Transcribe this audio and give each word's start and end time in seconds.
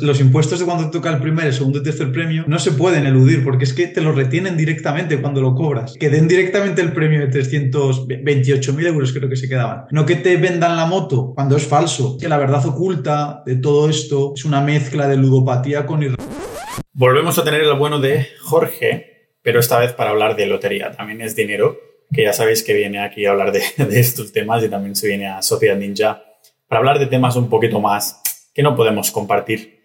Los 0.00 0.20
impuestos 0.20 0.60
de 0.60 0.64
cuando 0.64 0.92
toca 0.92 1.10
el 1.10 1.20
primer, 1.20 1.46
el 1.46 1.52
segundo 1.52 1.80
y 1.80 1.82
tercer 1.82 2.12
premio 2.12 2.44
no 2.46 2.60
se 2.60 2.70
pueden 2.70 3.04
eludir 3.04 3.42
porque 3.42 3.64
es 3.64 3.72
que 3.72 3.88
te 3.88 4.00
lo 4.00 4.12
retienen 4.12 4.56
directamente 4.56 5.20
cuando 5.20 5.40
lo 5.40 5.56
cobras. 5.56 5.94
Que 5.98 6.08
den 6.08 6.28
directamente 6.28 6.80
el 6.80 6.92
premio 6.92 7.18
de 7.18 7.28
328.000 7.30 8.86
euros 8.86 9.12
creo 9.12 9.28
que 9.28 9.34
se 9.34 9.48
quedaban. 9.48 9.86
No 9.90 10.06
que 10.06 10.14
te 10.14 10.36
vendan 10.36 10.76
la 10.76 10.86
moto 10.86 11.32
cuando 11.34 11.56
es 11.56 11.66
falso. 11.66 12.16
Que 12.16 12.28
la 12.28 12.38
verdad 12.38 12.64
oculta 12.64 13.42
de 13.44 13.56
todo 13.56 13.90
esto 13.90 14.34
es 14.36 14.44
una 14.44 14.60
mezcla 14.60 15.08
de 15.08 15.16
ludopatía 15.16 15.84
con... 15.84 16.16
Volvemos 16.92 17.36
a 17.36 17.42
tener 17.42 17.62
el 17.62 17.74
bueno 17.74 17.98
de 17.98 18.28
Jorge, 18.40 19.32
pero 19.42 19.58
esta 19.58 19.80
vez 19.80 19.94
para 19.94 20.10
hablar 20.10 20.36
de 20.36 20.46
lotería. 20.46 20.92
También 20.92 21.22
es 21.22 21.34
dinero, 21.34 21.76
que 22.12 22.22
ya 22.22 22.32
sabéis 22.32 22.62
que 22.62 22.72
viene 22.72 23.00
aquí 23.00 23.26
a 23.26 23.32
hablar 23.32 23.50
de, 23.50 23.62
de 23.84 23.98
estos 23.98 24.30
temas 24.30 24.62
y 24.62 24.68
también 24.68 24.94
se 24.94 25.08
viene 25.08 25.26
a 25.26 25.42
Sociedad 25.42 25.76
Ninja 25.76 26.22
para 26.68 26.78
hablar 26.78 27.00
de 27.00 27.06
temas 27.06 27.34
un 27.34 27.48
poquito 27.48 27.80
más 27.80 28.22
que 28.54 28.62
no 28.62 28.76
podemos 28.76 29.10
compartir 29.10 29.77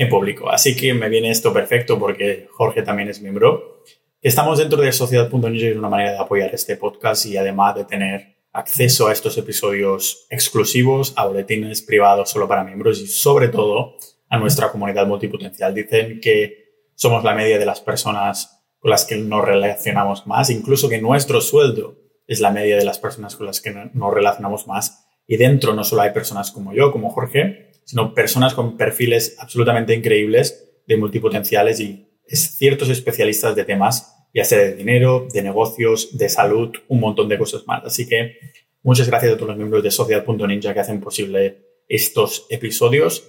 en 0.00 0.08
público. 0.08 0.48
Así 0.50 0.74
que 0.74 0.94
me 0.94 1.10
viene 1.10 1.30
esto 1.30 1.52
perfecto 1.52 1.98
porque 1.98 2.48
Jorge 2.52 2.82
también 2.82 3.10
es 3.10 3.20
miembro. 3.20 3.82
Estamos 4.22 4.58
dentro 4.58 4.80
de 4.80 4.92
Sociedad.ninja 4.92 5.66
y 5.66 5.68
es 5.68 5.76
una 5.76 5.90
manera 5.90 6.12
de 6.12 6.18
apoyar 6.18 6.54
este 6.54 6.76
podcast 6.76 7.26
y 7.26 7.36
además 7.36 7.74
de 7.74 7.84
tener 7.84 8.38
acceso 8.50 9.08
a 9.08 9.12
estos 9.12 9.36
episodios 9.36 10.26
exclusivos, 10.30 11.12
a 11.16 11.26
boletines 11.26 11.82
privados 11.82 12.30
solo 12.30 12.48
para 12.48 12.64
miembros 12.64 12.98
y 12.98 13.06
sobre 13.06 13.48
todo 13.48 13.96
a 14.30 14.38
nuestra 14.38 14.72
comunidad 14.72 15.06
multipotencial. 15.06 15.74
Dicen 15.74 16.18
que 16.18 16.88
somos 16.94 17.22
la 17.22 17.34
media 17.34 17.58
de 17.58 17.66
las 17.66 17.82
personas 17.82 18.64
con 18.78 18.90
las 18.90 19.04
que 19.04 19.16
nos 19.18 19.44
relacionamos 19.44 20.26
más, 20.26 20.48
incluso 20.48 20.88
que 20.88 20.98
nuestro 20.98 21.42
sueldo 21.42 21.98
es 22.26 22.40
la 22.40 22.50
media 22.50 22.78
de 22.78 22.86
las 22.86 22.98
personas 22.98 23.36
con 23.36 23.44
las 23.44 23.60
que 23.60 23.70
nos 23.92 24.14
relacionamos 24.14 24.66
más. 24.66 25.06
Y 25.26 25.36
dentro 25.36 25.74
no 25.74 25.84
solo 25.84 26.00
hay 26.02 26.12
personas 26.12 26.50
como 26.52 26.72
yo, 26.72 26.90
como 26.90 27.10
Jorge, 27.10 27.69
sino 27.84 28.14
personas 28.14 28.54
con 28.54 28.76
perfiles 28.76 29.36
absolutamente 29.38 29.94
increíbles 29.94 30.68
de 30.86 30.96
multipotenciales 30.96 31.80
y 31.80 32.06
ciertos 32.26 32.88
especialistas 32.88 33.56
de 33.56 33.64
temas, 33.64 34.14
ya 34.32 34.44
sea 34.44 34.58
de 34.58 34.74
dinero, 34.74 35.26
de 35.32 35.42
negocios, 35.42 36.16
de 36.16 36.28
salud, 36.28 36.70
un 36.88 37.00
montón 37.00 37.28
de 37.28 37.38
cosas 37.38 37.66
más. 37.66 37.84
Así 37.84 38.08
que 38.08 38.36
muchas 38.82 39.08
gracias 39.08 39.32
a 39.32 39.36
todos 39.36 39.48
los 39.48 39.56
miembros 39.56 39.82
de 39.82 39.90
Sociedad.ninja 39.90 40.72
que 40.72 40.80
hacen 40.80 41.00
posible 41.00 41.82
estos 41.88 42.46
episodios. 42.50 43.24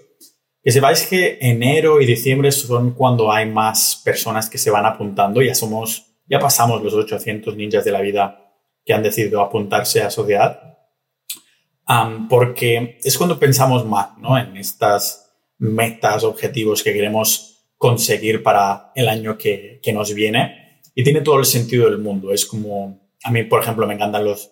Que 0.64 0.72
sepáis 0.72 1.08
que 1.08 1.40
enero 1.42 2.02
y 2.02 2.06
diciembre 2.06 2.52
son 2.52 2.92
cuando 2.92 3.32
hay 3.32 3.48
más 3.48 4.00
personas 4.06 4.50
que 4.50 4.60
se 4.60 4.70
van 4.70 4.86
apuntando. 4.86 5.42
Ya 5.42 5.56
somos, 5.56 6.18
ya 6.28 6.40
pasamos 6.40 6.84
los 6.84 6.94
800 6.94 7.56
ninjas 7.56 7.84
de 7.84 7.92
la 7.92 8.02
vida 8.02 8.54
que 8.86 8.94
han 8.94 9.02
decidido 9.02 9.42
apuntarse 9.42 10.02
a 10.02 10.12
Sociedad 10.12 10.71
porque 12.30 12.98
es 13.04 13.18
cuando 13.18 13.40
pensamos 13.40 13.86
más 13.86 14.18
¿no? 14.18 14.38
en 14.38 14.56
estas 14.58 15.32
metas, 15.58 16.24
objetivos 16.24 16.84
que 16.84 16.94
queremos 16.94 17.74
conseguir 17.78 18.44
para 18.44 18.92
el 18.96 19.10
año 19.10 19.38
que, 19.38 19.80
que, 19.82 19.94
nos 19.94 20.14
viene. 20.14 20.82
Y 20.96 21.04
tiene 21.04 21.22
todo 21.22 21.40
el 21.40 21.46
sentido 21.46 21.90
del 21.90 21.98
mundo. 22.00 22.32
Es 22.32 22.46
como, 22.46 23.12
a 23.24 23.32
mí, 23.32 23.44
por 23.44 23.62
ejemplo, 23.62 23.88
me 23.88 23.96
encantan 23.96 24.26
los, 24.26 24.52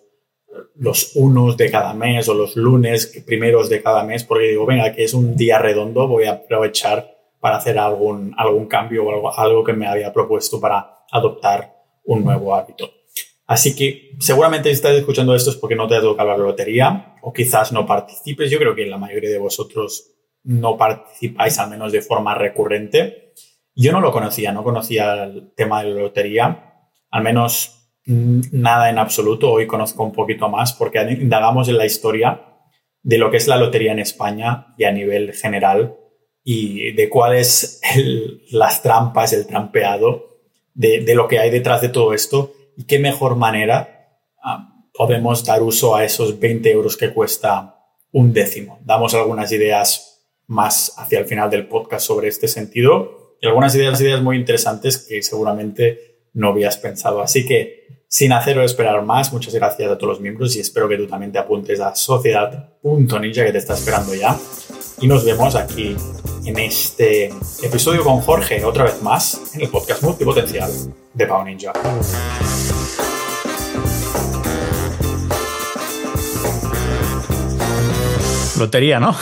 los 0.76 1.14
unos 1.16 1.56
de 1.56 1.70
cada 1.70 1.94
mes 1.94 2.28
o 2.28 2.34
los 2.34 2.56
lunes 2.56 3.22
primeros 3.26 3.68
de 3.68 3.82
cada 3.82 4.02
mes, 4.04 4.24
porque 4.24 4.48
digo, 4.48 4.66
venga, 4.66 4.92
que 4.92 5.04
es 5.04 5.14
un 5.14 5.36
día 5.36 5.58
redondo, 5.58 6.08
voy 6.08 6.24
a 6.24 6.32
aprovechar 6.32 7.16
para 7.38 7.56
hacer 7.56 7.78
algún, 7.78 8.34
algún 8.36 8.66
cambio 8.66 9.04
o 9.04 9.10
algo, 9.10 9.38
algo 9.38 9.64
que 9.64 9.72
me 9.72 9.86
había 9.86 10.12
propuesto 10.12 10.60
para 10.60 11.04
adoptar 11.10 11.74
un 12.04 12.24
nuevo 12.24 12.54
hábito. 12.54 12.90
Así 13.46 13.74
que 13.74 14.12
seguramente 14.20 14.68
si 14.68 14.74
estás 14.74 14.94
escuchando 14.94 15.34
esto 15.34 15.50
es 15.50 15.56
porque 15.56 15.74
no 15.74 15.88
te 15.88 15.96
ha 15.96 16.00
tocado 16.00 16.28
la 16.28 16.36
lotería 16.36 17.09
o 17.22 17.32
quizás 17.32 17.72
no 17.72 17.86
participes. 17.86 18.50
Yo 18.50 18.58
creo 18.58 18.74
que 18.74 18.86
la 18.86 18.98
mayoría 18.98 19.30
de 19.30 19.38
vosotros 19.38 20.12
no 20.44 20.76
participáis, 20.76 21.58
al 21.58 21.70
menos 21.70 21.92
de 21.92 22.02
forma 22.02 22.34
recurrente. 22.34 23.32
Yo 23.74 23.92
no 23.92 24.00
lo 24.00 24.12
conocía, 24.12 24.52
no 24.52 24.64
conocía 24.64 25.24
el 25.24 25.52
tema 25.54 25.82
de 25.82 25.90
la 25.90 26.00
lotería, 26.00 26.74
al 27.10 27.22
menos 27.22 27.80
nada 28.06 28.90
en 28.90 28.98
absoluto. 28.98 29.52
Hoy 29.52 29.66
conozco 29.66 30.02
un 30.02 30.12
poquito 30.12 30.48
más 30.48 30.72
porque 30.72 31.00
indagamos 31.00 31.68
en 31.68 31.78
la 31.78 31.86
historia 31.86 32.42
de 33.02 33.18
lo 33.18 33.30
que 33.30 33.38
es 33.38 33.46
la 33.48 33.56
lotería 33.56 33.92
en 33.92 33.98
España 33.98 34.74
y 34.76 34.84
a 34.84 34.92
nivel 34.92 35.32
general 35.32 35.96
y 36.42 36.92
de 36.92 37.08
cuáles 37.08 37.80
las 38.50 38.82
trampas, 38.82 39.32
el 39.32 39.46
trampeado 39.46 40.40
de, 40.74 41.00
de 41.00 41.14
lo 41.14 41.28
que 41.28 41.38
hay 41.38 41.50
detrás 41.50 41.80
de 41.80 41.88
todo 41.88 42.14
esto 42.14 42.52
y 42.76 42.84
qué 42.84 42.98
mejor 42.98 43.36
manera 43.36 44.18
ah, 44.42 44.69
podemos 44.94 45.44
dar 45.44 45.62
uso 45.62 45.96
a 45.96 46.04
esos 46.04 46.38
20 46.38 46.70
euros 46.70 46.96
que 46.96 47.12
cuesta 47.12 47.76
un 48.12 48.32
décimo. 48.32 48.78
Damos 48.84 49.14
algunas 49.14 49.50
ideas 49.52 50.10
más 50.46 50.94
hacia 50.96 51.20
el 51.20 51.26
final 51.26 51.48
del 51.48 51.68
podcast 51.68 52.06
sobre 52.06 52.28
este 52.28 52.48
sentido 52.48 53.36
y 53.40 53.46
algunas 53.46 53.74
ideas, 53.74 54.00
ideas 54.00 54.20
muy 54.20 54.36
interesantes 54.36 54.98
que 54.98 55.22
seguramente 55.22 56.28
no 56.34 56.48
habías 56.48 56.76
pensado. 56.76 57.22
Así 57.22 57.46
que, 57.46 58.04
sin 58.08 58.32
hacerlo 58.32 58.64
esperar 58.64 59.02
más, 59.04 59.32
muchas 59.32 59.54
gracias 59.54 59.90
a 59.90 59.96
todos 59.96 60.14
los 60.14 60.20
miembros 60.20 60.56
y 60.56 60.60
espero 60.60 60.88
que 60.88 60.96
tú 60.96 61.06
también 61.06 61.32
te 61.32 61.38
apuntes 61.38 61.80
a 61.80 61.94
sociedad.ninja 61.94 63.44
que 63.44 63.52
te 63.52 63.58
está 63.58 63.74
esperando 63.74 64.14
ya. 64.14 64.36
Y 65.00 65.06
nos 65.06 65.24
vemos 65.24 65.54
aquí 65.54 65.96
en 66.44 66.58
este 66.58 67.30
episodio 67.62 68.02
con 68.02 68.20
Jorge, 68.20 68.64
otra 68.64 68.84
vez 68.84 69.00
más, 69.02 69.54
en 69.54 69.62
el 69.62 69.68
podcast 69.68 70.02
multipotencial 70.02 70.70
de 71.14 71.26
Pau 71.26 71.44
Ninja. 71.44 71.72
Lotería, 78.60 79.00
¿no? 79.00 79.16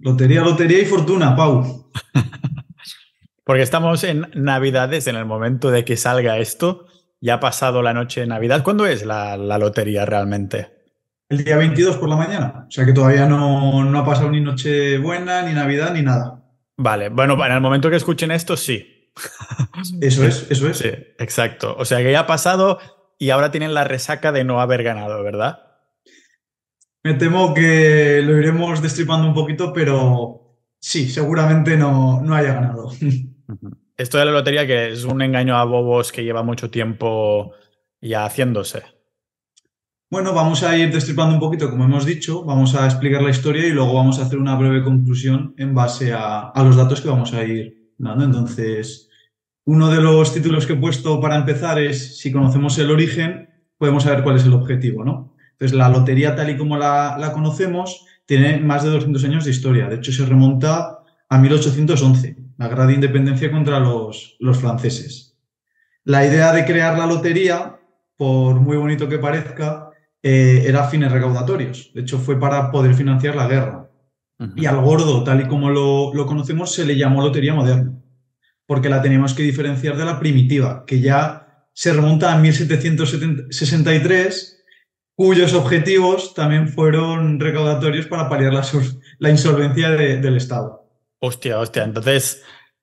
Lotería, 0.00 0.40
lotería 0.40 0.80
y 0.80 0.84
fortuna, 0.84 1.36
Pau. 1.36 1.90
Porque 3.44 3.62
estamos 3.62 4.02
en 4.02 4.26
Navidades, 4.34 5.06
en 5.06 5.14
el 5.14 5.26
momento 5.26 5.70
de 5.70 5.84
que 5.84 5.96
salga 5.96 6.38
esto. 6.38 6.86
Ya 7.20 7.34
ha 7.34 7.40
pasado 7.40 7.82
la 7.82 7.94
noche 7.94 8.22
de 8.22 8.26
Navidad. 8.26 8.64
¿Cuándo 8.64 8.84
es 8.84 9.04
la, 9.04 9.36
lotería 9.36 10.04
realmente? 10.04 10.70
El 11.28 11.44
día 11.44 11.56
22 11.56 11.98
por 11.98 12.08
la 12.08 12.16
mañana. 12.16 12.64
O 12.66 12.70
sea 12.70 12.84
que 12.84 12.92
todavía 12.92 13.26
no, 13.26 13.84
no 13.84 13.98
ha 14.00 14.04
pasado 14.04 14.28
ni 14.28 14.40
Nochebuena, 14.40 15.42
ni 15.42 15.52
Navidad, 15.52 15.92
ni 15.94 16.02
nada. 16.02 16.42
Vale, 16.76 17.10
bueno, 17.10 17.34
en 17.46 17.52
el 17.52 17.60
momento 17.60 17.90
que 17.90 17.96
escuchen 17.96 18.32
esto, 18.32 18.56
sí. 18.56 19.12
Eso 20.00 20.26
es, 20.26 20.50
eso 20.50 20.68
es. 20.68 20.78
Sí, 20.78 20.88
exacto. 21.18 21.76
O 21.78 21.84
sea 21.84 21.98
que 21.98 22.10
ya 22.10 22.20
ha 22.20 22.26
pasado 22.26 22.80
y 23.18 23.30
ahora 23.30 23.52
tienen 23.52 23.74
la 23.74 23.84
resaca 23.84 24.32
de 24.32 24.42
no 24.42 24.60
haber 24.60 24.82
ganado, 24.82 25.22
¿verdad? 25.22 25.71
Me 27.04 27.14
temo 27.14 27.52
que 27.52 28.22
lo 28.22 28.38
iremos 28.38 28.80
destripando 28.80 29.26
un 29.26 29.34
poquito, 29.34 29.72
pero 29.72 30.58
sí, 30.78 31.08
seguramente 31.08 31.76
no, 31.76 32.20
no 32.20 32.34
haya 32.34 32.54
ganado. 32.54 32.90
Esto 33.96 34.18
de 34.18 34.24
la 34.24 34.32
lotería 34.32 34.66
que 34.66 34.92
es 34.92 35.04
un 35.04 35.20
engaño 35.20 35.56
a 35.56 35.64
bobos 35.64 36.12
que 36.12 36.24
lleva 36.24 36.42
mucho 36.42 36.70
tiempo 36.70 37.52
ya 38.00 38.24
haciéndose. 38.24 38.82
Bueno, 40.10 40.34
vamos 40.34 40.62
a 40.62 40.76
ir 40.76 40.92
destripando 40.92 41.34
un 41.34 41.40
poquito, 41.40 41.70
como 41.70 41.84
hemos 41.84 42.04
dicho, 42.04 42.44
vamos 42.44 42.74
a 42.74 42.84
explicar 42.84 43.22
la 43.22 43.30
historia 43.30 43.66
y 43.66 43.70
luego 43.70 43.94
vamos 43.94 44.18
a 44.18 44.24
hacer 44.24 44.38
una 44.38 44.56
breve 44.56 44.84
conclusión 44.84 45.54
en 45.56 45.74
base 45.74 46.12
a, 46.12 46.50
a 46.50 46.64
los 46.64 46.76
datos 46.76 47.00
que 47.00 47.08
vamos 47.08 47.32
a 47.32 47.42
ir 47.44 47.94
dando. 47.96 48.24
Entonces, 48.24 49.08
uno 49.64 49.90
de 49.90 50.02
los 50.02 50.34
títulos 50.34 50.66
que 50.66 50.74
he 50.74 50.76
puesto 50.76 51.20
para 51.20 51.36
empezar 51.36 51.78
es, 51.78 52.18
si 52.18 52.30
conocemos 52.30 52.76
el 52.78 52.90
origen, 52.90 53.48
podemos 53.78 54.02
saber 54.02 54.22
cuál 54.22 54.36
es 54.36 54.44
el 54.44 54.52
objetivo, 54.52 55.04
¿no? 55.04 55.31
Entonces, 55.62 55.78
la 55.78 55.88
lotería 55.88 56.34
tal 56.34 56.50
y 56.50 56.56
como 56.56 56.76
la, 56.76 57.30
conocemos 57.32 58.04
tiene 58.26 58.58
más 58.58 58.82
de 58.82 58.90
200 58.90 59.22
años 59.22 59.44
de 59.44 59.52
historia. 59.52 59.88
De 59.88 59.94
hecho, 59.94 60.10
se 60.10 60.26
remonta 60.26 61.04
a 61.28 61.38
1811, 61.38 62.36
la 62.58 62.66
gran 62.66 62.90
independencia 62.90 63.48
contra 63.52 63.78
los, 63.78 64.36
franceses. 64.60 65.38
La 66.02 66.26
idea 66.26 66.52
de 66.52 66.64
crear 66.64 66.98
la 66.98 67.06
lotería, 67.06 67.78
por 68.16 68.58
muy 68.58 68.76
bonito 68.76 69.08
que 69.08 69.18
parezca, 69.18 69.90
eh, 70.20 70.64
era 70.66 70.88
fines 70.88 71.12
recaudatorios. 71.12 71.92
De 71.94 72.00
hecho, 72.00 72.18
fue 72.18 72.40
para 72.40 72.72
poder 72.72 72.96
financiar 72.96 73.36
la 73.36 73.46
guerra. 73.46 73.88
Y 74.56 74.66
al 74.66 74.80
gordo, 74.80 75.22
tal 75.22 75.42
y 75.42 75.46
como 75.46 75.70
lo, 75.70 76.12
lo, 76.12 76.26
conocemos, 76.26 76.74
se 76.74 76.84
le 76.84 76.96
llamó 76.96 77.22
lotería 77.22 77.54
moderna, 77.54 77.92
porque 78.66 78.88
la 78.88 79.00
teníamos 79.00 79.32
que 79.32 79.44
diferenciar 79.44 79.96
de 79.96 80.04
la 80.04 80.18
primitiva, 80.18 80.82
que 80.84 80.98
ya 80.98 81.68
se 81.72 81.92
remonta 81.92 82.32
a 82.32 82.38
1763 82.38 84.61
cuyos 85.22 85.54
objetivos 85.54 86.34
también 86.34 86.66
fueron 86.66 87.38
recaudatorios 87.38 88.06
para 88.06 88.28
paliar 88.28 88.52
la, 89.20 89.30
insolvencia 89.30 89.88
del 89.90 90.36
Estado. 90.36 90.84
Hostia, 91.20 91.60
hostia. 91.60 91.84
Entonces, 91.84 92.42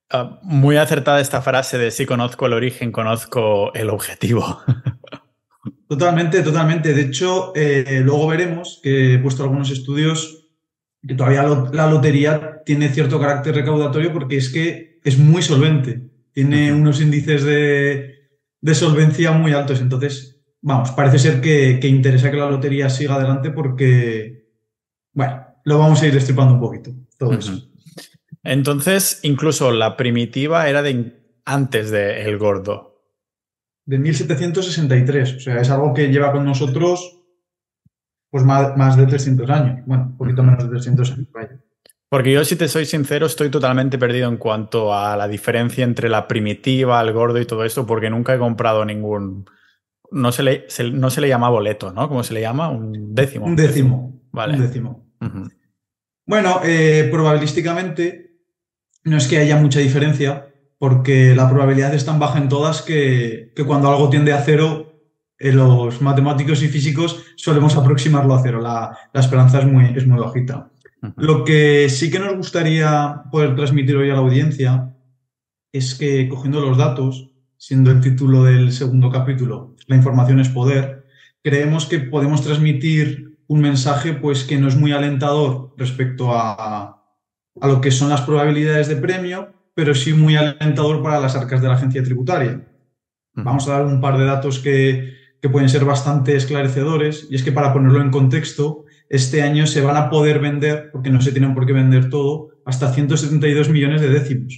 ah, 0.09 0.39
muy 0.41 0.77
acertada 0.77 1.19
esta 1.19 1.41
frase 1.41 1.77
de 1.77 1.91
si 1.91 2.05
conozco 2.05 2.45
el 2.45 2.53
origen, 2.53 2.93
conozco 2.93 3.73
el 3.73 3.89
objetivo. 3.89 4.61
Totalmente, 5.89 6.41
totalmente. 6.41 6.93
De 6.93 7.01
hecho, 7.01 7.51
eh, 7.55 8.01
luego 8.05 8.27
veremos 8.27 8.79
que 8.81 9.15
he 9.15 9.19
puesto 9.19 9.43
algunos 9.43 9.71
estudios 9.71 10.47
que 11.05 11.15
todavía 11.15 11.43
la 11.73 11.89
lotería 11.89 12.61
tiene 12.63 12.89
cierto 12.89 13.19
carácter 13.19 13.55
recaudatorio 13.55 14.13
porque 14.13 14.37
es 14.37 14.49
que 14.49 14.99
es 15.03 15.17
muy 15.17 15.41
solvente. 15.41 16.03
Tiene 16.31 16.71
unos 16.71 17.01
índices 17.01 17.43
de, 17.43 18.29
de 18.61 18.75
solvencia 18.75 19.31
muy 19.31 19.51
altos. 19.51 19.81
Entonces, 19.81 20.38
vamos, 20.61 20.91
parece 20.91 21.19
ser 21.19 21.41
que, 21.41 21.79
interesa 21.87 22.31
que 22.31 22.37
la 22.37 22.49
lotería 22.49 22.89
siga 22.89 23.15
adelante 23.15 23.51
porque, 23.51 24.49
bueno, 25.13 25.45
lo 25.65 25.79
vamos 25.79 26.01
a 26.01 26.07
ir 26.07 26.13
destripando 26.13 26.53
un 26.53 26.59
poquito, 26.59 26.91
todo 27.17 27.33
eso. 27.33 27.53
Entonces, 28.43 29.19
incluso 29.23 29.71
la 29.71 29.97
primitiva 29.97 30.69
era 30.69 30.81
de 30.81 31.13
antes 31.45 31.91
del 31.91 32.27
el 32.27 32.37
gordo. 32.37 33.03
De 33.85 33.97
1763. 33.97 35.35
O 35.35 35.39
sea, 35.39 35.59
es 35.59 35.69
algo 35.69 35.93
que 35.93 36.07
lleva 36.07 36.31
con 36.31 36.45
nosotros 36.45 37.19
pues 38.29 38.43
más, 38.43 38.77
más 38.77 38.95
de 38.95 39.07
300 39.07 39.49
años. 39.49 39.85
Bueno, 39.85 40.05
un 40.11 40.17
poquito 40.17 40.43
menos 40.43 40.63
de 40.63 40.69
300 40.69 41.11
años. 41.11 41.27
Porque 42.09 42.31
yo, 42.31 42.43
si 42.43 42.55
te 42.55 42.67
soy 42.67 42.85
sincero, 42.85 43.27
estoy 43.27 43.49
totalmente 43.49 43.97
perdido 43.99 44.29
en 44.29 44.37
cuanto 44.37 44.93
a 44.93 45.15
la 45.15 45.27
diferencia 45.27 45.83
entre 45.83 46.09
la 46.09 46.27
primitiva, 46.27 47.01
el 47.01 47.13
gordo 47.13 47.39
y 47.39 47.45
todo 47.45 47.63
esto, 47.63 47.85
porque 47.85 48.09
nunca 48.09 48.33
he 48.33 48.39
comprado 48.39 48.83
ningún. 48.83 49.45
No 50.11 50.31
se 50.31 50.43
le, 50.43 50.65
no 50.93 51.09
se 51.09 51.21
le 51.21 51.27
llama 51.27 51.49
boleto, 51.49 51.91
¿no? 51.91 52.07
¿Cómo 52.07 52.23
se 52.23 52.33
le 52.33 52.41
llama? 52.41 52.69
Un 52.69 53.13
décimo. 53.13 53.45
Un 53.45 53.55
décimo. 53.55 54.21
Vale. 54.31 54.55
Un 54.55 54.61
décimo. 54.61 55.05
Bueno, 56.25 56.61
eh, 56.63 57.07
probabilísticamente 57.11 58.37
no 59.03 59.17
es 59.17 59.27
que 59.27 59.37
haya 59.37 59.57
mucha 59.57 59.79
diferencia, 59.79 60.53
porque 60.77 61.35
la 61.35 61.49
probabilidad 61.49 61.93
es 61.93 62.05
tan 62.05 62.19
baja 62.19 62.39
en 62.39 62.49
todas 62.49 62.81
que, 62.81 63.51
que 63.55 63.65
cuando 63.65 63.89
algo 63.89 64.09
tiende 64.09 64.33
a 64.33 64.41
cero, 64.41 65.01
eh, 65.37 65.51
los 65.51 66.01
matemáticos 66.01 66.61
y 66.63 66.67
físicos 66.67 67.23
solemos 67.35 67.75
aproximarlo 67.75 68.33
a 68.33 68.41
cero. 68.41 68.61
La, 68.61 68.97
la 69.13 69.19
esperanza 69.19 69.59
es 69.59 69.65
muy, 69.65 69.93
es 69.95 70.05
muy 70.05 70.19
bajita. 70.19 70.71
Lo 71.15 71.45
que 71.45 71.87
sí 71.89 72.11
que 72.11 72.19
nos 72.19 72.35
gustaría 72.35 73.23
poder 73.31 73.55
transmitir 73.55 73.95
hoy 73.95 74.09
a 74.09 74.13
la 74.13 74.19
audiencia 74.19 74.93
es 75.71 75.95
que 75.95 76.27
cogiendo 76.27 76.59
los 76.59 76.77
datos, 76.77 77.31
siendo 77.57 77.91
el 77.91 78.01
título 78.01 78.43
del 78.43 78.71
segundo 78.73 79.09
capítulo, 79.09 79.68
la 79.89 79.95
información 79.95 80.39
es 80.39 80.47
poder, 80.49 81.05
creemos 81.43 81.85
que 81.85 81.99
podemos 81.99 82.41
transmitir 82.43 83.37
un 83.47 83.59
mensaje 83.59 84.13
pues 84.13 84.43
que 84.43 84.57
no 84.57 84.67
es 84.67 84.75
muy 84.75 84.91
alentador 84.91 85.73
respecto 85.77 86.33
a, 86.33 87.03
a 87.59 87.67
lo 87.67 87.81
que 87.81 87.91
son 87.91 88.09
las 88.09 88.21
probabilidades 88.21 88.87
de 88.87 88.95
premio, 88.95 89.53
pero 89.73 89.95
sí 89.95 90.13
muy 90.13 90.35
alentador 90.35 91.01
para 91.01 91.19
las 91.19 91.35
arcas 91.35 91.61
de 91.61 91.67
la 91.67 91.73
agencia 91.73 92.03
tributaria. 92.03 92.65
Vamos 93.33 93.67
a 93.67 93.73
dar 93.73 93.85
un 93.85 93.99
par 93.99 94.17
de 94.17 94.25
datos 94.25 94.59
que, 94.59 95.13
que 95.41 95.49
pueden 95.49 95.69
ser 95.69 95.85
bastante 95.85 96.35
esclarecedores 96.35 97.27
y 97.29 97.35
es 97.35 97.43
que 97.43 97.51
para 97.51 97.73
ponerlo 97.73 98.01
en 98.01 98.11
contexto, 98.11 98.85
este 99.09 99.41
año 99.41 99.65
se 99.65 99.81
van 99.81 99.97
a 99.97 100.09
poder 100.09 100.39
vender, 100.39 100.91
porque 100.91 101.09
no 101.09 101.21
se 101.21 101.31
tienen 101.31 101.55
por 101.55 101.65
qué 101.65 101.73
vender 101.73 102.09
todo, 102.09 102.49
hasta 102.65 102.93
172 102.93 103.69
millones 103.69 104.01
de 104.01 104.09
décimos. 104.09 104.53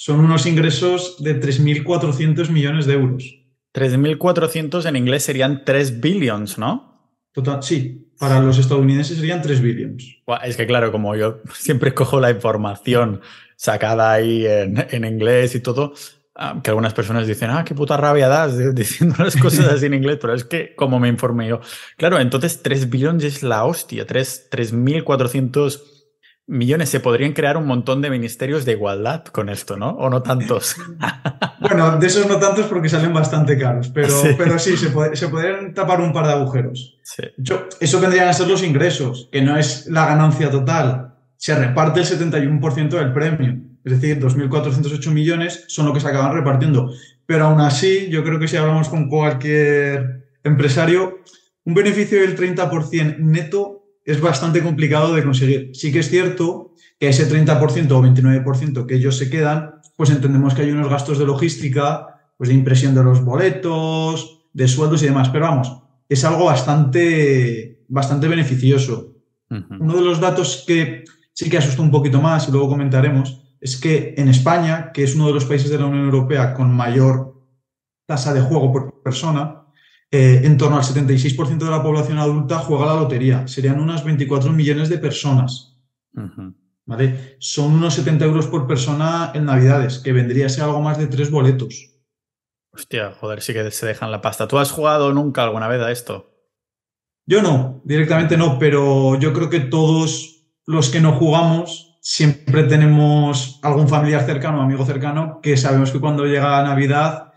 Son 0.00 0.20
unos 0.20 0.46
ingresos 0.46 1.16
de 1.18 1.40
3.400 1.40 2.50
millones 2.50 2.86
de 2.86 2.94
euros. 2.94 3.34
3.400 3.74 4.86
en 4.86 4.94
inglés 4.94 5.24
serían 5.24 5.64
3 5.64 6.00
billions, 6.00 6.56
¿no? 6.56 7.18
Total, 7.32 7.60
sí, 7.64 8.12
para 8.16 8.38
los 8.38 8.58
estadounidenses 8.58 9.16
serían 9.16 9.42
3 9.42 9.60
billions. 9.60 10.22
Es 10.44 10.56
que 10.56 10.68
claro, 10.68 10.92
como 10.92 11.16
yo 11.16 11.40
siempre 11.52 11.94
cojo 11.94 12.20
la 12.20 12.30
información 12.30 13.22
sacada 13.56 14.12
ahí 14.12 14.46
en, 14.46 14.86
en 14.88 15.04
inglés 15.04 15.56
y 15.56 15.60
todo, 15.60 15.94
Ah, 16.40 16.60
que 16.62 16.70
algunas 16.70 16.94
personas 16.94 17.26
dicen, 17.26 17.50
ah, 17.50 17.64
qué 17.64 17.74
puta 17.74 17.96
rabia 17.96 18.28
das 18.28 18.72
diciendo 18.72 19.16
las 19.18 19.34
cosas 19.34 19.66
así 19.72 19.86
en 19.86 19.94
inglés, 19.94 20.18
pero 20.20 20.34
es 20.34 20.44
que 20.44 20.72
como 20.76 21.00
me 21.00 21.08
informé 21.08 21.48
yo. 21.48 21.60
Claro, 21.96 22.20
entonces 22.20 22.62
3 22.62 22.88
billones 22.88 23.24
es 23.24 23.42
la 23.42 23.64
hostia, 23.64 24.06
3.400 24.06 24.76
millones. 24.76 25.97
Se 26.84 27.00
podrían 27.00 27.32
crear 27.32 27.56
un 27.56 27.66
montón 27.66 28.00
de 28.00 28.10
ministerios 28.10 28.64
de 28.64 28.72
igualdad 28.72 29.24
con 29.26 29.48
esto, 29.48 29.76
¿no? 29.76 29.90
¿O 29.90 30.08
no 30.08 30.22
tantos? 30.22 30.76
bueno, 31.60 31.98
de 31.98 32.06
esos 32.06 32.26
no 32.26 32.38
tantos 32.38 32.66
porque 32.66 32.88
salen 32.88 33.12
bastante 33.12 33.58
caros, 33.58 33.90
pero 33.90 34.08
sí, 34.08 34.28
pero 34.36 34.58
sí 34.58 34.76
se, 34.76 34.90
se 35.14 35.28
podrían 35.28 35.74
tapar 35.74 36.00
un 36.00 36.12
par 36.12 36.26
de 36.26 36.32
agujeros. 36.32 36.98
Sí. 37.02 37.22
eso 37.80 38.00
vendrían 38.00 38.28
a 38.28 38.32
ser 38.32 38.48
los 38.48 38.62
ingresos, 38.62 39.28
que 39.30 39.42
no 39.42 39.56
es 39.56 39.86
la 39.86 40.06
ganancia 40.06 40.50
total. 40.50 41.14
Se 41.36 41.54
reparte 41.54 42.00
el 42.00 42.06
71% 42.06 42.88
del 42.88 43.12
premio 43.12 43.68
es 43.84 44.00
decir, 44.00 44.20
2.408 44.22 45.10
millones 45.10 45.64
son 45.68 45.86
lo 45.86 45.94
que 45.94 46.00
se 46.00 46.08
acaban 46.08 46.34
repartiendo. 46.34 46.92
Pero 47.26 47.46
aún 47.46 47.60
así, 47.60 48.08
yo 48.10 48.22
creo 48.22 48.38
que 48.38 48.48
si 48.48 48.56
hablamos 48.56 48.88
con 48.88 49.08
cualquier 49.08 50.28
empresario, 50.44 51.20
un 51.64 51.74
beneficio 51.74 52.20
del 52.20 52.36
30% 52.36 53.18
neto 53.18 53.77
es 54.08 54.22
bastante 54.22 54.62
complicado 54.62 55.14
de 55.14 55.22
conseguir. 55.22 55.70
Sí 55.74 55.92
que 55.92 55.98
es 55.98 56.08
cierto 56.08 56.72
que 56.98 57.10
ese 57.10 57.30
30% 57.30 57.90
o 57.90 58.02
29% 58.02 58.86
que 58.86 58.94
ellos 58.94 59.18
se 59.18 59.28
quedan, 59.28 59.82
pues 59.96 60.08
entendemos 60.08 60.54
que 60.54 60.62
hay 60.62 60.70
unos 60.70 60.88
gastos 60.88 61.18
de 61.18 61.26
logística, 61.26 62.32
pues 62.38 62.48
de 62.48 62.54
impresión 62.54 62.94
de 62.94 63.04
los 63.04 63.22
boletos, 63.22 64.46
de 64.54 64.66
sueldos 64.66 65.02
y 65.02 65.06
demás. 65.06 65.28
Pero 65.28 65.44
vamos, 65.44 65.82
es 66.08 66.24
algo 66.24 66.46
bastante, 66.46 67.84
bastante 67.88 68.28
beneficioso. 68.28 69.12
Uno 69.50 69.96
de 69.96 70.02
los 70.02 70.20
datos 70.20 70.64
que 70.66 71.04
sí 71.34 71.50
que 71.50 71.58
asusta 71.58 71.82
un 71.82 71.90
poquito 71.90 72.22
más, 72.22 72.48
y 72.48 72.50
luego 72.50 72.70
comentaremos, 72.70 73.42
es 73.60 73.76
que 73.76 74.14
en 74.16 74.28
España, 74.28 74.90
que 74.90 75.02
es 75.02 75.14
uno 75.16 75.26
de 75.26 75.34
los 75.34 75.44
países 75.44 75.70
de 75.70 75.78
la 75.78 75.84
Unión 75.84 76.06
Europea 76.06 76.54
con 76.54 76.74
mayor 76.74 77.44
tasa 78.06 78.32
de 78.32 78.40
juego 78.40 78.72
por 78.72 79.02
persona, 79.02 79.64
eh, 80.10 80.40
en 80.44 80.56
torno 80.56 80.76
al 80.76 80.84
76% 80.84 81.58
de 81.58 81.70
la 81.70 81.82
población 81.82 82.18
adulta 82.18 82.58
juega 82.58 82.86
la 82.86 82.96
lotería. 82.96 83.46
Serían 83.46 83.80
unas 83.80 84.04
24 84.04 84.52
millones 84.52 84.88
de 84.88 84.98
personas. 84.98 85.76
¿vale? 86.86 87.36
Son 87.38 87.72
unos 87.72 87.94
70 87.94 88.24
euros 88.24 88.46
por 88.46 88.66
persona 88.66 89.32
en 89.34 89.44
Navidades, 89.44 89.98
que 89.98 90.12
vendría 90.12 90.46
a 90.46 90.48
ser 90.48 90.64
algo 90.64 90.80
más 90.80 90.98
de 90.98 91.06
tres 91.06 91.30
boletos. 91.30 91.94
Hostia, 92.72 93.12
joder, 93.12 93.42
sí 93.42 93.52
que 93.52 93.70
se 93.70 93.86
dejan 93.86 94.10
la 94.10 94.22
pasta. 94.22 94.48
¿Tú 94.48 94.58
has 94.58 94.70
jugado 94.70 95.12
nunca 95.12 95.44
alguna 95.44 95.68
vez 95.68 95.82
a 95.82 95.90
esto? 95.90 96.34
Yo 97.26 97.42
no, 97.42 97.82
directamente 97.84 98.38
no, 98.38 98.58
pero 98.58 99.18
yo 99.18 99.34
creo 99.34 99.50
que 99.50 99.60
todos 99.60 100.46
los 100.64 100.88
que 100.88 101.00
no 101.00 101.12
jugamos 101.12 101.98
siempre 102.00 102.64
tenemos 102.64 103.60
algún 103.62 103.88
familiar 103.88 104.24
cercano, 104.24 104.62
amigo 104.62 104.86
cercano, 104.86 105.40
que 105.42 105.58
sabemos 105.58 105.90
que 105.90 106.00
cuando 106.00 106.24
llega 106.24 106.62
Navidad 106.62 107.27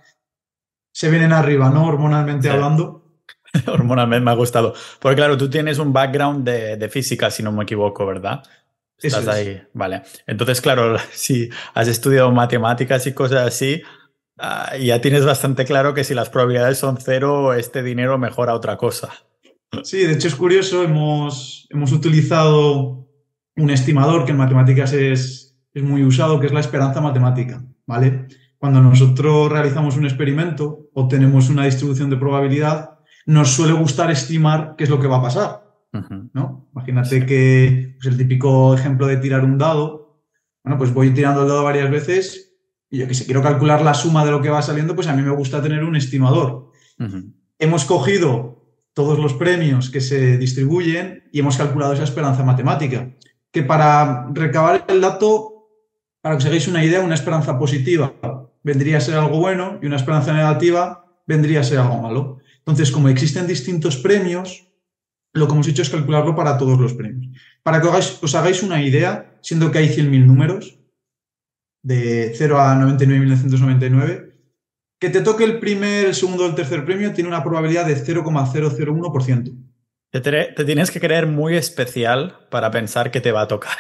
se 0.92 1.10
vienen 1.10 1.34
arriba, 1.34 1.70
¿no? 1.70 1.86
Hormonalmente 1.86 2.50
hablando. 2.50 3.02
Hormonalmente 3.68 4.24
me 4.24 4.32
ha 4.32 4.36
gustado. 4.36 4.74
Porque 5.00 5.16
claro, 5.18 5.38
tú 5.38 5.50
tienes 5.50 5.80
un 5.80 5.94
background 5.94 6.48
de, 6.48 6.90
física, 6.90 7.30
si 7.32 7.44
no 7.44 7.52
me 7.52 7.64
equivoco, 7.64 8.06
¿verdad? 8.06 8.44
Estás 8.98 9.28
ahí, 9.28 9.62
vale. 9.74 10.04
Entonces, 10.28 10.62
claro, 10.62 10.98
si 11.12 11.50
has 11.74 11.88
estudiado 11.88 12.32
matemáticas 12.32 13.08
y 13.08 13.14
cosas 13.14 13.48
así, 13.48 13.82
ah, 14.38 14.78
ya 14.78 15.02
tienes 15.02 15.26
bastante 15.26 15.66
claro 15.66 15.94
que 15.94 16.04
si 16.04 16.14
las 16.14 16.30
probabilidades 16.30 16.78
son 16.78 16.98
cero, 16.98 17.54
este 17.54 17.84
dinero 17.84 18.18
mejora 18.18 18.54
otra 18.54 18.78
cosa. 18.78 19.10
Sí, 19.84 20.00
de 20.06 20.14
hecho 20.14 20.28
es 20.28 20.36
curioso, 20.36 20.84
hemos, 20.84 21.68
hemos 21.70 21.94
utilizado 21.94 23.08
un 23.56 23.70
estimador 23.70 24.26
que 24.26 24.32
en 24.32 24.38
matemáticas 24.38 24.94
es, 24.94 25.58
es 25.74 25.84
muy 25.84 26.04
usado, 26.04 26.40
que 26.40 26.48
es 26.48 26.54
la 26.54 26.60
esperanza 26.60 27.02
matemática, 27.02 27.64
¿vale? 27.88 28.28
Cuando 28.58 28.82
nosotros 28.82 29.52
realizamos 29.52 29.96
un 29.96 30.06
experimento, 30.06 30.81
obtenemos 30.94 31.50
una 31.50 31.66
distribución 31.66 32.10
de 32.10 32.18
probabilidad, 32.18 33.00
nos 33.26 33.52
suele 33.52 33.74
gustar 33.74 34.12
estimar 34.12 34.76
qué 34.78 34.84
es 34.84 34.90
lo 34.90 35.00
que 35.00 35.08
va 35.08 35.18
a 35.18 35.22
pasar, 35.22 35.64
¿no? 36.34 36.68
Imagínate 36.74 37.26
que 37.26 37.96
pues 37.98 38.08
el 38.08 38.18
típico 38.18 38.74
ejemplo 38.74 39.08
de 39.08 39.18
tirar 39.18 39.44
un 39.44 39.58
dado, 39.58 40.22
bueno, 40.64 40.78
pues 40.78 40.94
voy 40.94 41.12
tirando 41.12 41.44
el 41.44 41.48
dado 41.48 41.64
varias 41.64 41.90
veces 41.90 42.56
y 42.90 43.00
yo 43.00 43.08
que 43.08 43.14
si 43.14 43.26
quiero 43.26 43.42
calcular 43.42 43.82
la 43.82 43.94
suma 43.94 44.26
de 44.26 44.32
lo 44.32 44.42
que 44.42 44.50
va 44.50 44.62
saliendo, 44.62 44.96
pues 44.96 45.08
a 45.08 45.14
mí 45.14 45.22
me 45.22 45.32
gusta 45.32 45.62
tener 45.62 45.84
un 45.84 45.96
estimador. 45.96 46.72
Hemos 47.58 47.86
cogido 47.86 48.66
todos 48.94 49.18
los 49.18 49.34
premios 49.34 49.90
que 49.90 50.02
se 50.02 50.38
distribuyen 50.38 51.24
y 51.32 51.40
hemos 51.40 51.58
calculado 51.58 51.94
esa 51.94 52.04
esperanza 52.04 52.44
matemática 52.44 53.12
que 53.52 53.64
para 53.64 54.28
recabar 54.34 54.86
el 54.88 55.02
dato, 55.02 55.68
para 56.22 56.36
que 56.36 56.40
os 56.40 56.46
hagáis 56.46 56.68
una 56.68 56.84
idea, 56.84 57.02
una 57.02 57.16
esperanza 57.16 57.58
positiva 57.58 58.14
vendría 58.64 58.98
a 58.98 59.02
ser 59.02 59.16
algo 59.16 59.40
bueno 59.40 59.80
y 59.82 59.86
una 59.86 59.98
esperanza 59.98 60.34
negativa 60.34 61.06
vendría 61.26 61.62
a 61.62 61.64
ser 61.64 61.80
algo 61.80 62.02
malo. 62.02 62.40
Entonces, 62.60 62.92
como 62.92 63.10
existen 63.10 63.48
distintos 63.48 63.98
premios, 63.98 64.68
lo 65.34 65.48
que 65.48 65.54
hemos 65.54 65.68
hecho 65.68 65.82
es 65.82 65.90
calcularlo 65.90 66.36
para 66.36 66.58
todos 66.58 66.80
los 66.80 66.94
premios. 66.94 67.28
Para 67.64 67.82
que 67.82 67.88
os 67.88 68.36
hagáis, 68.36 68.64
una 68.64 68.82
idea, 68.84 69.38
siendo 69.42 69.72
que 69.72 69.80
hay 69.80 69.90
100.000 69.90 70.26
números, 70.26 70.78
de 71.84 72.34
0 72.36 72.60
a 72.60 72.76
99.999, 72.76 74.34
que 75.00 75.10
te 75.10 75.22
toque 75.22 75.44
el 75.44 75.60
primer, 75.60 76.06
el 76.08 76.16
segundo 76.16 76.46
o 76.46 76.48
el 76.48 76.56
tercer 76.56 76.86
premio 76.86 77.12
tiene 77.14 77.28
una 77.28 77.44
probabilidad 77.44 77.86
de 77.86 77.96
0,001%. 77.96 79.58
Te, 80.12 80.66
tienes 80.66 80.92
que 80.92 81.00
creer 81.00 81.26
muy 81.26 81.56
especial 81.56 82.48
para 82.52 82.70
pensar 82.70 83.10
que 83.10 83.22
te 83.22 83.32
va 83.32 83.42
a 83.42 83.48
tocar. 83.48 83.78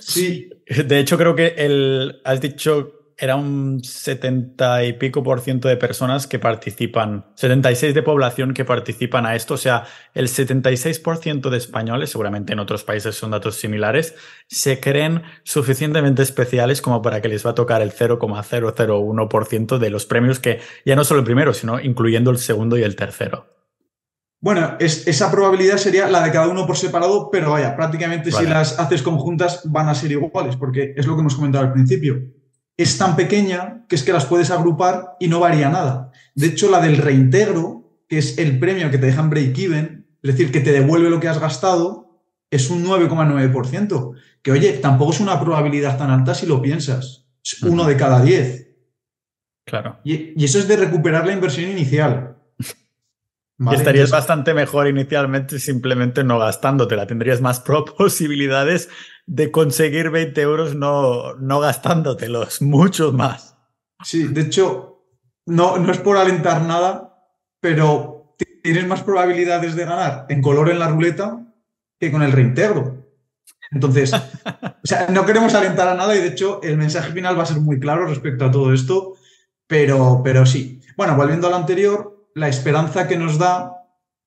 Sí. 0.00 0.50
De 0.86 0.98
hecho, 0.98 1.16
creo 1.16 1.34
que 1.34 1.54
el, 1.56 2.20
has 2.24 2.40
dicho 2.40 2.95
era 3.18 3.36
un 3.36 3.82
70 3.82 4.84
y 4.84 4.92
pico 4.94 5.22
por 5.22 5.40
ciento 5.40 5.68
de 5.68 5.76
personas 5.76 6.26
que 6.26 6.38
participan, 6.38 7.26
76 7.34 7.94
de 7.94 8.02
población 8.02 8.52
que 8.52 8.66
participan 8.66 9.24
a 9.24 9.34
esto, 9.34 9.54
o 9.54 9.58
sea, 9.58 9.84
el 10.12 10.28
76% 10.28 11.48
de 11.48 11.56
españoles, 11.56 12.10
seguramente 12.10 12.52
en 12.52 12.58
otros 12.58 12.84
países 12.84 13.16
son 13.16 13.30
datos 13.30 13.56
similares, 13.56 14.14
se 14.48 14.80
creen 14.80 15.22
suficientemente 15.44 16.22
especiales 16.22 16.82
como 16.82 17.00
para 17.00 17.22
que 17.22 17.28
les 17.28 17.46
va 17.46 17.50
a 17.50 17.54
tocar 17.54 17.80
el 17.80 17.92
0,001% 17.92 19.78
de 19.78 19.90
los 19.90 20.04
premios 20.04 20.38
que 20.38 20.60
ya 20.84 20.94
no 20.94 21.04
solo 21.04 21.20
el 21.20 21.26
primero, 21.26 21.54
sino 21.54 21.80
incluyendo 21.80 22.30
el 22.30 22.38
segundo 22.38 22.76
y 22.76 22.82
el 22.82 22.96
tercero. 22.96 23.46
Bueno, 24.38 24.76
esa 24.78 25.30
probabilidad 25.30 25.78
sería 25.78 26.06
la 26.08 26.22
de 26.22 26.30
cada 26.30 26.48
uno 26.48 26.66
por 26.66 26.76
separado, 26.76 27.30
pero 27.32 27.52
vaya, 27.52 27.74
prácticamente 27.74 28.30
si 28.30 28.44
las 28.44 28.78
haces 28.78 29.02
conjuntas 29.02 29.62
van 29.64 29.88
a 29.88 29.94
ser 29.94 30.12
iguales, 30.12 30.56
porque 30.56 30.92
es 30.94 31.06
lo 31.06 31.14
que 31.14 31.20
hemos 31.22 31.34
comentado 31.34 31.64
al 31.64 31.72
principio. 31.72 32.20
Es 32.76 32.98
tan 32.98 33.16
pequeña 33.16 33.84
que 33.88 33.96
es 33.96 34.02
que 34.02 34.12
las 34.12 34.26
puedes 34.26 34.50
agrupar 34.50 35.16
y 35.18 35.28
no 35.28 35.40
varía 35.40 35.68
nada. 35.68 36.12
De 36.34 36.48
hecho, 36.48 36.70
la 36.70 36.80
del 36.80 36.98
reintegro, 36.98 38.00
que 38.08 38.18
es 38.18 38.38
el 38.38 38.58
premio 38.58 38.90
que 38.90 38.98
te 38.98 39.06
dejan 39.06 39.30
break-even, 39.30 40.06
es 40.22 40.32
decir, 40.32 40.52
que 40.52 40.60
te 40.60 40.72
devuelve 40.72 41.10
lo 41.10 41.20
que 41.20 41.28
has 41.28 41.40
gastado, 41.40 42.20
es 42.50 42.70
un 42.70 42.84
9,9%. 42.84 44.12
Que 44.42 44.52
oye, 44.52 44.72
tampoco 44.74 45.12
es 45.12 45.20
una 45.20 45.40
probabilidad 45.40 45.98
tan 45.98 46.10
alta 46.10 46.34
si 46.34 46.46
lo 46.46 46.60
piensas. 46.60 47.26
Es 47.42 47.62
uno 47.62 47.84
de 47.84 47.96
cada 47.96 48.22
diez. 48.22 48.74
Claro. 49.64 49.98
Y, 50.04 50.40
y 50.40 50.44
eso 50.44 50.58
es 50.58 50.68
de 50.68 50.76
recuperar 50.76 51.26
la 51.26 51.32
inversión 51.32 51.70
inicial 51.70 52.36
estarías 53.72 54.10
bastante 54.10 54.54
mejor 54.54 54.86
inicialmente 54.86 55.58
simplemente 55.58 56.24
no 56.24 56.38
gastándotela. 56.38 57.06
Tendrías 57.06 57.40
más 57.40 57.60
posibilidades 57.98 58.88
de 59.26 59.50
conseguir 59.50 60.10
20 60.10 60.40
euros 60.40 60.74
no, 60.74 61.34
no 61.34 61.60
gastándotelos, 61.60 62.62
muchos 62.62 63.12
más. 63.12 63.56
Sí, 64.02 64.24
de 64.24 64.42
hecho, 64.42 65.04
no, 65.46 65.78
no 65.78 65.92
es 65.92 65.98
por 65.98 66.16
alentar 66.16 66.62
nada, 66.62 67.18
pero 67.60 68.36
tienes 68.62 68.86
más 68.86 69.02
probabilidades 69.02 69.74
de 69.74 69.84
ganar 69.84 70.26
en 70.28 70.42
color 70.42 70.70
en 70.70 70.78
la 70.78 70.88
ruleta 70.88 71.44
que 71.98 72.12
con 72.12 72.22
el 72.22 72.32
reintegro. 72.32 73.04
Entonces, 73.70 74.12
o 74.44 74.86
sea, 74.86 75.08
no 75.08 75.26
queremos 75.26 75.54
alentar 75.54 75.88
a 75.88 75.94
nada 75.94 76.14
y 76.14 76.20
de 76.20 76.28
hecho 76.28 76.60
el 76.62 76.76
mensaje 76.76 77.12
final 77.12 77.38
va 77.38 77.42
a 77.42 77.46
ser 77.46 77.60
muy 77.60 77.80
claro 77.80 78.06
respecto 78.06 78.44
a 78.44 78.50
todo 78.50 78.72
esto, 78.72 79.14
pero, 79.66 80.20
pero 80.22 80.46
sí. 80.46 80.80
Bueno, 80.96 81.16
volviendo 81.16 81.46
a 81.46 81.50
lo 81.50 81.56
anterior, 81.56 82.28
la 82.34 82.48
esperanza 82.48 83.08
que 83.08 83.16
nos 83.16 83.38
da, 83.38 83.72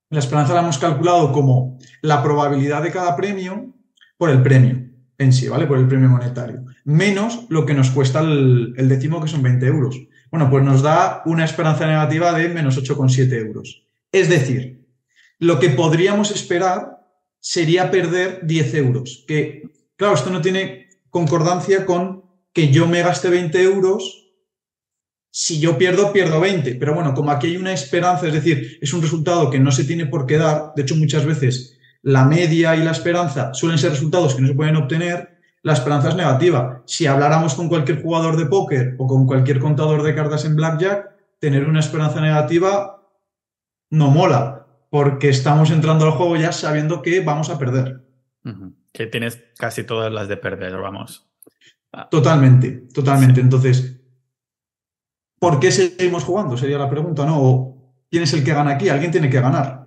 la 0.09 0.19
esperanza 0.19 0.53
la 0.53 0.61
hemos 0.61 0.77
calculado 0.77 1.31
como 1.31 1.77
la 2.01 2.21
probabilidad 2.23 2.83
de 2.83 2.91
cada 2.91 3.15
premio 3.15 3.73
por 4.17 4.29
el 4.29 4.41
premio 4.41 4.88
en 5.19 5.33
sí, 5.33 5.47
¿vale? 5.47 5.67
Por 5.67 5.77
el 5.77 5.87
premio 5.87 6.09
monetario, 6.09 6.65
menos 6.85 7.45
lo 7.49 7.65
que 7.65 7.73
nos 7.73 7.91
cuesta 7.91 8.21
el, 8.21 8.73
décimo, 8.87 9.21
que 9.21 9.27
son 9.27 9.43
20 9.43 9.65
euros. 9.67 9.99
Bueno, 10.31 10.49
pues 10.49 10.63
nos 10.63 10.81
da 10.81 11.21
una 11.25 11.45
esperanza 11.45 11.85
negativa 11.85 12.31
de 12.33 12.49
menos 12.49 12.81
8,7 12.81 13.33
euros. 13.33 13.83
Es 14.11 14.29
decir, 14.29 14.87
lo 15.37 15.59
que 15.59 15.69
podríamos 15.69 16.31
esperar 16.31 17.05
sería 17.39 17.91
perder 17.91 18.39
10 18.43 18.73
euros, 18.75 19.25
que, 19.27 19.69
claro, 19.97 20.15
esto 20.15 20.29
no 20.29 20.41
tiene 20.41 20.89
concordancia 21.09 21.85
con 21.85 22.23
que 22.53 22.71
yo 22.71 22.87
me 22.87 23.03
gaste 23.03 23.29
20 23.29 23.61
euros 23.61 24.25
si 25.31 25.59
yo 25.59 25.77
pierdo, 25.77 26.11
pierdo 26.11 26.39
20. 26.39 26.75
Pero 26.75 26.95
bueno, 26.95 27.13
como 27.13 27.31
aquí 27.31 27.47
hay 27.47 27.57
una 27.57 27.73
esperanza, 27.73 28.27
es 28.27 28.33
decir, 28.33 28.79
es 28.81 28.93
un 28.93 29.01
resultado 29.01 29.49
que 29.49 29.59
no 29.59 29.71
se 29.71 29.83
tiene 29.83 30.05
por 30.05 30.25
qué 30.25 30.37
dar, 30.37 30.73
de 30.75 30.81
hecho 30.81 30.95
muchas 30.95 31.25
veces 31.25 31.78
la 32.01 32.25
media 32.25 32.75
y 32.75 32.83
la 32.83 32.91
esperanza 32.91 33.53
suelen 33.53 33.77
ser 33.77 33.91
resultados 33.91 34.35
que 34.35 34.41
no 34.41 34.47
se 34.47 34.53
pueden 34.53 34.75
obtener, 34.75 35.39
la 35.61 35.73
esperanza 35.73 36.09
es 36.09 36.15
negativa. 36.15 36.81
Si 36.85 37.05
habláramos 37.05 37.55
con 37.55 37.67
cualquier 37.67 38.01
jugador 38.01 38.37
de 38.37 38.45
póker 38.45 38.95
o 38.97 39.07
con 39.07 39.25
cualquier 39.25 39.59
contador 39.59 40.03
de 40.03 40.15
cartas 40.15 40.45
en 40.45 40.55
blackjack, 40.55 41.09
tener 41.39 41.67
una 41.67 41.79
esperanza 41.79 42.21
negativa 42.21 43.03
no 43.89 44.09
mola, 44.09 44.67
porque 44.89 45.29
estamos 45.29 45.71
entrando 45.71 46.05
al 46.05 46.11
juego 46.11 46.37
ya 46.37 46.51
sabiendo 46.51 47.01
que 47.01 47.21
vamos 47.21 47.49
a 47.49 47.57
perder. 47.57 48.05
Que 48.91 49.07
tienes 49.07 49.43
casi 49.57 49.83
todas 49.83 50.11
las 50.11 50.27
de 50.27 50.37
perder, 50.37 50.77
vamos. 50.77 51.29
Totalmente, 52.09 52.87
totalmente. 52.93 53.41
Entonces, 53.41 53.99
¿por 55.39 55.59
qué 55.59 55.71
seguimos 55.71 56.23
jugando? 56.23 56.55
Sería 56.55 56.77
la 56.77 56.89
pregunta, 56.89 57.25
¿no? 57.25 57.75
¿Quién 58.09 58.23
es 58.23 58.33
el 58.33 58.43
que 58.43 58.53
gana 58.53 58.71
aquí? 58.71 58.89
Alguien 58.89 59.11
tiene 59.11 59.29
que 59.29 59.41
ganar. 59.41 59.78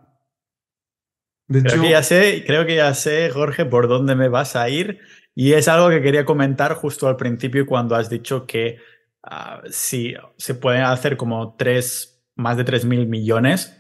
Creo, 1.49 1.82
que 1.82 1.90
ya 1.90 2.02
sé, 2.02 2.44
creo 2.46 2.66
que 2.66 2.76
ya 2.76 2.94
sé, 2.94 3.30
Jorge, 3.30 3.64
por 3.64 3.88
dónde 3.88 4.14
me 4.14 4.28
vas 4.28 4.56
a 4.56 4.68
ir. 4.68 5.00
Y 5.34 5.52
es 5.52 5.68
algo 5.68 5.88
que 5.88 6.02
quería 6.02 6.25
comentar 6.25 6.75
justo 6.75 7.08
al 7.08 7.16
principio 7.16 7.66
cuando 7.66 7.96
has 7.96 8.11
dicho 8.11 8.46
que 8.46 8.78
ah, 9.22 9.62
si 9.70 10.14
se 10.37 10.54
pueden 10.54 10.82
hacer 10.82 11.16
como 11.16 11.54
tres, 11.56 12.22
más 12.34 12.56
de 12.56 12.64
3 12.64 12.84
mil 12.84 13.06
millones 13.06 13.78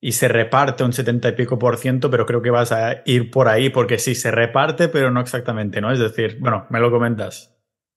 y 0.00 0.12
se 0.12 0.28
reparte 0.28 0.84
un 0.84 0.92
70 0.92 1.28
y 1.28 1.32
pico 1.32 1.58
por 1.58 1.76
ciento, 1.78 2.10
pero 2.10 2.26
creo 2.26 2.42
que 2.42 2.50
vas 2.50 2.72
a 2.72 3.02
ir 3.06 3.30
por 3.30 3.48
ahí 3.48 3.70
porque 3.70 3.98
sí, 3.98 4.14
se 4.14 4.30
reparte, 4.30 4.88
pero 4.88 5.10
no 5.10 5.20
exactamente, 5.20 5.80
¿no? 5.80 5.92
Es 5.92 6.00
decir, 6.00 6.38
bueno, 6.40 6.66
me 6.70 6.80
lo 6.80 6.90
comentas. 6.90 7.54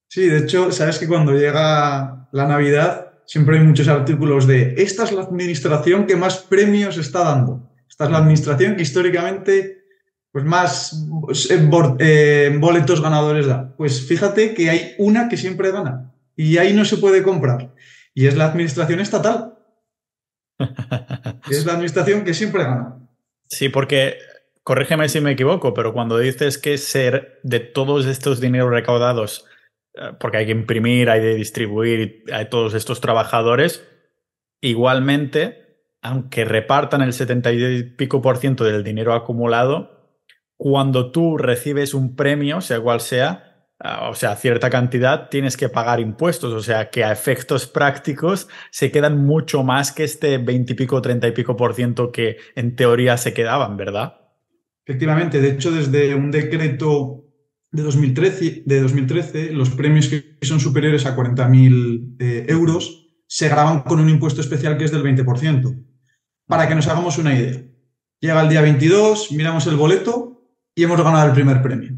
Sí, 0.08 0.28
de 0.28 0.38
hecho, 0.38 0.72
sabes 0.72 1.00
que 1.00 1.08
cuando 1.08 1.34
llega 1.34 2.30
la 2.32 2.48
Navidad 2.48 3.14
siempre 3.26 3.58
hay 3.58 3.64
muchos 3.64 3.88
artículos 3.88 4.48
de 4.48 4.76
esta 4.78 5.04
es 5.04 5.12
la 5.12 5.24
administración 5.24 6.06
que 6.06 6.16
más 6.16 6.38
premios 6.38 6.98
está 6.98 7.24
dando. 7.24 7.65
Esta 7.90 8.06
es 8.06 8.12
la 8.12 8.18
administración 8.18 8.76
que 8.76 8.82
históricamente 8.82 9.84
pues 10.32 10.44
más 10.44 11.08
eh, 11.50 11.70
eh, 12.00 12.58
boletos 12.60 13.02
ganadores 13.02 13.48
da. 13.48 13.74
Pues 13.78 14.06
fíjate 14.06 14.54
que 14.54 14.70
hay 14.70 14.96
una 14.98 15.30
que 15.30 15.38
siempre 15.38 15.72
gana 15.72 16.14
y 16.36 16.58
ahí 16.58 16.74
no 16.74 16.84
se 16.84 16.98
puede 16.98 17.24
comprar. 17.24 17.74
Y 18.14 18.28
es 18.28 18.36
la 18.36 18.46
administración 18.46 19.00
estatal. 19.00 19.58
es 21.50 21.66
la 21.66 21.74
administración 21.74 22.24
que 22.26 22.34
siempre 22.34 22.64
gana. 22.64 22.98
Sí, 23.50 23.70
porque 23.70 24.18
corrígeme 24.64 25.08
si 25.08 25.22
me 25.22 25.32
equivoco, 25.32 25.74
pero 25.74 25.94
cuando 25.94 26.18
dices 26.18 26.58
que 26.58 26.78
ser 26.78 27.40
de 27.44 27.60
todos 27.60 28.06
estos 28.06 28.42
dineros 28.42 28.72
recaudados 28.72 29.46
eh, 29.96 30.12
porque 30.20 30.38
hay 30.38 30.46
que 30.46 30.52
imprimir, 30.52 31.10
hay 31.10 31.22
de 31.22 31.36
distribuir, 31.36 32.24
hay 32.32 32.50
todos 32.50 32.74
estos 32.74 33.02
trabajadores. 33.02 33.88
Igualmente, 34.62 35.65
aunque 36.06 36.46
repartan 36.46 37.02
el 37.02 37.14
70 37.14 37.52
y 37.54 37.84
pico 37.84 38.22
por 38.22 38.38
ciento 38.38 38.64
del 38.64 38.84
dinero 38.84 39.14
acumulado, 39.14 40.22
cuando 40.56 41.12
tú 41.12 41.36
recibes 41.36 41.96
un 41.96 42.16
premio, 42.16 42.62
sea 42.62 42.80
cual 42.80 43.02
sea, 43.02 43.72
eh, 43.84 43.90
o 44.08 44.14
sea, 44.14 44.36
cierta 44.36 44.70
cantidad, 44.70 45.30
tienes 45.30 45.58
que 45.58 45.68
pagar 45.68 46.00
impuestos. 46.00 46.54
O 46.54 46.62
sea, 46.62 46.92
que 46.92 47.04
a 47.04 47.12
efectos 47.12 47.66
prácticos 47.66 48.48
se 48.70 48.92
quedan 48.92 49.26
mucho 49.26 49.64
más 49.64 49.92
que 49.92 50.04
este 50.04 50.38
20 50.38 50.74
y 50.74 50.76
pico, 50.76 51.02
30 51.02 51.28
y 51.28 51.32
pico 51.32 51.56
por 51.58 51.74
ciento 51.74 52.12
que 52.12 52.38
en 52.56 52.76
teoría 52.76 53.18
se 53.18 53.34
quedaban, 53.34 53.76
¿verdad? 53.76 54.14
Efectivamente, 54.86 55.42
de 55.42 55.50
hecho, 55.50 55.72
desde 55.72 56.14
un 56.14 56.30
decreto 56.30 57.26
de 57.72 57.82
2013, 57.82 58.62
de 58.64 58.80
2013 58.80 59.54
los 59.54 59.72
premios 59.72 60.08
que 60.08 60.38
son 60.44 60.60
superiores 60.60 61.08
a 61.08 61.16
40.000 61.16 62.18
eh, 62.20 62.46
euros 62.48 63.02
se 63.28 63.50
graban 63.50 63.82
con 63.82 64.00
un 64.00 64.08
impuesto 64.08 64.40
especial 64.42 64.78
que 64.78 64.86
es 64.86 64.92
del 64.92 65.02
20%. 65.02 65.95
Para 66.48 66.68
que 66.68 66.76
nos 66.76 66.88
hagamos 66.88 67.18
una 67.18 67.34
idea. 67.34 67.62
Llega 68.20 68.42
el 68.42 68.50
día 68.50 68.62
22, 68.62 69.32
miramos 69.32 69.68
el 69.68 69.76
boleto 69.76 70.42
y 70.74 70.84
hemos 70.84 71.02
ganado 71.02 71.28
el 71.28 71.34
primer 71.34 71.62
premio. 71.62 71.92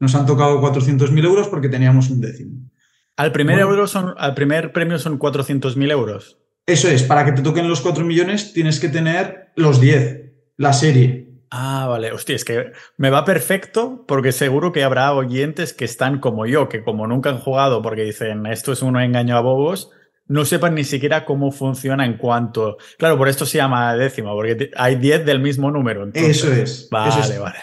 Nos 0.00 0.14
han 0.14 0.26
tocado 0.26 0.60
400.000 0.60 1.24
euros 1.24 1.48
porque 1.48 1.68
teníamos 1.68 2.10
un 2.10 2.20
décimo. 2.20 2.70
Al 3.16 3.32
primer, 3.32 3.60
euro 3.60 3.86
son, 3.86 4.14
al 4.18 4.34
primer 4.34 4.72
premio 4.72 4.98
son 4.98 5.18
400.000 5.18 5.90
euros. 5.92 6.38
Eso 6.66 6.88
es, 6.88 7.02
para 7.02 7.24
que 7.24 7.32
te 7.32 7.42
toquen 7.42 7.68
los 7.68 7.80
4 7.80 8.04
millones 8.04 8.52
tienes 8.52 8.80
que 8.80 8.88
tener 8.88 9.52
los 9.54 9.80
10, 9.80 10.32
la 10.56 10.72
serie. 10.72 11.28
Ah, 11.50 11.86
vale. 11.88 12.10
Hostia, 12.10 12.34
es 12.34 12.44
que 12.44 12.72
me 12.96 13.10
va 13.10 13.24
perfecto 13.24 14.04
porque 14.08 14.32
seguro 14.32 14.72
que 14.72 14.82
habrá 14.82 15.12
oyentes 15.14 15.72
que 15.72 15.84
están 15.84 16.18
como 16.18 16.46
yo, 16.46 16.68
que 16.68 16.82
como 16.82 17.06
nunca 17.06 17.30
han 17.30 17.38
jugado 17.38 17.80
porque 17.80 18.02
dicen 18.02 18.46
esto 18.46 18.72
es 18.72 18.82
un 18.82 18.98
engaño 18.98 19.36
a 19.36 19.40
bobos, 19.40 19.90
no 20.26 20.44
sepan 20.44 20.74
ni 20.74 20.84
siquiera 20.84 21.24
cómo 21.24 21.52
funciona 21.52 22.04
en 22.04 22.16
cuanto. 22.16 22.76
Claro, 22.98 23.18
por 23.18 23.28
esto 23.28 23.46
se 23.46 23.58
llama 23.58 23.94
décima, 23.94 24.32
porque 24.32 24.70
hay 24.76 24.96
10 24.96 25.24
del 25.24 25.40
mismo 25.40 25.70
número. 25.70 26.08
eso 26.14 26.52
es. 26.52 26.88
Vale, 26.90 27.38
vale. 27.38 27.58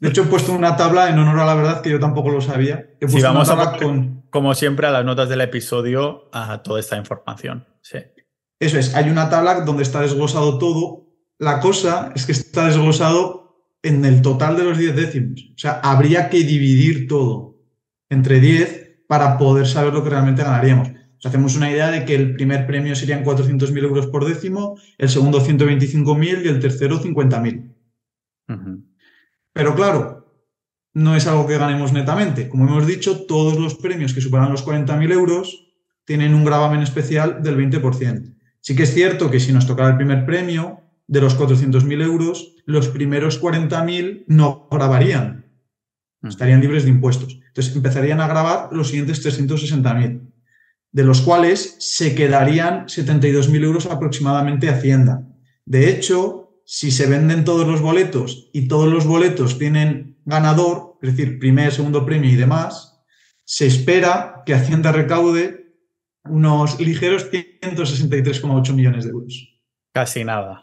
De 0.00 0.08
hecho, 0.08 0.22
he 0.22 0.26
puesto 0.26 0.52
una 0.52 0.76
tabla 0.76 1.10
en 1.10 1.18
honor 1.18 1.40
a 1.40 1.44
la 1.44 1.54
verdad 1.54 1.80
que 1.82 1.90
yo 1.90 1.98
tampoco 1.98 2.30
lo 2.30 2.40
sabía. 2.40 2.90
He 3.00 3.08
sí, 3.08 3.20
vamos 3.20 3.50
a 3.50 3.76
con... 3.78 4.22
como 4.30 4.54
siempre, 4.54 4.86
a 4.86 4.90
las 4.90 5.04
notas 5.04 5.28
del 5.28 5.40
episodio 5.40 6.28
a 6.32 6.62
toda 6.62 6.78
esta 6.78 6.96
información. 6.96 7.66
Sí. 7.80 7.98
Eso 8.60 8.78
es. 8.78 8.94
Hay 8.94 9.10
una 9.10 9.28
tabla 9.28 9.62
donde 9.62 9.82
está 9.82 10.00
desglosado 10.00 10.58
todo 10.58 11.02
la 11.42 11.58
cosa 11.58 12.12
es 12.14 12.24
que 12.24 12.30
está 12.30 12.66
desglosado 12.66 13.66
en 13.82 14.04
el 14.04 14.22
total 14.22 14.56
de 14.56 14.62
los 14.62 14.78
10 14.78 14.94
décimos. 14.94 15.40
O 15.56 15.58
sea, 15.58 15.80
habría 15.82 16.30
que 16.30 16.38
dividir 16.44 17.08
todo 17.08 17.56
entre 18.08 18.38
10 18.38 19.06
para 19.08 19.36
poder 19.38 19.66
saber 19.66 19.92
lo 19.92 20.04
que 20.04 20.10
realmente 20.10 20.44
ganaríamos. 20.44 20.90
Hacemos 21.24 21.56
una 21.56 21.70
idea 21.70 21.90
de 21.90 22.04
que 22.04 22.14
el 22.14 22.34
primer 22.34 22.66
premio 22.66 22.96
serían 22.96 23.24
400.000 23.24 23.84
euros 23.84 24.06
por 24.08 24.24
décimo, 24.24 24.78
el 24.98 25.08
segundo 25.08 25.40
125.000 25.40 26.44
y 26.44 26.48
el 26.48 26.60
tercero 26.60 27.00
50.000. 27.00 27.74
Pero 29.52 29.74
claro, 29.74 30.22
no 30.94 31.14
es 31.14 31.26
algo 31.26 31.46
que 31.46 31.58
ganemos 31.58 31.92
netamente. 31.92 32.48
Como 32.48 32.66
hemos 32.66 32.86
dicho, 32.86 33.24
todos 33.26 33.58
los 33.58 33.76
premios 33.76 34.14
que 34.14 34.20
superan 34.20 34.50
los 34.50 34.66
40.000 34.66 35.12
euros 35.12 35.68
tienen 36.04 36.34
un 36.34 36.44
gravamen 36.44 36.82
especial 36.82 37.42
del 37.42 37.56
20%. 37.56 38.34
Sí 38.60 38.74
que 38.74 38.82
es 38.82 38.92
cierto 38.92 39.30
que 39.30 39.40
si 39.40 39.52
nos 39.52 39.66
tocara 39.66 39.90
el 39.90 39.96
primer 39.96 40.26
premio, 40.26 40.80
de 41.06 41.20
los 41.20 41.38
400.000 41.38 42.02
euros, 42.02 42.54
los 42.64 42.88
primeros 42.88 43.40
40.000 43.40 44.24
no 44.28 44.68
grabarían. 44.70 45.46
Estarían 46.22 46.60
libres 46.60 46.84
de 46.84 46.90
impuestos. 46.90 47.40
Entonces 47.48 47.74
empezarían 47.76 48.20
a 48.20 48.28
grabar 48.28 48.68
los 48.72 48.88
siguientes 48.88 49.24
360.000, 49.24 50.31
de 50.92 51.04
los 51.04 51.22
cuales 51.22 51.76
se 51.78 52.14
quedarían 52.14 52.86
72.000 52.86 53.64
euros 53.64 53.86
aproximadamente 53.86 54.68
Hacienda. 54.68 55.26
De 55.64 55.88
hecho, 55.88 56.60
si 56.66 56.90
se 56.90 57.06
venden 57.06 57.44
todos 57.44 57.66
los 57.66 57.80
boletos 57.80 58.50
y 58.52 58.68
todos 58.68 58.92
los 58.92 59.06
boletos 59.06 59.58
tienen 59.58 60.18
ganador, 60.24 60.98
es 61.02 61.16
decir, 61.16 61.38
primer, 61.38 61.72
segundo 61.72 62.04
premio 62.04 62.30
y 62.30 62.36
demás, 62.36 63.02
se 63.44 63.66
espera 63.66 64.42
que 64.46 64.54
Hacienda 64.54 64.92
recaude 64.92 65.74
unos 66.24 66.78
ligeros 66.78 67.30
163,8 67.30 68.72
millones 68.74 69.04
de 69.04 69.10
euros. 69.10 69.60
Casi 69.92 70.24
nada. 70.24 70.62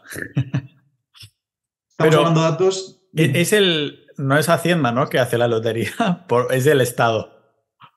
Estamos 1.90 2.14
hablando 2.14 2.40
de 2.40 2.50
datos. 2.50 3.02
Es 3.14 3.52
el, 3.52 4.06
no 4.16 4.38
es 4.38 4.48
Hacienda, 4.48 4.92
¿no? 4.92 5.08
Que 5.08 5.18
hace 5.18 5.38
la 5.38 5.48
lotería, 5.48 5.92
es 6.50 6.64
del 6.64 6.80
Estado. 6.80 7.39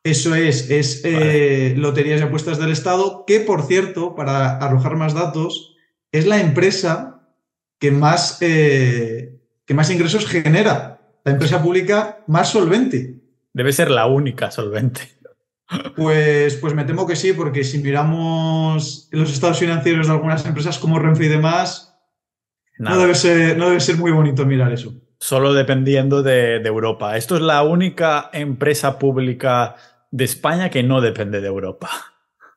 Eso 0.04 0.36
es, 0.36 0.70
es 0.70 1.02
eh, 1.06 1.74
Loterías 1.78 2.20
y 2.20 2.24
Apuestas 2.24 2.60
del 2.60 2.72
Estado, 2.72 3.24
que 3.26 3.40
por 3.40 3.64
cierto, 3.64 4.16
para 4.16 4.58
arrojar 4.58 4.98
más 4.98 5.14
datos, 5.14 5.76
es 6.12 6.26
la 6.28 6.42
empresa 6.42 7.22
que 7.80 7.92
más, 7.92 8.38
eh, 8.42 9.40
que 9.66 9.74
más 9.74 9.90
ingresos 9.90 10.26
genera, 10.26 11.02
la 11.24 11.32
empresa 11.32 11.64
pública 11.64 12.24
más 12.28 12.50
solvente. 12.50 13.16
Debe 13.54 13.72
ser 13.72 13.90
la 13.90 14.06
única 14.06 14.52
solvente. 14.52 15.02
Pues, 15.96 16.58
pues 16.58 16.74
me 16.74 16.84
temo 16.84 17.08
que 17.08 17.16
sí, 17.16 17.34
porque 17.34 17.64
si 17.64 17.80
miramos 17.80 19.08
los 19.12 19.32
estados 19.32 19.60
financieros 19.60 20.08
de 20.08 20.14
algunas 20.14 20.46
empresas 20.46 20.78
como 20.78 21.00
Renfe 21.00 21.26
y 21.26 21.30
demás, 21.30 21.98
no 22.78 22.98
debe, 22.98 23.16
ser, 23.16 23.58
no 23.58 23.70
debe 23.70 23.80
ser 23.80 23.98
muy 23.98 24.12
bonito 24.12 24.46
mirar 24.46 24.74
eso. 24.74 24.94
Solo 25.20 25.54
dependiendo 25.54 26.22
de, 26.22 26.60
de 26.60 26.68
Europa. 26.68 27.16
Esto 27.16 27.36
es 27.36 27.42
la 27.42 27.64
única 27.64 28.30
empresa 28.34 29.00
pública 29.00 29.76
de 30.14 30.26
España 30.26 30.70
que 30.70 30.84
no 30.84 31.02
depende 31.02 31.42
de 31.42 31.48
Europa. 31.48 31.90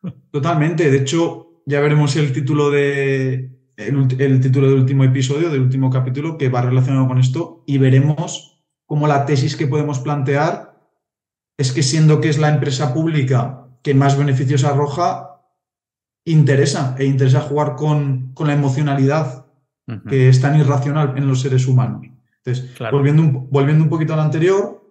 Totalmente. 0.31 0.91
De 0.91 0.99
hecho, 0.99 1.63
ya 1.65 1.81
veremos 1.81 2.15
el 2.17 2.33
título 2.33 2.71
de. 2.71 3.51
El, 3.77 4.41
título 4.41 4.69
del 4.69 4.81
último 4.81 5.05
episodio, 5.05 5.51
del 5.51 5.63
último 5.63 5.91
capítulo, 5.91 6.39
que 6.39 6.49
va 6.49 6.63
relacionado 6.63 7.09
con 7.09 7.19
esto, 7.19 7.63
y 7.67 7.77
veremos 7.77 8.63
cómo 8.87 9.07
la 9.07 9.27
tesis 9.27 9.57
que 9.57 9.67
podemos 9.67 9.99
plantear 9.99 10.79
es 11.59 11.73
que 11.73 11.83
siendo 11.83 12.21
que 12.21 12.31
es 12.31 12.39
la 12.39 12.49
empresa 12.49 12.95
pública 12.95 13.69
que 13.83 13.95
más 13.95 14.17
beneficios 14.17 14.65
arroja, 14.65 15.43
interesa, 16.25 16.95
e 16.99 17.05
interesa 17.05 17.41
jugar 17.41 17.75
con, 17.77 18.35
la 18.39 18.55
emocionalidad 18.55 19.47
que 20.09 20.29
es 20.29 20.41
tan 20.41 20.59
irracional 20.59 21.15
en 21.17 21.29
los 21.29 21.43
seres 21.43 21.67
humanos. 21.67 22.07
Entonces, 22.45 22.79
volviendo, 22.91 23.23
un, 23.23 23.51
volviendo 23.51 23.85
un 23.85 23.91
poquito 23.91 24.15
al 24.15 24.21
anterior, 24.21 24.83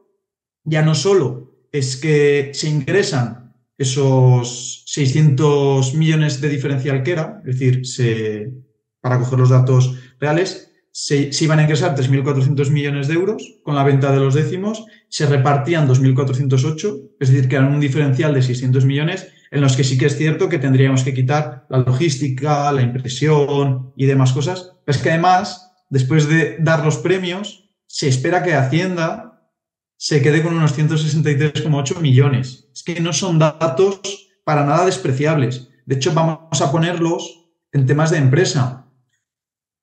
ya 0.64 0.84
no 0.84 0.94
solo 0.94 1.45
es 1.78 1.98
que 1.98 2.52
se 2.54 2.70
ingresan 2.70 3.54
esos 3.78 4.84
600 4.88 5.94
millones 5.96 6.40
de 6.40 6.50
diferencial 6.50 7.04
que 7.04 7.12
era, 7.12 7.42
es 7.46 7.60
decir, 7.60 8.54
para 9.02 9.20
coger 9.20 9.40
los 9.40 9.50
datos 9.50 9.96
reales, 10.20 10.72
se, 10.92 11.30
iban 11.42 11.60
a 11.60 11.64
ingresar 11.64 11.94
3.400 11.94 12.70
millones 12.72 13.10
de 13.10 13.16
euros 13.16 13.60
con 13.64 13.76
la 13.76 13.84
venta 13.84 14.14
de 14.14 14.20
los 14.22 14.34
décimos, 14.34 14.86
se 15.10 15.26
repartían 15.26 15.90
2.408, 15.90 17.10
es 17.20 17.30
decir, 17.30 17.50
que 17.50 17.58
eran 17.58 17.74
un 17.74 17.82
diferencial 17.82 18.34
de 18.34 18.42
600 18.42 18.86
millones, 18.86 19.28
en 19.52 19.60
los 19.60 19.76
que 19.76 19.84
sí 19.84 19.98
que 19.98 20.06
es 20.06 20.16
cierto 20.16 20.48
que 20.48 20.60
tendríamos 20.60 21.04
que 21.04 21.14
quitar 21.14 21.66
la 21.70 21.80
logística, 21.80 22.72
la 22.72 22.82
impresión 22.82 23.92
y 23.98 24.06
demás 24.06 24.32
cosas. 24.32 24.72
Es 24.88 24.98
que 25.00 25.10
además, 25.10 25.74
después 25.90 26.30
de 26.30 26.56
dar 26.60 26.86
los 26.86 26.98
premios, 26.98 27.70
se 27.88 28.08
espera 28.08 28.42
que 28.42 28.54
Hacienda 28.54 29.35
se 30.06 30.22
quede 30.22 30.44
con 30.44 30.56
unos 30.56 30.78
163,8 30.78 32.00
millones. 32.00 32.70
Es 32.72 32.84
que 32.84 33.00
no 33.00 33.12
son 33.12 33.40
datos 33.40 34.02
para 34.44 34.64
nada 34.64 34.86
despreciables. 34.86 35.72
De 35.88 35.96
hecho, 35.96 36.14
vamos 36.14 36.62
a 36.62 36.72
ponerlos 36.72 37.50
en 37.72 37.88
temas 37.88 38.12
de 38.12 38.20
empresa. 38.20 38.86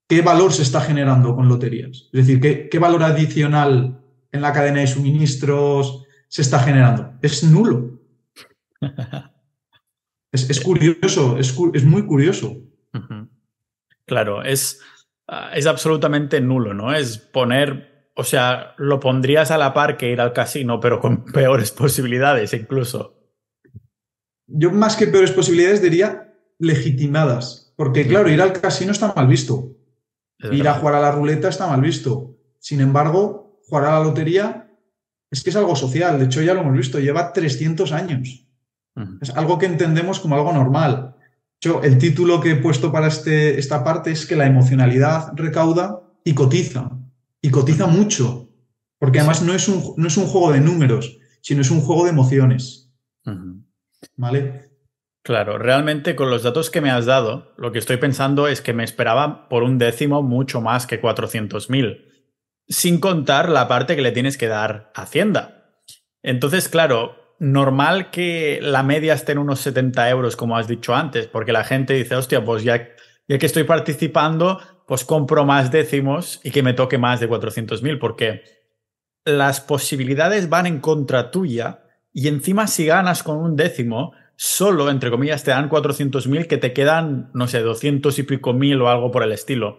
¿Qué 0.09 0.23
valor 0.23 0.53
se 0.53 0.63
está 0.63 0.81
generando 0.81 1.35
con 1.35 1.49
loterías? 1.49 2.09
Es 2.13 2.25
decir, 2.25 2.69
¿qué, 2.71 2.79
valor 2.79 3.03
adicional 3.03 4.01
en 4.31 4.43
la 4.43 4.53
cadena 4.53 4.79
de 4.79 4.87
suministros 4.87 6.05
se 6.29 6.43
está 6.43 6.61
generando? 6.61 7.15
Es 7.21 7.43
nulo. 7.43 8.01
es, 10.31 10.61
curioso, 10.61 11.37
es, 11.37 11.85
muy 11.85 12.07
curioso. 12.07 12.59
Claro, 14.07 14.45
es, 14.45 14.79
ah, 15.27 15.51
es 15.53 15.67
absolutamente 15.67 16.41
nulo, 16.41 16.75
¿no? 16.75 16.95
Es 16.95 17.19
poner 17.19 17.92
o 18.15 18.25
sea, 18.25 18.75
lo 18.77 19.01
pondrías 19.01 19.51
a 19.51 19.59
la 19.59 19.73
par 19.73 19.97
que 19.97 20.11
ir 20.11 20.21
al 20.21 20.33
casino, 20.33 20.81
pero 20.81 21.01
con 21.01 21.25
peores 21.33 21.71
posibilidades 21.71 22.53
incluso. 22.53 23.19
Yo 24.47 24.71
más 24.71 24.97
que 24.97 25.07
peores 25.07 25.33
posibilidades 25.33 25.81
diría 25.81 26.35
legitimadas, 26.59 27.73
porque 27.77 28.07
claro, 28.07 28.29
ir 28.29 28.43
al 28.43 28.53
casino 28.53 28.93
está 28.93 29.13
mal 29.15 29.27
visto. 29.27 29.77
ir 30.51 30.69
a 30.69 30.75
jugar 30.75 30.97
a 30.97 31.01
la 31.01 31.13
ruleta 31.13 31.49
está 31.49 31.67
mal 31.67 31.81
visto. 31.81 32.37
Sin 32.59 32.81
embargo, 32.81 33.59
jugar 33.67 33.87
a 33.87 33.99
la 33.99 34.05
lotería 34.05 34.71
es 35.31 35.43
que 35.43 35.51
es 35.51 35.57
algo 35.57 35.75
social. 35.75 36.19
De 36.19 36.27
hecho, 36.27 36.43
ya 36.43 36.55
lo 36.55 36.61
hemos 36.61 36.77
visto, 36.77 37.01
lleva 37.01 37.33
300 37.33 37.93
años. 37.93 38.47
Es 39.23 39.31
algo 39.31 39.59
que 39.59 39.67
entendemos 39.67 40.21
como 40.21 40.35
algo 40.35 40.53
normal. 40.53 41.17
Yo, 41.61 41.81
el 41.83 41.97
título 41.97 42.41
que 42.41 42.51
he 42.51 42.57
puesto 42.57 42.93
para 42.93 43.07
este, 43.07 43.59
esta 43.59 43.83
parte 43.83 44.11
es 44.11 44.27
que 44.27 44.37
la 44.37 44.47
emocionalidad 44.47 45.33
recauda 45.35 46.03
y 46.25 46.35
cotiza 46.35 46.91
y 47.43 47.51
cotiza 47.51 47.87
mucho, 47.87 48.49
porque 48.99 49.19
además 49.19 49.43
no 49.43 49.53
es 49.53 49.69
un, 49.69 49.95
no 49.97 50.07
es 50.07 50.17
un 50.17 50.27
juego 50.27 50.53
de 50.53 50.61
números, 50.61 51.19
sino 51.43 51.61
es 51.61 51.71
un 51.71 51.81
juego 51.81 52.05
de 52.05 52.11
emociones. 52.11 52.95
¿Vale? 54.17 54.71
Claro, 55.25 55.59
realmente 55.59 56.17
con 56.17 56.31
los 56.31 56.43
datos 56.43 56.71
que 56.71 56.81
me 56.81 56.91
has 56.91 57.07
dado, 57.07 57.53
lo 57.57 57.73
que 57.73 57.79
estoy 57.79 57.97
pensando 57.97 58.49
es 58.49 58.61
que 58.61 58.73
me 58.73 58.85
esperaba 58.85 59.49
por 59.49 59.63
un 59.63 59.79
décimo 59.79 60.23
mucho 60.23 60.61
más 60.61 60.87
que 60.87 61.01
400.000, 61.01 62.05
sin 62.69 62.99
contar 62.99 63.49
la 63.49 63.69
parte 63.69 63.95
que 63.97 64.03
le 64.03 64.13
tienes 64.13 64.37
que 64.39 64.49
dar 64.49 64.91
a 64.95 65.03
Hacienda. 65.03 65.81
Entonces, 66.23 66.69
claro, 66.69 67.17
normal 67.39 68.11
que 68.11 68.61
la 68.63 68.83
media 68.83 69.15
esté 69.15 69.33
en 69.33 69.39
unos 69.39 69.61
70 69.61 70.09
euros, 70.11 70.37
como 70.37 70.57
has 70.57 70.69
dicho 70.69 70.95
antes, 70.95 71.27
porque 71.27 71.53
la 71.53 71.65
gente 71.65 71.95
dice, 71.95 72.15
hostia, 72.15 72.45
pues 72.45 72.63
ya, 72.63 72.89
ya 73.29 73.39
que 73.39 73.47
estoy 73.47 73.65
participando, 73.65 74.61
pues 74.93 75.07
compro 75.07 75.47
más 75.47 75.71
décimos 75.71 76.39
y 76.45 76.51
que 76.51 76.63
me 76.63 76.75
toque 76.75 76.99
más 76.99 77.19
de 77.19 77.27
400.000, 77.27 77.99
porque 77.99 78.43
las 79.25 79.63
posibilidades 79.63 80.51
van 80.51 80.67
en 80.67 80.81
contra 80.81 81.31
tuya 81.31 81.85
y 82.13 82.29
encima 82.29 82.67
si 82.67 82.85
ganas 82.85 83.23
con 83.23 83.39
un 83.39 83.57
décimo, 83.57 84.13
solo, 84.37 84.91
entre 84.91 85.11
comillas, 85.11 85.45
te 85.45 85.51
dan 85.51 85.71
400.000 85.71 86.47
que 86.47 86.59
te 86.59 86.75
quedan, 86.75 87.31
no 87.33 87.49
sé, 87.49 87.61
200 87.61 88.19
y 88.19 88.23
pico 88.25 88.53
mil 88.53 88.83
o 88.83 88.91
algo 88.91 89.11
por 89.11 89.23
el 89.23 89.33
estilo. 89.33 89.79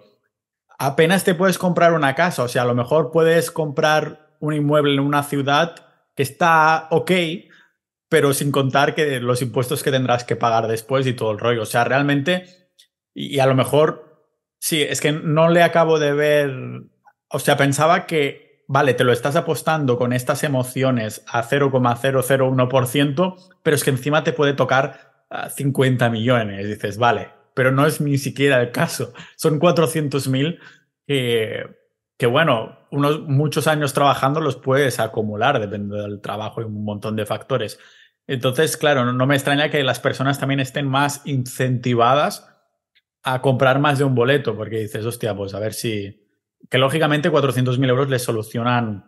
Apenas 0.79 1.23
te 1.23 1.35
puedes 1.35 1.59
comprar 1.59 1.93
una 1.93 2.15
casa, 2.15 2.41
o 2.41 2.47
sea, 2.47 2.63
a 2.63 2.65
lo 2.65 2.73
mejor 2.73 3.11
puedes 3.11 3.51
comprar 3.51 4.35
un 4.39 4.55
inmueble 4.55 4.95
en 4.95 4.99
una 4.99 5.21
ciudad 5.21 5.75
que 6.15 6.23
está 6.23 6.87
ok, 6.89 7.11
pero 8.09 8.33
sin 8.33 8.51
contar 8.51 8.95
que 8.95 9.19
los 9.19 9.43
impuestos 9.43 9.83
que 9.83 9.91
tendrás 9.91 10.23
que 10.23 10.35
pagar 10.35 10.67
después 10.67 11.05
y 11.05 11.13
todo 11.13 11.29
el 11.29 11.37
rollo. 11.37 11.61
O 11.61 11.67
sea, 11.67 11.83
realmente, 11.83 12.71
y 13.13 13.37
a 13.37 13.45
lo 13.45 13.53
mejor 13.53 14.02
Sí, 14.63 14.81
es 14.81 15.01
que 15.01 15.11
no 15.11 15.49
le 15.49 15.61
acabo 15.61 15.99
de 15.99 16.13
ver. 16.13 16.83
O 17.27 17.39
sea, 17.39 17.57
pensaba 17.57 18.05
que, 18.05 18.63
vale, 18.69 18.93
te 18.93 19.03
lo 19.03 19.11
estás 19.11 19.35
apostando 19.35 19.97
con 19.97 20.13
estas 20.13 20.41
emociones 20.45 21.21
a 21.27 21.43
0,001%, 21.43 23.35
pero 23.61 23.75
es 23.75 23.83
que 23.83 23.89
encima 23.89 24.23
te 24.23 24.31
puede 24.31 24.53
tocar 24.53 25.25
50 25.53 26.09
millones. 26.09 26.65
Dices, 26.65 26.97
vale, 26.97 27.27
pero 27.53 27.73
no 27.73 27.85
es 27.85 27.99
ni 27.99 28.17
siquiera 28.17 28.61
el 28.61 28.71
caso. 28.71 29.11
Son 29.35 29.59
400.000 29.59 30.57
que, 31.05 31.65
que, 32.17 32.27
bueno, 32.27 32.87
unos 32.89 33.19
muchos 33.19 33.67
años 33.67 33.91
trabajando 33.91 34.39
los 34.39 34.55
puedes 34.55 34.97
acumular, 35.01 35.59
depende 35.59 35.97
del 35.97 36.21
trabajo 36.21 36.61
y 36.61 36.63
un 36.63 36.85
montón 36.85 37.17
de 37.17 37.25
factores. 37.25 37.79
Entonces, 38.27 38.77
claro, 38.77 39.11
no 39.11 39.27
me 39.27 39.35
extraña 39.35 39.69
que 39.69 39.83
las 39.83 39.99
personas 39.99 40.39
también 40.39 40.61
estén 40.61 40.87
más 40.87 41.21
incentivadas 41.25 42.52
a 43.23 43.41
comprar 43.41 43.79
más 43.79 43.97
de 43.97 44.03
un 44.03 44.15
boleto, 44.15 44.55
porque 44.55 44.79
dices, 44.79 45.05
hostia, 45.05 45.35
pues 45.35 45.53
a 45.53 45.59
ver 45.59 45.73
si... 45.73 46.19
Que 46.69 46.77
lógicamente 46.77 47.31
400.000 47.31 47.89
euros 47.89 48.09
les 48.09 48.23
solucionan, 48.23 49.05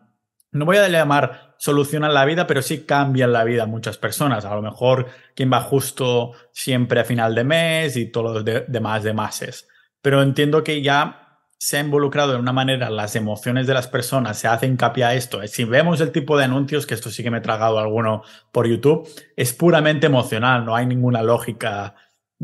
no 0.51 0.65
voy 0.65 0.77
a 0.77 0.87
llamar 0.87 1.55
solucionan 1.57 2.13
la 2.13 2.25
vida, 2.25 2.47
pero 2.47 2.61
sí 2.61 2.85
cambian 2.85 3.33
la 3.33 3.43
vida 3.43 3.63
a 3.63 3.67
muchas 3.67 3.97
personas. 3.97 4.45
A 4.45 4.55
lo 4.55 4.61
mejor 4.61 5.07
quien 5.35 5.51
va 5.51 5.61
justo 5.61 6.31
siempre 6.51 6.99
a 6.99 7.05
final 7.05 7.35
de 7.35 7.43
mes 7.43 7.97
y 7.97 8.07
todo 8.11 8.33
lo 8.33 8.43
demás 8.43 9.03
de 9.03 9.13
mases. 9.13 9.67
Pero 10.01 10.21
entiendo 10.21 10.63
que 10.63 10.81
ya 10.81 11.25
se 11.57 11.77
ha 11.77 11.81
involucrado 11.81 12.33
de 12.33 12.39
una 12.39 12.53
manera 12.53 12.89
las 12.89 13.15
emociones 13.15 13.65
de 13.67 13.73
las 13.73 13.87
personas, 13.87 14.37
se 14.37 14.47
hace 14.47 14.67
hincapié 14.67 15.03
a 15.03 15.13
esto. 15.15 15.45
Si 15.47 15.63
vemos 15.63 15.99
el 16.01 16.11
tipo 16.11 16.37
de 16.37 16.43
anuncios, 16.43 16.85
que 16.85 16.93
esto 16.93 17.09
sí 17.09 17.23
que 17.23 17.31
me 17.31 17.39
he 17.39 17.41
tragado 17.41 17.79
alguno 17.79 18.23
por 18.51 18.67
YouTube, 18.67 19.09
es 19.35 19.53
puramente 19.53 20.05
emocional, 20.05 20.65
no 20.65 20.75
hay 20.75 20.85
ninguna 20.85 21.23
lógica 21.23 21.95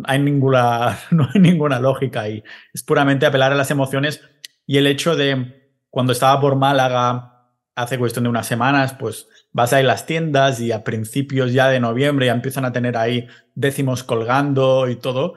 hay 0.04 0.20
ninguna, 0.20 1.00
no 1.12 1.28
hay 1.34 1.40
ninguna 1.42 1.80
lógica 1.80 2.22
ahí. 2.22 2.44
Es 2.74 2.84
puramente 2.84 3.26
apelar 3.26 3.52
a 3.52 3.56
las 3.56 3.72
emociones 3.72 4.22
y 4.66 4.78
el 4.78 4.88
hecho 4.88 5.16
de 5.16 5.72
cuando 5.90 6.14
estaba 6.14 6.40
por 6.40 6.56
Málaga 6.56 7.28
hace 7.76 7.98
cuestión 7.98 8.24
de 8.24 8.30
unas 8.30 8.48
semanas, 8.48 8.94
pues 8.94 9.28
vas 9.52 9.74
a 9.74 9.80
ir 9.80 9.86
a 9.86 9.88
las 9.88 10.06
tiendas 10.06 10.60
y 10.60 10.72
a 10.72 10.84
principios 10.84 11.54
ya 11.54 11.70
de 11.70 11.80
noviembre 11.80 12.28
ya 12.28 12.34
empiezan 12.34 12.66
a 12.66 12.72
tener 12.72 12.98
ahí 12.98 13.28
décimos 13.56 14.04
colgando 14.04 14.88
y 14.90 14.96
todo. 14.96 15.36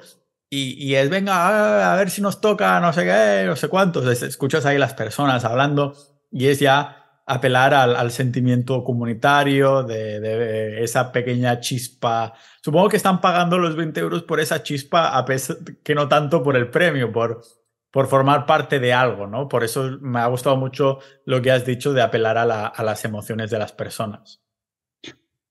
y, 0.51 0.95
es, 0.95 1.11
venga, 1.11 1.93
a 1.93 1.97
ver 1.97 2.11
si 2.11 2.23
nos 2.23 2.41
toca, 2.41 2.79
no 2.79 2.93
sé 2.93 3.05
qué, 3.05 3.45
no 3.47 3.57
sé 3.57 3.69
cuántos. 3.69 4.07
Escuchas 4.23 4.65
ahí 4.67 4.79
las 4.79 4.95
personas 4.95 5.45
hablando 5.45 5.97
y 6.31 6.47
es 6.47 6.61
ya 6.61 7.04
apelar 7.27 7.73
al, 7.75 8.11
sentimiento 8.11 8.85
comunitario, 8.85 9.83
de, 9.83 10.83
esa 10.83 11.11
pequeña 11.11 11.61
chispa. 11.61 12.35
Supongo 12.63 12.89
que 12.89 12.97
están 12.97 13.21
pagando 13.21 13.59
los 13.59 13.77
20 13.77 14.01
euros 14.01 14.23
por 14.23 14.41
esa 14.41 14.63
chispa, 14.63 15.17
a 15.17 15.25
pesar 15.25 15.57
que 15.83 15.95
no 15.95 16.09
tanto 16.09 16.43
por 16.43 16.57
el 16.57 16.71
premio, 16.71 17.13
por, 17.13 17.43
por 17.91 18.07
formar 18.09 18.47
parte 18.47 18.79
de 18.79 18.93
algo, 18.93 19.27
¿no? 19.27 19.49
Por 19.49 19.65
eso 19.65 19.99
me 20.01 20.21
ha 20.21 20.27
gustado 20.27 20.57
mucho 20.57 20.99
lo 21.25 21.41
que 21.41 21.51
has 21.51 21.65
dicho 21.65 21.93
de 21.93 22.03
apelar 22.03 22.37
a, 22.37 22.83
las 22.83 23.05
emociones 23.05 23.51
de 23.51 23.59
las 23.59 23.73
personas. 23.73 24.43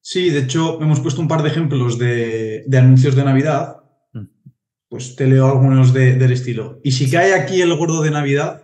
Sí, 0.01 0.29
de 0.29 0.39
hecho, 0.39 0.81
hemos 0.81 0.99
puesto 0.99 1.21
un 1.21 1.27
par 1.27 1.43
de 1.43 1.49
ejemplos 1.49 1.97
de, 1.97 2.65
de 2.67 2.77
anuncios 2.77 3.15
de 3.15 3.23
Navidad 3.23 3.83
pues 4.93 5.15
te 5.15 5.25
leo 5.25 5.47
algunos 5.47 5.91
del 5.91 6.31
estilo. 6.31 6.79
Y 6.83 6.91
si 6.91 7.09
cae 7.09 7.33
aquí 7.33 7.59
el 7.63 7.75
gordo 7.75 8.03
de 8.03 8.11
Navidad, 8.11 8.61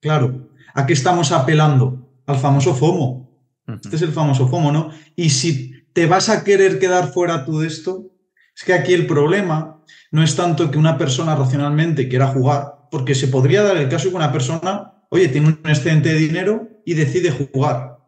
claro, 0.00 0.49
¿a 0.74 0.86
qué 0.86 0.92
estamos 0.92 1.32
apelando? 1.32 2.08
Al 2.26 2.36
famoso 2.36 2.74
FOMO. 2.74 3.30
Este 3.66 3.96
es 3.96 4.02
el 4.02 4.12
famoso 4.12 4.48
FOMO, 4.48 4.72
¿no? 4.72 4.90
Y 5.16 5.30
si 5.30 5.72
te 5.92 6.06
vas 6.06 6.28
a 6.28 6.44
querer 6.44 6.78
quedar 6.78 7.12
fuera 7.12 7.44
tú 7.44 7.60
de 7.60 7.68
esto, 7.68 8.10
es 8.56 8.64
que 8.64 8.72
aquí 8.72 8.92
el 8.92 9.06
problema 9.06 9.82
no 10.10 10.22
es 10.22 10.36
tanto 10.36 10.70
que 10.70 10.78
una 10.78 10.98
persona 10.98 11.36
racionalmente 11.36 12.08
quiera 12.08 12.28
jugar, 12.28 12.88
porque 12.90 13.14
se 13.14 13.28
podría 13.28 13.62
dar 13.62 13.76
el 13.76 13.88
caso 13.88 14.10
que 14.10 14.16
una 14.16 14.32
persona, 14.32 15.04
oye, 15.10 15.28
tiene 15.28 15.48
un 15.48 15.60
excedente 15.64 16.10
de 16.10 16.18
dinero 16.18 16.68
y 16.84 16.94
decide 16.94 17.30
jugar. 17.30 17.98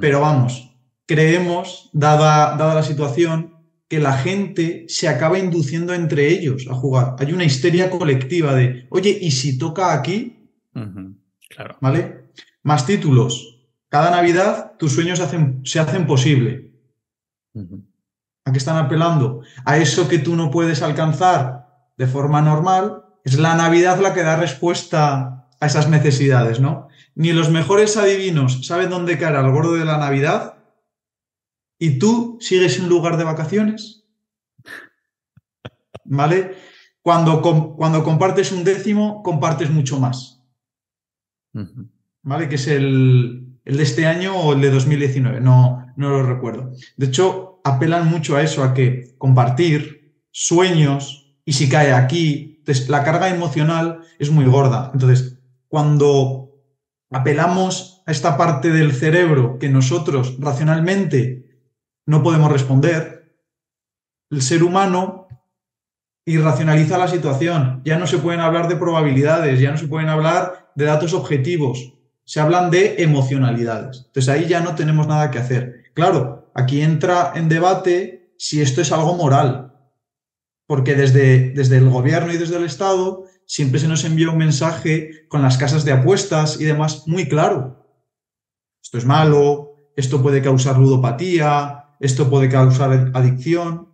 Pero 0.00 0.20
vamos, 0.20 0.76
creemos, 1.06 1.88
dada, 1.94 2.56
dada 2.56 2.74
la 2.74 2.82
situación, 2.82 3.54
que 3.88 4.00
la 4.00 4.12
gente 4.12 4.84
se 4.88 5.08
acaba 5.08 5.38
induciendo 5.38 5.94
entre 5.94 6.28
ellos 6.28 6.66
a 6.70 6.74
jugar. 6.74 7.16
Hay 7.18 7.32
una 7.32 7.44
histeria 7.44 7.88
colectiva 7.88 8.54
de, 8.54 8.86
oye, 8.90 9.16
¿y 9.18 9.30
si 9.30 9.56
toca 9.56 9.94
aquí? 9.94 10.50
Claro. 11.58 11.76
¿Vale? 11.80 12.30
Más 12.62 12.86
títulos. 12.86 13.66
Cada 13.88 14.12
Navidad 14.12 14.76
tus 14.78 14.92
sueños 14.92 15.18
hacen, 15.18 15.60
se 15.64 15.80
hacen 15.80 16.06
posible. 16.06 16.72
¿A 18.44 18.52
qué 18.52 18.58
están 18.58 18.76
apelando? 18.76 19.40
A 19.64 19.76
eso 19.78 20.08
que 20.08 20.20
tú 20.20 20.36
no 20.36 20.52
puedes 20.52 20.82
alcanzar 20.82 21.66
de 21.96 22.06
forma 22.06 22.40
normal. 22.42 23.02
Es 23.24 23.36
la 23.40 23.56
Navidad 23.56 23.98
la 23.98 24.14
que 24.14 24.22
da 24.22 24.36
respuesta 24.36 25.48
a 25.58 25.66
esas 25.66 25.88
necesidades, 25.88 26.60
¿no? 26.60 26.86
Ni 27.16 27.32
los 27.32 27.50
mejores 27.50 27.96
adivinos 27.96 28.64
saben 28.64 28.90
dónde 28.90 29.18
caer 29.18 29.34
al 29.34 29.50
gordo 29.50 29.74
de 29.74 29.84
la 29.84 29.98
Navidad, 29.98 30.58
y 31.76 31.98
tú 31.98 32.38
sigues 32.40 32.78
en 32.78 32.88
lugar 32.88 33.16
de 33.16 33.24
vacaciones. 33.24 34.04
¿Vale? 36.04 36.54
Cuando, 37.02 37.42
cuando 37.76 38.04
compartes 38.04 38.52
un 38.52 38.62
décimo, 38.62 39.24
compartes 39.24 39.70
mucho 39.70 39.98
más. 39.98 40.37
¿Vale? 42.22 42.48
Que 42.48 42.56
es 42.56 42.66
el, 42.68 43.58
de 43.64 43.82
este 43.82 44.06
año 44.06 44.36
o 44.36 44.52
el 44.52 44.60
de 44.60 44.70
2019, 44.70 45.40
no, 45.40 45.86
no 45.96 46.10
lo 46.10 46.22
recuerdo. 46.22 46.72
De 46.96 47.06
hecho, 47.06 47.60
apelan 47.64 48.08
mucho 48.08 48.36
a 48.36 48.42
eso, 48.42 48.62
a 48.62 48.74
que 48.74 49.14
compartir 49.18 50.22
sueños 50.30 51.36
y 51.44 51.52
si 51.52 51.68
cae 51.68 51.92
aquí, 51.92 52.62
la 52.88 53.02
carga 53.02 53.28
emocional 53.28 54.00
es 54.18 54.30
muy 54.30 54.44
gorda. 54.44 54.90
Entonces, 54.92 55.38
cuando 55.68 56.48
apelamos 57.10 58.02
a 58.06 58.12
esta 58.12 58.36
parte 58.36 58.70
del 58.70 58.92
cerebro 58.92 59.58
que 59.58 59.68
nosotros 59.68 60.36
racionalmente 60.38 61.48
no 62.06 62.22
podemos 62.22 62.50
responder. 62.50 63.36
El 64.30 64.42
ser 64.42 64.62
humano 64.62 65.28
irracionaliza 66.24 66.98
la 66.98 67.08
situación. 67.08 67.82
Ya 67.84 67.98
no 67.98 68.06
se 68.06 68.18
pueden 68.18 68.40
hablar 68.40 68.68
de 68.68 68.76
probabilidades, 68.76 69.60
ya 69.60 69.70
no 69.70 69.78
se 69.78 69.88
pueden 69.88 70.08
hablar 70.08 70.67
de 70.78 70.84
datos 70.84 71.12
objetivos. 71.12 71.92
Se 72.24 72.38
hablan 72.38 72.70
de 72.70 73.02
emocionalidades. 73.02 74.04
Entonces 74.06 74.28
ahí 74.28 74.46
ya 74.46 74.60
no 74.60 74.76
tenemos 74.76 75.08
nada 75.08 75.32
que 75.32 75.38
hacer. 75.38 75.90
Claro, 75.92 76.52
aquí 76.54 76.82
entra 76.82 77.32
en 77.34 77.48
debate 77.48 78.32
si 78.38 78.62
esto 78.62 78.80
es 78.80 78.92
algo 78.92 79.16
moral. 79.16 79.74
Porque 80.66 80.94
desde, 80.94 81.50
desde 81.50 81.78
el 81.78 81.90
gobierno 81.90 82.32
y 82.32 82.36
desde 82.36 82.58
el 82.58 82.64
Estado 82.64 83.24
siempre 83.44 83.80
se 83.80 83.88
nos 83.88 84.04
envía 84.04 84.30
un 84.30 84.38
mensaje 84.38 85.26
con 85.26 85.42
las 85.42 85.58
casas 85.58 85.84
de 85.84 85.90
apuestas 85.90 86.60
y 86.60 86.64
demás 86.64 87.08
muy 87.08 87.28
claro. 87.28 87.84
Esto 88.80 88.98
es 88.98 89.04
malo, 89.04 89.74
esto 89.96 90.22
puede 90.22 90.42
causar 90.42 90.78
ludopatía, 90.78 91.86
esto 91.98 92.30
puede 92.30 92.48
causar 92.48 93.10
adicción, 93.14 93.88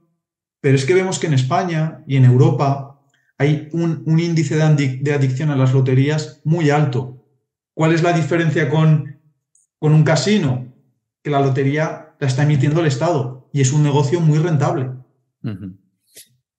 pero 0.61 0.77
es 0.77 0.85
que 0.85 0.92
vemos 0.92 1.18
que 1.18 1.29
en 1.29 1.35
España 1.35 2.05
y 2.07 2.16
en 2.16 2.27
Europa 2.27 2.93
hay 3.44 3.68
un, 3.72 4.18
índice 4.18 4.57
de, 4.57 5.14
adicción 5.14 5.50
a 5.50 5.57
las 5.57 5.72
loterías 5.72 6.40
muy 6.44 6.70
alto. 6.70 7.24
¿Cuál 7.74 7.92
es 7.92 8.02
la 8.02 8.12
diferencia 8.12 8.68
con, 8.68 9.20
con 9.78 9.92
un 9.92 10.04
casino? 10.04 10.72
Que 11.22 11.30
la 11.30 11.40
lotería 11.40 12.14
la 12.18 12.26
está 12.26 12.42
emitiendo 12.42 12.80
el 12.80 12.87
Estado 12.87 13.48
y 13.52 13.61
es 13.61 13.72
un 13.72 13.83
negocio 13.83 14.20
muy 14.20 14.38
rentable. 14.38 14.90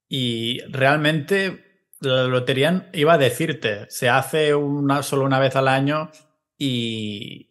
Y 0.08 0.60
realmente 0.69 1.65
la 2.00 2.24
lotería, 2.24 2.89
iba 2.93 3.13
a 3.13 3.17
decirte, 3.17 3.86
se 3.89 4.10
hace 4.10 4.54
una, 4.54 5.02
solo 5.04 5.26
una 5.26 5.39
vez 5.39 5.56
al 5.56 5.67
año 5.67 6.12
y, 6.58 7.50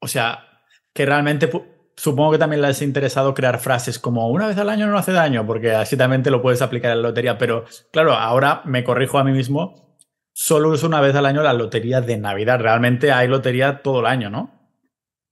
o 0.00 0.08
sea, 0.08 0.62
que 0.92 1.06
realmente 1.06 1.50
supongo 1.98 2.32
que 2.32 2.38
también 2.38 2.62
les 2.62 2.80
ha 2.80 2.84
interesado 2.84 3.34
crear 3.34 3.58
frases 3.58 3.98
como 3.98 4.28
una 4.28 4.46
vez 4.46 4.56
al 4.56 4.68
año 4.68 4.86
no 4.86 4.96
hace 4.96 5.12
daño, 5.12 5.44
porque 5.44 5.72
así 5.72 5.96
también 5.96 6.22
te 6.22 6.30
lo 6.30 6.40
puedes 6.40 6.62
aplicar 6.62 6.92
en 6.92 6.98
la 6.98 7.08
lotería. 7.08 7.38
Pero 7.38 7.64
claro, 7.92 8.12
ahora 8.12 8.62
me 8.64 8.84
corrijo 8.84 9.18
a 9.18 9.24
mí 9.24 9.32
mismo, 9.32 9.98
solo 10.32 10.70
uso 10.70 10.86
una 10.86 11.00
vez 11.00 11.16
al 11.16 11.26
año 11.26 11.42
la 11.42 11.52
lotería 11.52 12.00
de 12.00 12.16
Navidad. 12.16 12.60
Realmente 12.60 13.10
hay 13.10 13.26
lotería 13.26 13.82
todo 13.82 14.00
el 14.00 14.06
año, 14.06 14.30
¿no? 14.30 14.50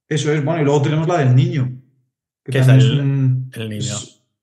Eso 0.09 0.33
es, 0.33 0.45
bueno, 0.45 0.61
y 0.61 0.65
luego 0.65 0.83
tenemos 0.83 1.07
la 1.07 1.19
del 1.19 1.35
niño. 1.35 1.71
Que 2.45 2.59
es 2.59 2.69
el, 2.69 3.49
niño? 3.69 3.95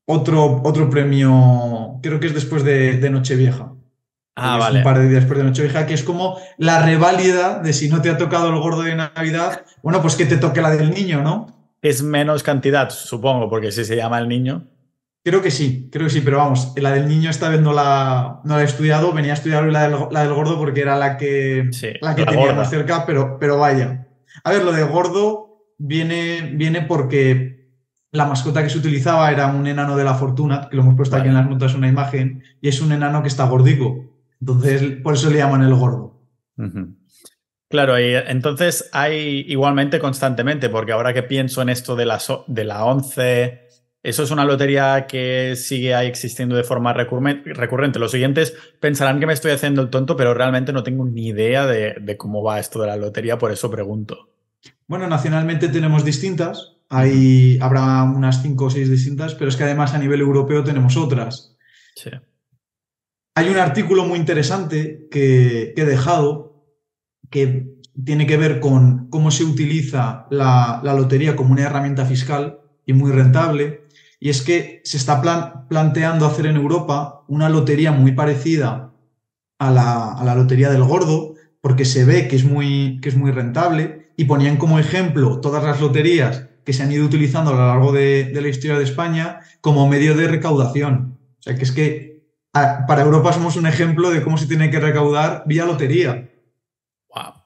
otro, 0.05 0.61
otro 0.63 0.89
premio, 0.89 1.99
creo 2.01 2.19
que 2.19 2.27
es 2.27 2.33
después 2.33 2.63
de, 2.63 3.09
Nochevieja. 3.09 3.73
Ah, 4.35 4.57
vale. 4.57 4.79
Un 4.79 4.83
par 4.83 4.97
de 4.97 5.07
días 5.07 5.21
después 5.21 5.37
de 5.37 5.45
Nochevieja, 5.45 5.85
que 5.85 5.93
es 5.93 6.03
como 6.03 6.37
la 6.57 6.85
reválida 6.85 7.59
de 7.59 7.71
si 7.71 7.87
no 7.87 8.01
te 8.01 8.09
ha 8.09 8.17
tocado 8.17 8.49
el 8.49 8.59
gordo 8.59 8.81
de 8.81 8.95
Navidad, 8.95 9.65
bueno, 9.81 10.01
pues 10.01 10.15
que 10.15 10.25
te 10.25 10.37
toque 10.37 10.61
la 10.61 10.71
del 10.71 10.89
niño, 10.89 11.21
¿no? 11.21 11.62
Es 11.83 12.01
menos 12.01 12.43
cantidad, 12.43 12.89
supongo, 12.89 13.49
porque 13.49 13.71
si 13.71 13.83
se 13.83 13.97
llama 13.97 14.17
el 14.17 14.29
niño. 14.29 14.67
Creo 15.21 15.41
que 15.41 15.51
sí, 15.51 15.89
creo 15.91 16.07
que 16.07 16.13
sí, 16.13 16.21
pero 16.21 16.37
vamos, 16.37 16.73
la 16.77 16.91
del 16.91 17.07
niño 17.07 17.29
esta 17.29 17.49
vez 17.49 17.61
no 17.61 17.73
la, 17.73 18.41
no 18.45 18.55
la 18.55 18.61
he 18.61 18.65
estudiado, 18.65 19.11
venía 19.13 19.31
a 19.31 19.35
estudiar 19.35 19.65
la 19.65 19.89
del, 19.89 20.07
la 20.09 20.23
del 20.23 20.33
gordo 20.33 20.57
porque 20.57 20.81
era 20.81 20.97
la 20.97 21.17
que, 21.17 21.69
la 22.01 22.15
que 22.15 22.25
teníamos 22.25 22.69
cerca, 22.69 23.05
pero, 23.05 23.37
pero 23.37 23.57
vaya. 23.57 24.07
A 24.43 24.51
ver, 24.51 24.63
lo 24.63 24.71
de 24.71 24.83
gordo 24.83 25.67
viene, 25.77 26.53
viene 26.55 26.81
porque 26.81 27.69
la 28.11 28.27
mascota 28.27 28.63
que 28.63 28.69
se 28.69 28.77
utilizaba 28.77 29.31
era 29.31 29.47
un 29.47 29.67
enano 29.67 29.97
de 29.97 30.05
la 30.05 30.13
fortuna, 30.13 30.69
que 30.69 30.77
lo 30.77 30.83
hemos 30.83 30.95
puesto 30.95 31.17
aquí 31.17 31.27
en 31.27 31.33
las 31.33 31.49
notas 31.49 31.75
una 31.75 31.89
imagen, 31.89 32.43
y 32.61 32.69
es 32.69 32.79
un 32.79 32.93
enano 32.93 33.21
que 33.21 33.27
está 33.27 33.45
gordico. 33.45 34.05
Entonces, 34.39 34.83
por 35.03 35.15
eso 35.15 35.29
le 35.29 35.37
llaman 35.37 35.63
el 35.63 35.73
gordo. 35.75 36.21
Claro, 37.73 37.99
y 37.99 38.13
entonces 38.13 38.87
hay 38.91 39.45
igualmente 39.47 39.97
constantemente, 39.97 40.69
porque 40.69 40.91
ahora 40.91 41.11
que 41.11 41.23
pienso 41.23 41.59
en 41.63 41.69
esto 41.69 41.95
de 41.95 42.05
la, 42.05 42.21
de 42.45 42.63
la 42.65 42.85
11, 42.85 43.67
eso 44.03 44.21
es 44.21 44.29
una 44.29 44.45
lotería 44.45 45.07
que 45.07 45.55
sigue 45.55 45.95
ahí 45.95 46.05
existiendo 46.05 46.55
de 46.55 46.63
forma 46.63 46.93
recurrente. 46.93 47.97
Los 47.97 48.11
siguientes 48.11 48.53
pensarán 48.79 49.19
que 49.19 49.25
me 49.25 49.33
estoy 49.33 49.53
haciendo 49.53 49.81
el 49.81 49.89
tonto, 49.89 50.15
pero 50.15 50.35
realmente 50.35 50.71
no 50.71 50.83
tengo 50.83 51.03
ni 51.03 51.29
idea 51.29 51.65
de, 51.65 52.15
cómo 52.15 52.43
va 52.43 52.59
esto 52.59 52.79
de 52.79 52.85
la 52.85 52.95
lotería, 52.95 53.39
por 53.39 53.51
eso 53.51 53.71
pregunto. 53.71 54.29
Bueno, 54.85 55.07
nacionalmente 55.07 55.67
tenemos 55.67 56.05
distintas, 56.05 56.75
hay, 56.89 57.57
habrá 57.59 58.03
unas 58.03 58.43
cinco 58.43 58.65
o 58.65 58.69
seis 58.69 58.87
distintas, 58.87 59.33
pero 59.33 59.49
es 59.49 59.55
que 59.55 59.63
además 59.63 59.95
a 59.95 59.97
nivel 59.97 60.21
europeo 60.21 60.63
tenemos 60.63 60.95
otras. 60.95 61.57
Sí. 61.95 62.11
Hay 63.33 63.49
un 63.49 63.57
artículo 63.57 64.05
muy 64.05 64.19
interesante 64.19 65.07
que 65.09 65.73
he 65.75 65.85
dejado 65.85 66.42
que 67.33 67.65
tiene 68.05 68.27
que 68.27 68.37
ver 68.37 68.59
con 68.59 69.07
cómo 69.09 69.31
se 69.31 69.43
utiliza 69.43 70.27
la, 70.29 70.81
lotería 70.83 71.35
como 71.35 71.51
una 71.51 71.63
herramienta 71.63 72.05
fiscal 72.05 72.59
y 72.85 72.93
muy 72.93 73.11
rentable. 73.11 73.87
Y 74.19 74.29
es 74.29 74.43
que 74.43 74.81
se 74.83 74.97
está 74.97 75.19
planteando 75.67 76.27
hacer 76.27 76.45
en 76.45 76.57
Europa 76.57 77.23
una 77.27 77.49
lotería 77.49 77.91
muy 77.91 78.11
parecida 78.11 78.93
a 79.57 79.71
la, 79.71 80.35
lotería 80.35 80.69
del 80.69 80.83
gordo, 80.83 81.33
porque 81.59 81.85
se 81.85 82.05
ve 82.05 82.27
que 82.27 82.35
es, 82.35 82.45
muy, 82.45 82.99
que 83.01 83.09
es 83.09 83.17
muy 83.17 83.31
rentable. 83.31 84.11
Y 84.15 84.25
ponían 84.25 84.57
como 84.57 84.77
ejemplo 84.77 85.41
todas 85.41 85.63
las 85.63 85.81
loterías 85.81 86.49
que 86.63 86.73
se 86.73 86.83
han 86.83 86.91
ido 86.91 87.03
utilizando 87.03 87.49
a 87.49 87.55
lo 87.55 87.67
largo 87.67 87.91
de, 87.91 88.25
de 88.25 88.41
la 88.41 88.47
historia 88.47 88.77
de 88.77 88.83
España 88.83 89.39
como 89.59 89.89
medio 89.89 90.15
de 90.15 90.27
recaudación. 90.27 91.17
O 91.39 91.41
sea, 91.41 91.55
que 91.55 91.63
es 91.63 91.71
que 91.71 92.27
para 92.51 93.01
Europa 93.01 93.33
somos 93.33 93.55
un 93.55 93.65
ejemplo 93.65 94.11
de 94.11 94.21
cómo 94.21 94.37
se 94.37 94.45
tiene 94.45 94.69
que 94.69 94.79
recaudar 94.79 95.43
vía 95.47 95.65
lotería. 95.65 96.29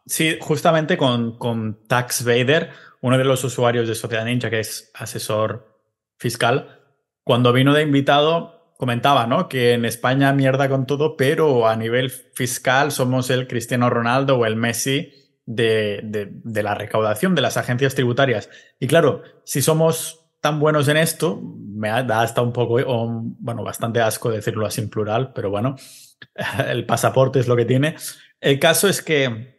Sí, 0.08 0.38
justamente 0.40 0.98
con, 0.98 1.38
con 1.38 1.86
Tax 1.88 2.24
Vader, 2.24 2.72
uno 3.02 3.18
de 3.18 3.26
los 3.26 3.44
usuarios 3.44 3.88
de 3.88 3.96
Sociedad 3.96 4.26
Ninja, 4.26 4.50
que 4.50 4.62
es 4.62 4.90
asesor 4.94 5.82
fiscal, 6.18 6.80
cuando 7.24 7.52
vino 7.52 7.74
de 7.74 7.84
invitado, 7.84 8.74
comentaba, 8.78 9.28
¿no? 9.28 9.50
Que 9.50 9.74
en 9.74 9.84
España 9.84 10.32
mierda 10.32 10.70
con 10.70 10.86
todo, 10.86 11.18
pero 11.18 11.68
a 11.68 11.76
nivel 11.76 12.10
fiscal 12.10 12.92
somos 12.92 13.30
el 13.30 13.48
Cristiano 13.48 13.90
Ronaldo 13.90 14.38
o 14.38 14.46
el 14.46 14.56
Messi 14.56 15.12
de, 15.46 16.02
de, 16.04 16.64
la 16.64 16.74
recaudación 16.74 17.36
de 17.36 17.42
las 17.42 17.58
agencias 17.58 17.96
tributarias. 17.96 18.50
Y 18.80 18.88
claro, 18.88 19.24
si 19.44 19.62
somos 19.62 20.30
tan 20.40 20.60
buenos 20.60 20.88
en 20.88 20.98
esto, 20.98 21.42
me 21.42 21.90
da 21.90 22.22
hasta 22.22 22.42
un 22.42 22.54
poco, 22.54 22.78
bueno, 23.40 23.64
bastante 23.64 24.00
asco 24.00 24.30
decirlo 24.30 24.66
así 24.66 24.82
en 24.82 24.90
plural, 24.90 25.34
pero 25.34 25.50
bueno, 25.50 25.76
el 26.68 26.86
pasaporte 26.86 27.40
es 27.40 27.48
lo 27.48 27.58
que 27.58 27.66
tiene. 27.66 27.96
El 28.40 28.60
caso 28.60 28.88
es 28.88 29.02
que 29.02 29.57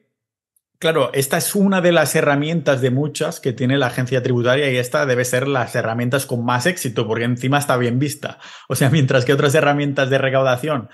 Claro, 0.80 1.10
esta 1.12 1.38
es 1.38 1.56
una 1.56 1.80
de 1.80 1.90
las 1.90 2.14
herramientas 2.14 2.80
de 2.80 2.92
muchas 2.92 3.40
que 3.40 3.52
tiene 3.52 3.78
la 3.78 3.88
agencia 3.88 4.22
tributaria 4.22 4.70
y 4.70 4.76
esta 4.76 5.06
debe 5.06 5.24
ser 5.24 5.48
las 5.48 5.74
herramientas 5.74 6.24
con 6.24 6.44
más 6.44 6.66
éxito 6.66 7.04
porque 7.04 7.24
encima 7.24 7.58
está 7.58 7.76
bien 7.76 7.98
vista. 7.98 8.38
O 8.68 8.76
sea, 8.76 8.88
mientras 8.88 9.24
que 9.24 9.32
otras 9.32 9.56
herramientas 9.56 10.08
de 10.08 10.18
recaudación 10.18 10.88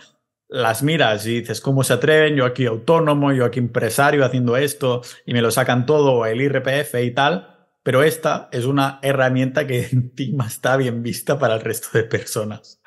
las 0.49 0.83
miras 0.83 1.27
y 1.27 1.41
dices, 1.41 1.61
¿cómo 1.61 1.85
se 1.85 1.93
atreven? 1.93 2.37
Yo 2.37 2.47
aquí 2.47 2.65
autónomo, 2.65 3.33
yo 3.33 3.45
aquí 3.45 3.59
empresario 3.59 4.25
haciendo 4.25 4.57
esto 4.57 5.03
y 5.27 5.35
me 5.35 5.43
lo 5.43 5.51
sacan 5.51 5.85
todo, 5.85 6.25
el 6.25 6.41
IRPF 6.41 6.95
y 7.03 7.11
tal. 7.11 7.51
Pero 7.83 8.03
esta 8.03 8.49
es 8.53 8.65
una 8.65 9.01
herramienta 9.03 9.67
que 9.67 9.87
encima 9.93 10.47
está 10.47 10.79
bien 10.79 11.03
vista 11.03 11.39
para 11.39 11.57
el 11.57 11.61
resto 11.61 11.89
de 11.93 12.05
personas. 12.05 12.81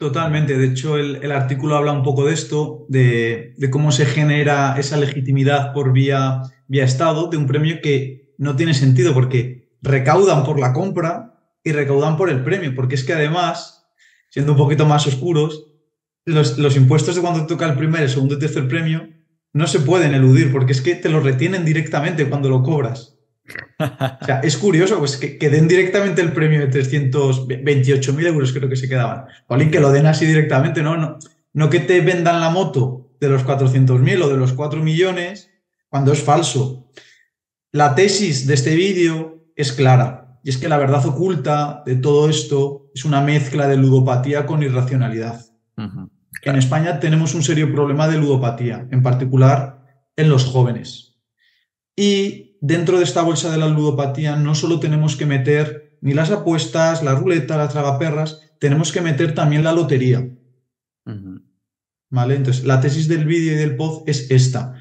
Totalmente. 0.00 0.56
De 0.56 0.68
hecho, 0.68 0.96
el, 0.96 1.30
artículo 1.30 1.76
habla 1.76 1.92
un 1.92 2.02
poco 2.02 2.24
de 2.24 2.32
esto, 2.32 2.86
de, 2.88 3.54
cómo 3.70 3.92
se 3.92 4.06
genera 4.06 4.76
esa 4.78 4.96
legitimidad 4.96 5.74
por 5.74 5.92
vía, 5.92 6.40
vía 6.68 6.84
Estado 6.84 7.28
de 7.28 7.36
un 7.36 7.46
premio 7.46 7.82
que 7.82 8.32
no 8.38 8.56
tiene 8.56 8.72
sentido 8.72 9.12
porque 9.12 9.68
recaudan 9.82 10.42
por 10.42 10.58
la 10.58 10.72
compra 10.72 11.38
y 11.62 11.72
recaudan 11.72 12.16
por 12.16 12.30
el 12.30 12.42
premio. 12.42 12.74
Porque 12.74 12.94
es 12.94 13.04
que 13.04 13.12
además, 13.12 13.90
siendo 14.30 14.52
un 14.52 14.58
poquito 14.58 14.86
más 14.86 15.06
oscuros, 15.06 15.66
los, 16.24 16.56
los 16.56 16.76
impuestos 16.76 17.16
de 17.16 17.20
cuando 17.20 17.46
toca 17.46 17.66
el 17.66 17.76
primer, 17.76 18.00
el 18.00 18.08
segundo 18.08 18.36
y 18.36 18.38
tercer 18.38 18.68
premio 18.68 19.06
no 19.52 19.66
se 19.66 19.80
pueden 19.80 20.14
eludir 20.14 20.50
porque 20.50 20.72
es 20.72 20.80
que 20.80 20.94
te 20.94 21.10
lo 21.10 21.20
retienen 21.20 21.66
directamente 21.66 22.26
cuando 22.26 22.48
lo 22.48 22.62
cobras. 22.62 23.19
O 23.78 24.24
sea, 24.24 24.40
es 24.40 24.56
curioso 24.56 24.98
pues, 24.98 25.16
que, 25.16 25.50
den 25.50 25.68
directamente 25.68 26.22
el 26.22 26.32
premio 26.32 26.60
de 26.60 26.70
328.000 26.70 28.26
euros, 28.26 28.52
creo 28.52 28.68
que 28.68 28.76
se 28.76 28.88
quedaban. 28.88 29.26
O 29.46 29.54
alguien 29.54 29.70
que 29.70 29.80
lo 29.80 29.90
den 29.90 30.06
así 30.06 30.26
directamente, 30.26 30.82
¿no? 30.82 30.96
No, 30.96 31.18
no 31.52 31.70
que 31.70 31.80
te 31.80 32.00
vendan 32.00 32.40
la 32.40 32.50
moto 32.50 33.10
de 33.20 33.28
los 33.28 33.44
400.000 33.44 34.22
o 34.22 34.28
de 34.28 34.36
los 34.36 34.52
4 34.52 34.82
millones 34.82 35.50
cuando 35.88 36.12
es 36.12 36.22
falso. 36.22 36.90
La 37.72 37.94
tesis 37.94 38.46
de 38.46 38.54
este 38.54 38.74
vídeo 38.74 39.44
es 39.56 39.72
clara, 39.72 40.38
y 40.42 40.50
es 40.50 40.56
que 40.56 40.68
la 40.68 40.78
verdad 40.78 41.04
oculta 41.06 41.82
de 41.84 41.96
todo 41.96 42.28
esto 42.28 42.90
es 42.94 43.04
una 43.04 43.20
mezcla 43.20 43.68
de 43.68 43.76
ludopatía 43.76 44.46
con 44.46 44.62
irracionalidad. 44.62 45.46
En 45.76 46.56
España 46.56 47.00
tenemos 47.00 47.34
un 47.34 47.42
serio 47.42 47.72
problema 47.72 48.08
de 48.08 48.18
ludopatía, 48.18 48.86
en 48.90 49.02
particular 49.02 49.84
en 50.16 50.28
los 50.28 50.44
jóvenes. 50.44 51.18
Y 51.96 52.49
dentro 52.60 52.98
de 52.98 53.04
esta 53.04 53.22
bolsa 53.22 53.50
de 53.50 53.58
la 53.58 53.68
ludopatía 53.68 54.36
no 54.36 54.54
solo 54.54 54.80
tenemos 54.80 55.16
que 55.16 55.26
meter 55.26 55.98
ni 56.00 56.14
las 56.14 56.30
apuestas, 56.30 57.02
la 57.02 57.14
ruleta, 57.14 57.56
las 57.56 57.72
tragaperras, 57.72 58.40
tenemos 58.58 58.92
que 58.92 59.00
meter 59.00 59.34
también 59.34 59.64
la 59.64 59.72
lotería. 59.72 60.28
¿Vale? 62.10 62.34
Entonces, 62.36 62.64
la 62.64 62.80
tesis 62.80 63.08
del 63.08 63.24
vídeo 63.24 63.52
y 63.52 63.56
del 63.56 63.76
pod 63.76 64.02
es 64.06 64.30
esta. 64.30 64.74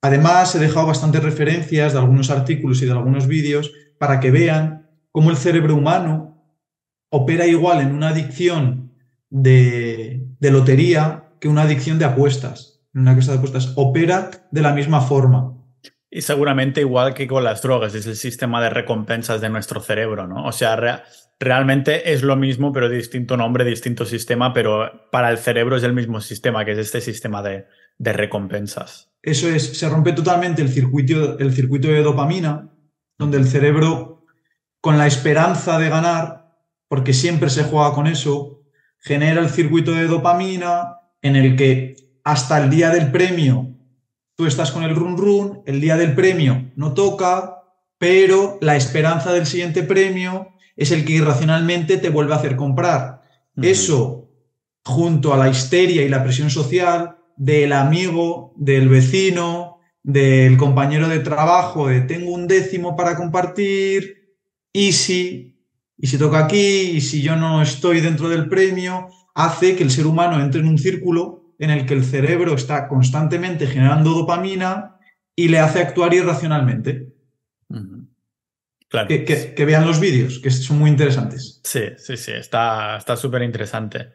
Además, 0.00 0.54
he 0.54 0.58
dejado 0.58 0.86
bastantes 0.86 1.22
referencias 1.22 1.92
de 1.92 1.98
algunos 1.98 2.30
artículos 2.30 2.82
y 2.82 2.86
de 2.86 2.92
algunos 2.92 3.26
vídeos 3.26 3.72
para 3.98 4.20
que 4.20 4.30
vean 4.30 4.88
cómo 5.12 5.30
el 5.30 5.36
cerebro 5.36 5.76
humano 5.76 6.44
opera 7.10 7.46
igual 7.46 7.80
en 7.80 7.92
una 7.92 8.08
adicción 8.08 8.92
de, 9.30 10.26
de 10.40 10.50
lotería 10.50 11.32
que 11.40 11.48
una 11.48 11.62
adicción 11.62 11.98
de 11.98 12.06
apuestas. 12.06 12.80
En 12.94 13.02
una 13.02 13.14
casa 13.14 13.32
de 13.32 13.38
apuestas 13.38 13.72
opera 13.76 14.30
de 14.50 14.62
la 14.62 14.72
misma 14.72 15.00
forma. 15.00 15.51
Y 16.14 16.20
seguramente 16.20 16.82
igual 16.82 17.14
que 17.14 17.26
con 17.26 17.42
las 17.42 17.62
drogas, 17.62 17.94
es 17.94 18.06
el 18.06 18.16
sistema 18.16 18.62
de 18.62 18.68
recompensas 18.68 19.40
de 19.40 19.48
nuestro 19.48 19.80
cerebro, 19.80 20.26
¿no? 20.26 20.44
O 20.44 20.52
sea, 20.52 21.02
realmente 21.40 22.12
es 22.12 22.22
lo 22.22 22.36
mismo, 22.36 22.70
pero 22.70 22.90
distinto 22.90 23.38
nombre, 23.38 23.64
distinto 23.64 24.04
sistema, 24.04 24.52
pero 24.52 25.08
para 25.10 25.30
el 25.30 25.38
cerebro 25.38 25.74
es 25.74 25.84
el 25.84 25.94
mismo 25.94 26.20
sistema, 26.20 26.66
que 26.66 26.72
es 26.72 26.78
este 26.78 27.00
sistema 27.00 27.42
de, 27.42 27.66
recompensas. 27.98 29.10
Eso 29.22 29.48
es, 29.48 29.78
se 29.78 29.88
rompe 29.88 30.12
totalmente 30.12 30.60
el 30.60 30.68
circuito, 30.68 31.38
el 31.38 31.50
circuito 31.54 31.88
de 31.88 32.02
dopamina, 32.02 32.70
donde 33.18 33.38
el 33.38 33.46
cerebro, 33.46 34.26
con 34.82 34.98
la 34.98 35.06
esperanza 35.06 35.78
de 35.78 35.88
ganar, 35.88 36.58
porque 36.88 37.14
siempre 37.14 37.48
se 37.48 37.64
juega 37.64 37.94
con 37.94 38.06
eso, 38.06 38.66
genera 38.98 39.40
el 39.40 39.48
circuito 39.48 39.92
de 39.92 40.08
dopamina 40.08 40.98
en 41.22 41.36
el 41.36 41.56
que 41.56 41.96
hasta 42.22 42.62
el 42.62 42.68
día 42.68 42.90
del 42.90 43.10
premio 43.10 43.71
tú 44.42 44.48
estás 44.48 44.72
con 44.72 44.82
el 44.82 44.96
run 44.96 45.16
run, 45.16 45.62
el 45.66 45.80
día 45.80 45.96
del 45.96 46.16
premio 46.16 46.72
no 46.74 46.94
toca, 46.94 47.62
pero 47.96 48.58
la 48.60 48.74
esperanza 48.74 49.32
del 49.32 49.46
siguiente 49.46 49.84
premio 49.84 50.48
es 50.76 50.90
el 50.90 51.04
que 51.04 51.12
irracionalmente 51.12 51.96
te 51.96 52.08
vuelve 52.08 52.32
a 52.32 52.38
hacer 52.38 52.56
comprar. 52.56 53.22
Eso, 53.62 54.32
junto 54.84 55.32
a 55.32 55.36
la 55.36 55.48
histeria 55.48 56.02
y 56.02 56.08
la 56.08 56.24
presión 56.24 56.50
social 56.50 57.18
del 57.36 57.72
amigo, 57.72 58.52
del 58.56 58.88
vecino, 58.88 59.78
del 60.02 60.56
compañero 60.56 61.06
de 61.06 61.20
trabajo, 61.20 61.86
de 61.86 62.00
tengo 62.00 62.32
un 62.32 62.48
décimo 62.48 62.96
para 62.96 63.16
compartir, 63.16 64.34
y 64.72 64.90
si, 64.90 65.56
y 65.96 66.08
si 66.08 66.18
toca 66.18 66.40
aquí, 66.40 66.90
y 66.96 67.00
si 67.00 67.22
yo 67.22 67.36
no 67.36 67.62
estoy 67.62 68.00
dentro 68.00 68.28
del 68.28 68.48
premio, 68.48 69.06
hace 69.36 69.76
que 69.76 69.84
el 69.84 69.92
ser 69.92 70.08
humano 70.08 70.42
entre 70.42 70.62
en 70.62 70.66
un 70.66 70.78
círculo 70.78 71.41
en 71.58 71.70
el 71.70 71.86
que 71.86 71.94
el 71.94 72.04
cerebro 72.04 72.54
está 72.54 72.88
constantemente 72.88 73.66
generando 73.66 74.10
dopamina 74.10 74.98
y 75.36 75.48
le 75.48 75.58
hace 75.58 75.80
actuar 75.80 76.12
irracionalmente. 76.14 77.08
claro. 78.88 79.08
que, 79.08 79.64
vean 79.64 79.86
los 79.86 80.00
vídeos, 80.00 80.38
que 80.40 80.50
son 80.50 80.78
muy 80.78 80.90
interesantes. 80.90 81.60
Sí, 81.64 81.84
sí, 81.96 82.16
sí, 82.16 82.32
está 82.32 83.00
súper 83.16 83.42
interesante. 83.42 84.12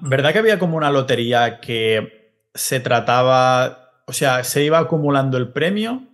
¿Verdad 0.00 0.32
que 0.32 0.38
había 0.38 0.58
como 0.58 0.76
una 0.76 0.90
lotería 0.90 1.60
que 1.60 2.32
se 2.54 2.80
trataba, 2.80 4.02
o 4.06 4.12
sea, 4.12 4.42
se 4.44 4.64
iba 4.64 4.78
acumulando 4.78 5.36
el 5.36 5.52
premio? 5.52 6.04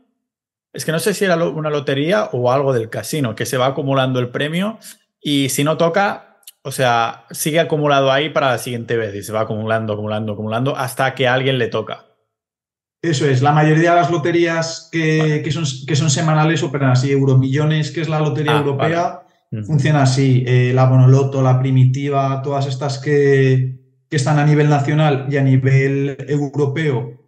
Es 0.73 0.85
que 0.85 0.90
no 0.90 0.99
sé 0.99 1.14
si 1.14 1.25
era 1.25 1.37
una 1.37 1.70
lotería 1.70 2.25
o 2.33 2.51
algo 2.51 2.73
del 2.73 2.90
casino, 2.90 3.37
que 3.37 3.47
se 3.47 3.57
va 3.57 3.66
acumulando 3.66 4.18
el 4.18 4.31
premio 4.31 4.79
y 5.20 5.51
si 5.51 5.62
no 5.62 5.77
toca, 5.77 6.34
o 6.66 6.72
sea, 6.72 7.27
sigue 7.31 7.61
acumulado 7.61 8.11
ahí 8.11 8.31
para 8.31 8.50
la 8.50 8.59
siguiente 8.59 8.96
vez 8.96 9.14
y 9.14 9.22
se 9.22 9.33
va 9.33 9.42
acumulando, 9.42 9.92
acumulando, 9.92 10.33
acumulando 10.33 10.77
hasta 10.77 11.14
que 11.14 11.29
a 11.29 11.35
alguien 11.35 11.59
le 11.59 11.68
toca. 11.68 12.07
Eso 13.03 13.27
es, 13.27 13.42
la 13.42 13.53
mayoría 13.53 13.90
de 13.90 13.96
las 13.96 14.11
loterías 14.11 14.88
que, 14.90 15.44
son, 15.53 15.64
que 15.87 15.94
son, 15.94 16.09
semanales 16.09 16.62
operan 16.62 16.92
así. 16.92 17.12
Euromillones, 17.12 17.90
que 17.90 18.00
es 18.00 18.09
la 18.09 18.18
lotería 18.18 18.57
ah, 18.57 18.61
europea, 18.61 19.20
funciona 19.66 20.03
así. 20.03 20.42
Eh, 20.46 20.72
la 20.74 20.87
Bonoloto, 20.87 21.42
la 21.42 21.61
Primitiva, 21.61 22.40
todas 22.42 22.66
estas 22.66 22.98
que, 22.98 23.83
están 24.11 24.38
a 24.38 24.46
nivel 24.46 24.70
nacional 24.70 25.27
y 25.29 25.37
a 25.37 25.42
nivel 25.42 26.16
europeo, 26.29 27.20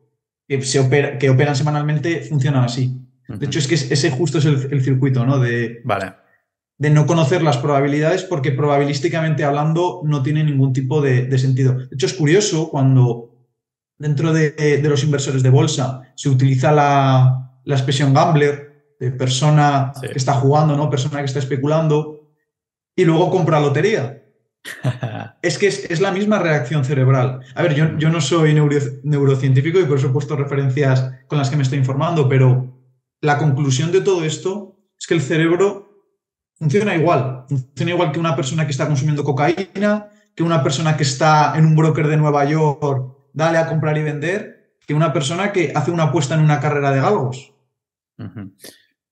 que, 0.49 0.62
se 0.62 1.18
que 1.18 1.29
operan 1.31 1.57
semanalmente, 1.57 2.20
funcionan 2.20 2.64
así. 2.64 3.03
De 3.29 3.44
hecho, 3.44 3.59
es 3.59 3.66
que 3.66 3.75
ese 3.75 4.11
justo 4.12 4.38
es 4.38 4.44
el, 4.46 4.68
el 4.70 4.83
circuito, 4.83 5.27
¿no? 5.27 5.40
De, 5.40 5.81
vale 5.85 6.12
de 6.79 6.91
no 6.91 7.07
conocer 7.07 7.43
las 7.43 7.57
probabilidades 7.57 8.23
porque 8.23 8.53
probabilísticamente 8.53 9.45
hablando 9.45 10.03
no 10.05 10.23
tiene 10.23 10.45
ningún 10.45 10.73
tipo 10.73 11.01
de, 11.01 11.39
sentido. 11.39 11.75
De 11.75 11.89
hecho, 11.93 12.07
es 12.07 12.15
curioso 12.15 12.69
cuando 12.69 13.35
dentro 13.99 14.33
de, 14.33 14.81
los 14.83 15.03
inversores 15.03 15.43
de 15.43 15.51
bolsa 15.51 16.03
se 16.15 16.29
utiliza 16.29 16.73
la, 16.73 17.61
expresión 17.65 18.12
gambler, 18.12 18.95
de 19.01 19.11
persona 19.11 19.93
que 20.01 20.17
está 20.17 20.35
jugando, 20.35 20.77
¿no? 20.77 20.89
persona 20.89 21.19
que 21.19 21.27
está 21.27 21.39
especulando, 21.39 22.31
y 22.95 23.05
luego 23.05 23.31
compra 23.31 23.61
lotería. 23.61 24.23
es 25.43 25.59
que 25.59 25.67
es, 25.69 26.01
la 26.01 26.12
misma 26.12 26.39
reacción 26.39 26.85
cerebral. 26.85 27.41
A 27.55 27.62
ver, 27.62 27.75
yo, 27.75 27.97
yo 27.99 28.11
no 28.11 28.21
soy 28.21 28.55
neurocientífico 28.55 29.79
y 29.81 29.85
por 29.85 29.99
eso 29.99 30.09
he 30.09 30.12
puesto 30.12 30.37
referencias 30.37 31.11
con 31.27 31.39
las 31.39 31.51
que 31.51 31.57
me 31.57 31.62
estoy 31.62 31.79
informando, 31.79 32.29
pero 32.29 32.75
la 33.21 33.39
conclusión 33.39 33.93
de 33.93 34.01
todo 34.01 34.25
esto 34.25 34.79
es 34.99 35.07
que 35.07 35.15
el 35.15 35.21
cerebro 35.21 35.86
funciona 36.59 36.95
igual. 36.95 37.45
Funciona 37.49 37.92
igual 37.92 38.12
que 38.12 38.21
una 38.21 38.37
persona 38.37 38.64
que 38.64 38.73
está 38.73 38.87
consumiendo 38.87 39.25
cocaína, 39.25 40.09
que 40.35 40.42
una 40.42 40.62
persona 40.62 40.97
que 40.97 41.03
está 41.03 41.55
en 41.57 41.66
un 41.66 41.77
broker 41.77 42.07
de 42.07 42.16
Nueva 42.16 42.45
York, 42.45 43.16
dale 43.33 43.59
a 43.59 43.66
comprar 43.66 43.97
y 43.99 44.03
vender, 44.03 44.77
que 44.87 44.95
una 44.95 45.12
persona 45.12 45.53
que 45.53 45.73
hace 45.75 45.90
una 45.90 46.05
apuesta 46.05 46.35
en 46.35 46.40
una 46.40 46.61
carrera 46.61 46.92
de 46.92 47.01
galgos. 47.01 47.53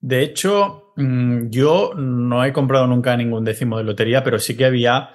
De 0.01 0.23
hecho, 0.23 0.93
mm, 0.97 1.49
yo 1.51 1.93
no 1.95 2.45
he 2.45 2.53
comprado 2.53 2.87
nunca 2.87 3.17
ningún 3.17 3.45
décimo 3.45 3.79
de 3.79 3.85
lotería, 3.85 4.23
pero 4.23 4.39
sí 4.39 4.57
que 4.57 4.65
había 4.65 5.11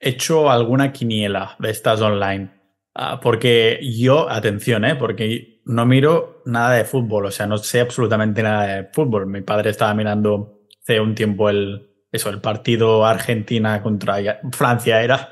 hecho 0.00 0.50
alguna 0.50 0.92
quiniela 0.92 1.56
de 1.58 1.70
estas 1.70 2.00
online. 2.00 2.50
Ah, 2.94 3.20
porque 3.20 3.78
yo, 3.82 4.28
atención, 4.28 4.84
¿eh? 4.84 4.96
porque 4.96 5.60
no 5.66 5.86
miro 5.86 6.42
nada 6.46 6.74
de 6.74 6.84
fútbol, 6.84 7.26
o 7.26 7.30
sea, 7.30 7.46
no 7.46 7.58
sé 7.58 7.80
absolutamente 7.80 8.42
nada 8.42 8.66
de 8.66 8.88
fútbol. 8.92 9.26
Mi 9.26 9.42
padre 9.42 9.70
estaba 9.70 9.94
mirando 9.94 10.57
hace 10.88 11.00
un 11.00 11.14
tiempo 11.14 11.50
el, 11.50 11.90
eso, 12.10 12.30
el 12.30 12.40
partido 12.40 13.04
Argentina 13.04 13.82
contra 13.82 14.16
Francia 14.52 15.02
era. 15.02 15.30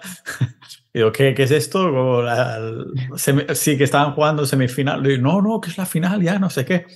digo, 0.92 1.12
¿qué, 1.12 1.34
¿qué, 1.34 1.44
es 1.44 1.50
esto? 1.50 2.24
sí, 3.16 3.78
que 3.78 3.84
estaban 3.84 4.12
jugando 4.12 4.44
semifinal. 4.44 5.02
digo, 5.02 5.22
no, 5.22 5.40
no, 5.40 5.60
que 5.60 5.70
es 5.70 5.78
la 5.78 5.86
final, 5.86 6.22
ya 6.22 6.38
no 6.38 6.50
sé 6.50 6.64
qué. 6.66 6.86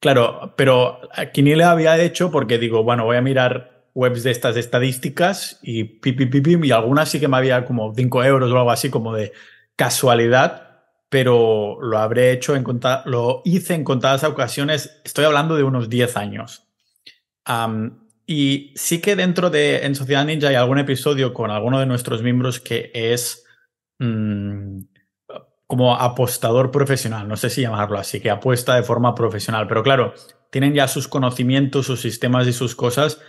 Claro, 0.00 0.54
pero 0.56 1.00
aquí 1.12 1.42
ni 1.42 1.56
le 1.56 1.64
había 1.64 1.98
hecho 1.98 2.30
porque 2.30 2.58
digo, 2.58 2.84
bueno, 2.84 3.04
voy 3.04 3.16
a 3.16 3.22
mirar 3.22 3.88
webs 3.94 4.22
de 4.22 4.30
estas 4.30 4.56
estadísticas 4.56 5.58
y 5.60 5.82
pipi, 5.82 6.26
pipi, 6.26 6.56
y 6.62 6.70
algunas 6.70 7.08
sí 7.08 7.18
que 7.18 7.26
me 7.26 7.36
había 7.36 7.64
como 7.64 7.92
5 7.92 8.22
euros 8.22 8.52
o 8.52 8.56
algo 8.56 8.70
así 8.70 8.90
como 8.90 9.12
de 9.12 9.32
casualidad, 9.74 10.82
pero 11.08 11.78
lo 11.80 11.98
habré 11.98 12.30
hecho 12.30 12.54
en 12.54 12.64
lo 13.06 13.42
hice 13.44 13.74
en 13.74 13.82
contadas 13.82 14.22
ocasiones, 14.22 15.00
estoy 15.04 15.24
hablando 15.24 15.56
de 15.56 15.64
unos 15.64 15.88
10 15.88 16.16
años. 16.16 16.67
Y 18.26 18.72
sí 18.76 19.00
que 19.00 19.16
dentro 19.16 19.50
de 19.50 19.86
en 19.86 19.94
Sociedad 19.94 20.24
Ninja 20.24 20.48
hay 20.48 20.54
algún 20.54 20.78
episodio 20.78 21.32
con 21.32 21.50
alguno 21.50 21.80
de 21.80 21.86
nuestros 21.86 22.22
miembros 22.22 22.60
que 22.60 22.90
es 22.94 23.44
mm, 23.98 24.80
como 25.66 25.94
apostador 25.94 26.70
profesional, 26.70 27.28
no 27.28 27.36
sé 27.36 27.50
si 27.50 27.62
llamarlo 27.62 27.98
así, 27.98 28.20
que 28.20 28.30
apuesta 28.30 28.74
de 28.74 28.82
forma 28.82 29.14
profesional, 29.14 29.66
pero 29.66 29.82
claro, 29.82 30.14
tienen 30.50 30.74
ya 30.74 30.88
sus 30.88 31.08
conocimientos, 31.08 31.86
sus 31.86 32.00
sistemas 32.00 32.46
y 32.46 32.52
sus 32.52 32.74
cosas 32.74 33.20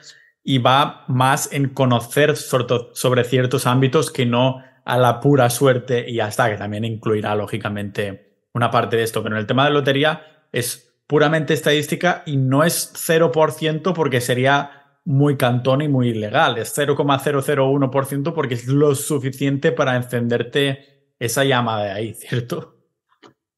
y 0.43 0.57
va 0.57 1.03
más 1.07 1.51
en 1.51 1.69
conocer 1.69 2.35
sobre 2.37 3.23
ciertos 3.23 3.67
ámbitos 3.67 4.11
que 4.11 4.25
no 4.25 4.63
a 4.85 4.97
la 4.97 5.19
pura 5.19 5.49
suerte 5.49 6.09
y 6.09 6.19
hasta 6.19 6.49
que 6.49 6.57
también 6.57 6.85
incluirá 6.85 7.35
lógicamente 7.35 8.37
una 8.53 8.71
parte 8.71 8.97
de 8.97 9.03
esto. 9.03 9.21
Pero 9.21 9.35
en 9.35 9.39
el 9.41 9.47
tema 9.47 9.65
de 9.65 9.71
lotería 9.71 10.45
es 10.51 10.88
puramente 11.09 11.55
estadística 11.55 12.21
y 12.27 12.37
no 12.37 12.63
es 12.63 12.93
0% 12.93 13.93
porque 13.93 14.21
sería 14.21 14.99
muy 15.05 15.37
cantón 15.37 15.81
y 15.81 15.87
muy 15.87 16.09
ilegal. 16.09 16.59
Es 16.59 16.77
0,001% 16.77 18.33
porque 18.33 18.53
es 18.53 18.67
lo 18.67 18.93
suficiente 18.93 19.71
para 19.71 19.95
encenderte 19.95 21.13
esa 21.17 21.43
llama 21.43 21.83
de 21.83 21.89
ahí, 21.89 22.13
¿cierto? 22.19 22.75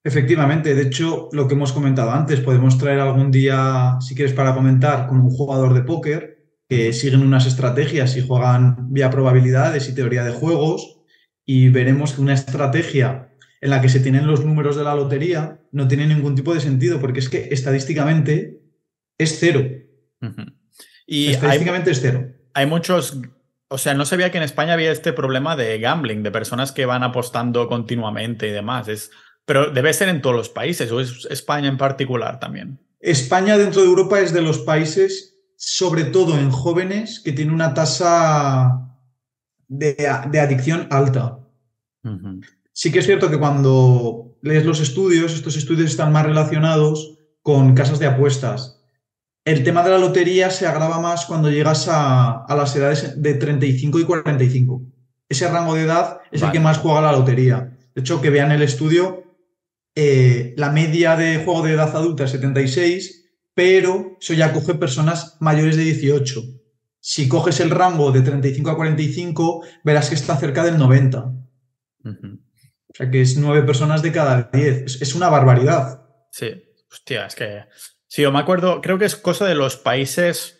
Efectivamente, 0.02 0.74
de 0.74 0.84
hecho, 0.84 1.28
lo 1.34 1.48
que 1.48 1.56
hemos 1.56 1.74
comentado 1.74 2.12
antes, 2.12 2.40
podemos 2.40 2.78
traer 2.78 3.02
algún 3.02 3.32
día, 3.32 3.98
si 4.00 4.16
quieres, 4.16 4.34
para 4.34 4.56
comentar 4.56 5.08
con 5.08 5.20
un 5.20 5.30
jugador 5.30 5.74
de 5.74 5.84
póker 5.84 6.56
que 6.70 6.94
siguen 6.94 7.22
unas 7.22 7.46
estrategias 7.46 8.16
y 8.16 8.26
juegan 8.26 8.94
vía 8.94 9.10
probabilidades 9.10 9.90
y 9.90 9.94
teoría 9.94 10.24
de 10.24 10.32
juegos 10.32 11.02
y 11.46 11.68
veremos 11.68 12.14
que 12.14 12.22
una 12.22 12.34
estrategia 12.34 13.31
en 13.62 13.70
la 13.70 13.82
que 13.82 13.90
se 13.90 14.00
tienen 14.00 14.28
los 14.28 14.44
números 14.44 14.76
de 14.76 14.84
la 14.84 14.96
lotería 14.96 15.60
no 15.72 15.88
tiene 15.88 16.08
ningún 16.08 16.36
tipo 16.36 16.54
de 16.54 16.60
sentido 16.60 17.00
porque 17.00 17.20
es 17.20 17.30
que 17.30 17.50
estadísticamente 17.52 18.60
es 19.18 19.38
cero. 19.40 19.64
Y 21.06 21.28
estadísticamente 21.28 21.92
es 21.92 22.02
cero. 22.02 22.28
Hay 22.54 22.66
muchos, 22.66 23.22
o 23.68 23.78
sea, 23.78 23.94
no 23.94 24.06
sabía 24.06 24.32
que 24.32 24.38
en 24.38 24.44
España 24.44 24.74
había 24.74 24.92
este 24.92 25.14
problema 25.14 25.56
de 25.56 25.80
gambling, 25.80 26.24
de 26.24 26.32
personas 26.32 26.72
que 26.72 26.88
van 26.88 27.04
apostando 27.04 27.68
continuamente 27.68 28.48
y 28.48 28.52
demás. 28.52 28.88
Es, 28.88 29.12
pero 29.46 29.70
debe 29.72 29.94
ser 29.94 30.10
en 30.10 30.22
todos 30.22 30.36
los 30.36 30.50
países 30.50 30.92
o 30.92 31.00
es 31.00 31.28
España 31.30 31.70
en 31.70 31.78
particular 31.78 32.40
también. 32.40 32.80
España 33.00 33.58
dentro 33.58 33.82
de 33.82 33.88
Europa 33.88 34.20
es 34.20 34.34
de 34.34 34.42
los 34.42 34.60
países 34.60 35.32
sobre 35.56 36.06
todo 36.06 36.40
en 36.40 36.50
jóvenes 36.50 37.20
que 37.20 37.32
tienen 37.32 37.54
una 37.54 37.76
tasa 37.76 38.98
de, 39.68 40.08
adicción 40.08 40.88
alta. 40.90 41.38
Sí 42.74 42.92
que 42.92 43.00
es 43.00 43.06
cierto 43.06 43.30
que 43.30 43.40
cuando 43.40 44.38
lees 44.42 44.66
los 44.66 44.80
estudios, 44.80 45.34
estos 45.34 45.58
estudios 45.58 45.92
están 45.92 46.12
más 46.12 46.26
relacionados 46.26 47.18
con 47.42 47.74
casas 47.76 48.00
de 48.00 48.08
apuestas. 48.08 48.82
El 49.44 49.64
tema 49.64 49.84
de 49.84 49.90
la 49.90 49.98
lotería 49.98 50.52
se 50.52 50.68
agrava 50.68 51.00
más 51.00 51.26
cuando 51.26 51.50
llegas 51.50 51.88
a, 51.90 52.46
las 52.50 52.76
edades 52.76 53.22
de 53.22 53.34
35 53.34 54.00
y 54.00 54.04
45. 54.04 54.82
Ese 55.28 55.50
rango 55.50 55.76
de 55.76 55.84
edad 55.84 56.20
es 56.32 56.42
el 56.42 56.52
que 56.52 56.60
más 56.60 56.78
juega 56.78 57.02
la 57.02 57.12
lotería. 57.12 57.78
De 57.96 58.02
hecho, 58.02 58.22
que 58.22 58.30
vean 58.30 58.52
el 58.52 58.62
estudio, 58.62 59.24
eh, 59.96 60.54
la 60.58 60.70
media 60.72 61.16
de 61.16 61.44
juego 61.44 61.64
de 61.64 61.74
edad 61.74 61.96
adulta 61.96 62.26
es 62.26 62.32
76 62.32 63.22
pero 63.54 64.18
eso 64.20 64.34
ya 64.34 64.54
coge 64.54 64.76
personas 64.76 65.38
mayores 65.40 65.76
de 65.78 65.84
18. 65.84 66.42
Si 67.00 67.28
coges 67.28 67.60
el 67.60 67.70
rango 67.70 68.12
de 68.12 68.22
35 68.22 68.70
a 68.70 68.76
45, 68.76 69.64
verás 69.84 70.10
que 70.10 70.16
está 70.16 70.38
cerca 70.38 70.64
del 70.64 70.78
90. 70.78 71.34
O 72.94 72.98
sea 72.98 73.10
que 73.10 73.22
es 73.22 73.38
9 73.38 73.64
personas 73.64 74.02
de 74.02 74.12
cada 74.12 74.50
10. 74.52 75.02
Es, 75.02 75.16
una 75.16 75.30
barbaridad. 75.30 76.06
Sí, 76.32 76.64
hostia, 76.92 77.26
es 77.26 77.36
que... 77.36 77.66
Sí, 78.08 78.22
yo 78.22 78.32
me 78.32 78.40
acuerdo, 78.40 78.82
creo 78.82 78.98
que 78.98 79.06
es 79.06 79.16
cosa 79.16 79.46
de 79.46 79.56
los 79.56 79.78
países 79.78 80.60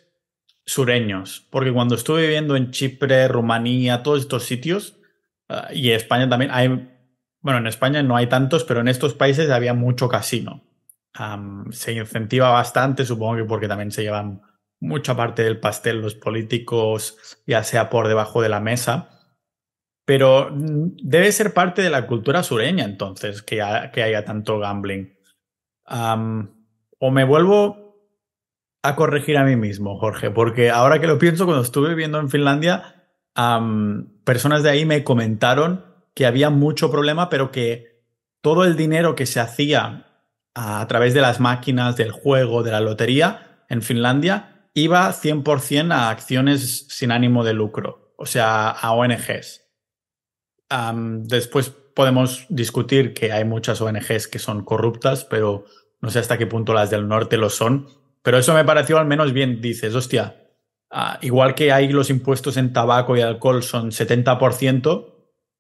sureños, 0.66 1.48
porque 1.52 1.74
cuando 1.74 1.96
estuve 1.96 2.22
viviendo 2.22 2.56
en 2.56 2.72
Chipre, 2.72 3.28
Rumanía, 3.28 4.04
todos 4.04 4.22
estos 4.22 4.46
sitios, 4.46 4.98
ah, 5.50 5.68
y 5.74 5.92
España 5.92 6.30
también, 6.30 6.52
hay, 6.52 6.70
bueno, 7.42 7.60
en 7.60 7.68
España 7.68 8.04
no 8.04 8.16
hay 8.16 8.28
tantos, 8.28 8.64
pero 8.64 8.80
en 8.80 8.88
estos 8.88 9.14
países 9.14 9.50
había 9.50 9.74
mucho 9.74 10.08
casino 10.08 10.64
se 11.72 11.94
incentiva 11.94 12.50
bastante, 12.50 13.06
supongo 13.06 13.38
que 13.38 13.44
porque 13.44 13.68
también 13.68 13.92
se 13.92 14.04
llevan 14.04 14.42
mucha 14.80 15.16
parte 15.16 15.44
del 15.44 15.60
pastel 15.60 16.02
los 16.02 16.16
políticos, 16.16 17.18
ya 17.46 17.64
sea 17.64 17.90
por 17.90 18.08
debajo 18.08 18.42
de 18.42 18.50
la 18.50 18.60
mesa. 18.60 19.10
Pero 20.12 20.50
mm, 20.52 20.98
debe 21.04 21.32
ser 21.32 21.54
parte 21.54 21.82
de 21.82 21.90
la 21.90 22.06
cultura 22.06 22.44
sureña 22.44 22.84
entonces 22.84 23.42
que, 23.42 23.62
haya 23.62 24.26
tanto 24.26 24.60
gambling. 24.60 25.18
o 25.88 27.12
me 27.12 27.24
vuelvo 27.24 27.96
a 28.84 28.98
corregir 28.98 29.38
a 29.38 29.46
mí 29.46 29.56
mismo, 29.56 29.98
Jorge, 29.98 30.30
porque 30.30 30.70
ahora 30.70 31.00
que 31.00 31.08
lo 31.08 31.18
pienso, 31.18 31.46
cuando 31.46 31.64
estuve 31.64 31.88
viviendo 31.88 32.20
en 32.20 32.30
Finlandia, 32.30 33.08
personas 34.26 34.64
de 34.64 34.72
ahí 34.72 34.86
me 34.86 35.06
comentaron 35.06 35.86
que 36.14 36.26
había 36.26 36.50
mucho 36.50 36.92
problema, 36.92 37.30
pero 37.30 37.50
que 37.50 38.04
todo 38.42 38.66
el 38.66 38.76
dinero 38.76 39.16
que 39.16 39.26
se 39.26 39.40
hacía 39.40 40.08
a, 40.54 40.86
través 40.90 41.14
de 41.14 41.22
las 41.22 41.40
máquinas 41.40 41.96
del 41.96 42.12
juego, 42.12 42.64
de 42.64 42.72
la 42.72 42.82
lotería, 42.82 43.64
en 43.70 43.82
Finlandia, 43.82 44.68
iba 44.74 45.08
100% 45.08 45.94
a 45.94 46.10
acciones 46.10 46.88
sin 46.90 47.14
ánimo 47.14 47.46
de 47.46 47.54
lucro, 47.54 48.14
o 48.18 48.26
sea, 48.26 48.72
a 48.72 48.92
ONGs. 48.92 49.61
Después 51.24 51.70
podemos 51.70 52.46
discutir 52.50 53.14
que 53.14 53.32
hay 53.32 53.46
muchas 53.46 53.82
ONGs 53.82 54.28
que 54.28 54.40
son 54.40 54.64
corruptas, 54.64 55.26
pero 55.26 55.66
no 56.02 56.10
sé 56.10 56.20
hasta 56.20 56.38
qué 56.38 56.48
punto 56.48 56.74
las 56.74 56.90
del 56.90 57.08
norte 57.08 57.38
lo 57.38 57.50
son. 57.50 57.88
Pero 58.24 58.38
eso 58.38 58.54
me 58.54 58.66
pareció 58.66 58.98
al 58.98 59.08
menos 59.08 59.34
bien. 59.34 59.62
Dices, 59.62 59.96
hostia, 59.96 60.50
ah, 60.90 61.20
igual 61.22 61.56
que 61.56 61.72
hay 61.72 61.90
los 61.90 62.10
impuestos 62.10 62.58
en 62.58 62.74
tabaco 62.74 63.18
y 63.18 63.22
alcohol 63.22 63.64
son 63.64 63.92
70%, 63.92 65.12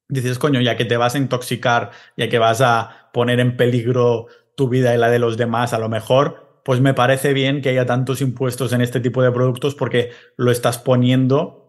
dices, 0.10 0.40
coño, 0.40 0.62
ya 0.62 0.78
que 0.78 0.86
te 0.86 0.98
vas 0.98 1.16
a 1.16 1.18
intoxicar, 1.18 1.92
ya 2.18 2.30
que 2.30 2.40
vas 2.40 2.62
a 2.62 3.10
poner 3.14 3.40
en 3.40 3.58
peligro 3.58 4.28
tu 4.56 4.70
vida 4.70 4.94
y 4.94 4.98
la 4.98 5.10
de 5.10 5.20
los 5.20 5.38
demás, 5.38 5.74
a 5.74 5.80
lo 5.80 5.90
mejor, 5.90 6.62
pues 6.64 6.82
me 6.82 6.94
parece 6.94 7.34
bien 7.34 7.62
que 7.62 7.70
haya 7.70 7.86
tantos 7.86 8.22
impuestos 8.22 8.74
en 8.74 8.82
este 8.82 9.00
tipo 9.00 9.24
de 9.24 9.32
productos 9.32 9.74
porque 9.74 10.12
lo 10.38 10.52
estás 10.52 10.78
poniendo 10.78 11.61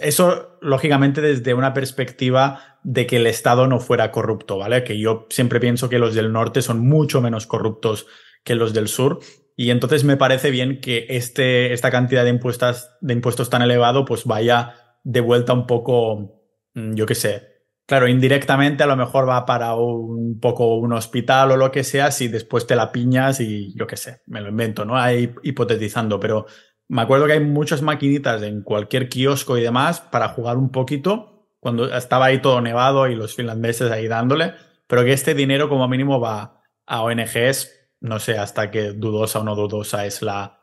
eso, 0.00 0.58
lógicamente, 0.60 1.20
desde 1.20 1.54
una 1.54 1.72
perspectiva 1.72 2.78
de 2.82 3.06
que 3.06 3.16
el 3.16 3.26
Estado 3.26 3.66
no 3.66 3.80
fuera 3.80 4.10
corrupto, 4.10 4.58
¿vale? 4.58 4.84
Que 4.84 4.98
yo 4.98 5.26
siempre 5.30 5.60
pienso 5.60 5.88
que 5.88 5.98
los 5.98 6.14
del 6.14 6.32
norte 6.32 6.62
son 6.62 6.80
mucho 6.80 7.20
menos 7.20 7.46
corruptos 7.46 8.06
que 8.44 8.54
los 8.54 8.74
del 8.74 8.88
sur. 8.88 9.20
Y 9.56 9.70
entonces 9.70 10.04
me 10.04 10.16
parece 10.16 10.50
bien 10.50 10.80
que 10.80 11.06
este, 11.08 11.72
esta 11.72 11.90
cantidad 11.90 12.24
de 12.24 12.30
impuestos, 12.30 12.90
de 13.00 13.14
impuestos 13.14 13.48
tan 13.48 13.62
elevado 13.62 14.04
pues 14.04 14.24
vaya 14.24 14.74
de 15.02 15.20
vuelta 15.20 15.52
un 15.52 15.66
poco, 15.66 16.42
mm, 16.74 16.94
yo 16.94 17.06
qué 17.06 17.14
sé, 17.14 17.56
Claro, 17.86 18.08
indirectamente 18.08 18.82
a 18.82 18.88
lo 18.88 18.96
mejor 18.96 19.28
va 19.28 19.46
para 19.46 19.76
un 19.76 20.40
poco 20.40 20.74
un 20.74 20.92
hospital 20.92 21.52
o 21.52 21.56
lo 21.56 21.70
que 21.70 21.84
sea, 21.84 22.10
si 22.10 22.26
después 22.26 22.66
te 22.66 22.74
la 22.74 22.90
piñas 22.90 23.38
y 23.38 23.72
yo 23.76 23.86
qué 23.86 23.96
sé, 23.96 24.22
me 24.26 24.40
lo 24.40 24.48
invento, 24.48 24.84
¿no? 24.84 24.98
Ahí 24.98 25.32
hipotetizando, 25.44 26.18
pero 26.18 26.46
me 26.88 27.02
acuerdo 27.02 27.26
que 27.26 27.32
hay 27.34 27.40
muchas 27.40 27.82
maquinitas 27.82 28.42
en 28.42 28.62
cualquier 28.62 29.08
kiosco 29.08 29.58
y 29.58 29.62
demás 29.62 30.00
para 30.00 30.28
jugar 30.28 30.56
un 30.56 30.70
poquito, 30.70 31.48
cuando 31.60 31.92
estaba 31.94 32.26
ahí 32.26 32.40
todo 32.40 32.60
nevado 32.60 33.08
y 33.08 33.14
los 33.14 33.34
finlandeses 33.34 33.90
ahí 33.90 34.06
dándole, 34.08 34.54
pero 34.86 35.04
que 35.04 35.12
este 35.12 35.34
dinero 35.34 35.68
como 35.68 35.88
mínimo 35.88 36.20
va 36.20 36.62
a 36.86 37.02
ONGs, 37.02 37.72
no 38.00 38.18
sé 38.20 38.38
hasta 38.38 38.70
qué 38.70 38.92
dudosa 38.92 39.40
o 39.40 39.44
no 39.44 39.54
dudosa 39.54 40.06
es 40.06 40.22
la... 40.22 40.60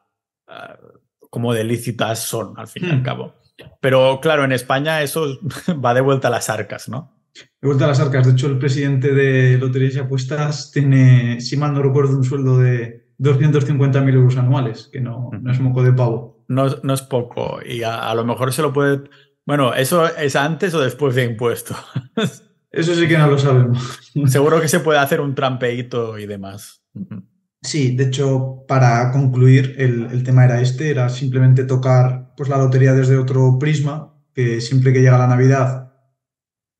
Uh, 0.48 1.04
como 1.34 1.52
de 1.52 1.64
lícitas 1.64 2.20
son, 2.20 2.54
al 2.60 2.68
fin 2.68 2.86
y 2.86 2.91
al 2.91 3.00
hmm. 3.00 3.04
cabo. 3.04 3.36
Pero 3.82 4.20
claro, 4.22 4.43
en 4.43 4.52
España 4.52 5.02
eso 5.02 5.39
va 5.84 5.95
de 5.95 6.02
vuelta 6.02 6.28
a 6.28 6.32
las 6.32 6.48
arcas, 6.48 6.89
¿no? 6.89 7.20
De 7.60 7.68
vuelta 7.68 7.86
a 7.86 7.88
las 7.88 8.00
arcas. 8.00 8.28
De 8.28 8.34
hecho, 8.34 8.45
el 8.45 8.60
presidente 8.60 9.14
de 9.14 9.58
Loterías 9.58 9.95
y 9.95 10.00
Apuestas 10.00 10.72
tiene, 10.72 11.41
si 11.41 11.58
mal 11.58 11.74
no 11.74 11.82
recuerdo, 11.82 12.16
un 12.16 12.24
sueldo 12.24 12.60
de 12.60 13.03
250.000 13.20 14.14
euros 14.14 14.38
anuales, 14.38 14.89
que 14.91 15.01
no, 15.01 15.30
no, 15.39 15.51
es 15.51 15.59
moco 15.59 15.84
de 15.84 15.93
pavo. 15.93 16.43
No, 16.47 16.68
no 16.84 16.93
es 16.93 17.01
poco. 17.01 17.59
Y 17.66 17.84
a, 17.84 18.14
lo 18.16 18.26
mejor 18.26 18.53
se 18.53 18.61
lo 18.61 18.74
puede... 18.74 19.03
Bueno, 19.45 19.74
¿eso 19.74 20.07
es 20.16 20.36
antes 20.36 20.74
o 20.74 20.82
después 20.82 21.16
de 21.16 21.26
impuesto? 21.26 21.76
Eso 22.72 22.95
sí 22.95 23.07
que 23.07 23.20
no 23.20 23.28
lo 23.28 23.38
sabemos. 23.38 23.99
Seguro 24.26 24.59
que 24.59 24.68
se 24.68 24.80
puede 24.80 24.97
hacer 24.97 25.22
un 25.22 25.36
trampeito 25.36 26.18
y 26.18 26.26
demás. 26.26 26.82
Sí, 27.61 27.95
de 27.95 28.05
hecho, 28.05 28.64
para 28.68 29.11
concluir, 29.11 29.76
el, 29.78 30.07
el 30.11 30.24
tema 30.24 30.45
era 30.45 30.59
este, 30.59 30.89
era 30.89 31.07
simplemente 31.09 31.66
tocar 31.66 32.34
pues, 32.36 32.49
la 32.49 32.57
lotería 32.57 32.93
desde 32.93 33.16
otro 33.16 33.59
prisma, 33.59 34.16
que 34.34 34.59
siempre 34.59 34.91
que 34.91 35.01
llega 35.01 35.20
la 35.20 35.28
Navidad 35.28 35.84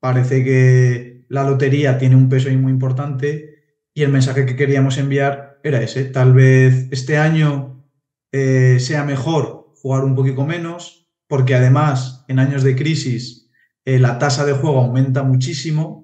parece 0.04 0.44
que 0.44 1.26
la 1.30 1.46
lotería 1.46 1.98
tiene 1.98 2.18
un 2.18 2.28
peso 2.28 2.50
ahí 2.50 2.58
muy 2.58 2.74
importante 2.74 3.78
y 3.94 4.04
el 4.04 4.12
mensaje 4.12 4.46
que 4.46 4.58
queríamos 4.58 4.98
enviar 4.98 5.53
era 5.64 5.82
ese. 5.82 6.06
Tal 6.06 6.34
vez 6.34 6.88
este 6.92 7.18
año 7.18 7.84
eh, 8.32 8.78
sea 8.80 9.04
mejor 9.04 9.74
jugar 9.82 10.04
un 10.04 10.16
poquito 10.16 10.46
menos, 10.46 11.10
porque 11.28 11.56
además 11.56 12.26
en 12.28 12.40
años 12.40 12.64
de 12.64 12.76
crisis 12.76 13.50
eh, 13.86 14.00
la 14.00 14.20
tasa 14.20 14.46
de 14.46 14.54
juego 14.54 14.80
aumenta 14.80 15.24
muchísimo 15.24 16.04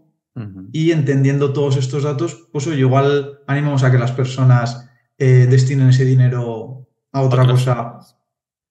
y 0.71 0.91
entendiendo 0.91 1.51
todos 1.51 1.75
estos 1.75 2.03
datos, 2.03 2.47
pues 2.53 2.65
oye, 2.65 2.79
igual 2.79 3.39
animamos 3.45 3.83
a 3.83 3.91
que 3.91 3.97
las 3.97 4.13
personas 4.13 4.89
eh, 5.17 5.47
destinen 5.49 5.89
ese 5.89 6.05
dinero 6.05 6.87
a 7.11 7.21
otra 7.21 7.45
cosa. 7.45 7.99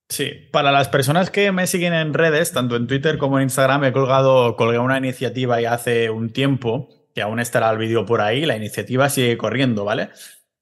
Sí, 0.09 0.31
para 0.51 0.71
las 0.71 0.87
personas 0.87 1.29
que 1.29 1.51
me 1.51 1.67
siguen 1.67 1.93
en 1.93 2.15
redes, 2.15 2.53
tanto 2.53 2.75
en 2.75 2.87
Twitter 2.87 3.19
como 3.19 3.37
en 3.37 3.43
Instagram, 3.43 3.83
he 3.83 3.91
colgado, 3.91 4.55
colgué 4.55 4.79
una 4.79 4.97
iniciativa 4.97 5.61
ya 5.61 5.73
hace 5.75 6.09
un 6.09 6.31
tiempo, 6.31 6.89
que 7.13 7.21
aún 7.21 7.39
estará 7.39 7.69
el 7.69 7.77
vídeo 7.77 8.03
por 8.05 8.21
ahí, 8.21 8.47
la 8.47 8.57
iniciativa 8.57 9.07
sigue 9.09 9.37
corriendo, 9.37 9.85
¿vale? 9.85 10.09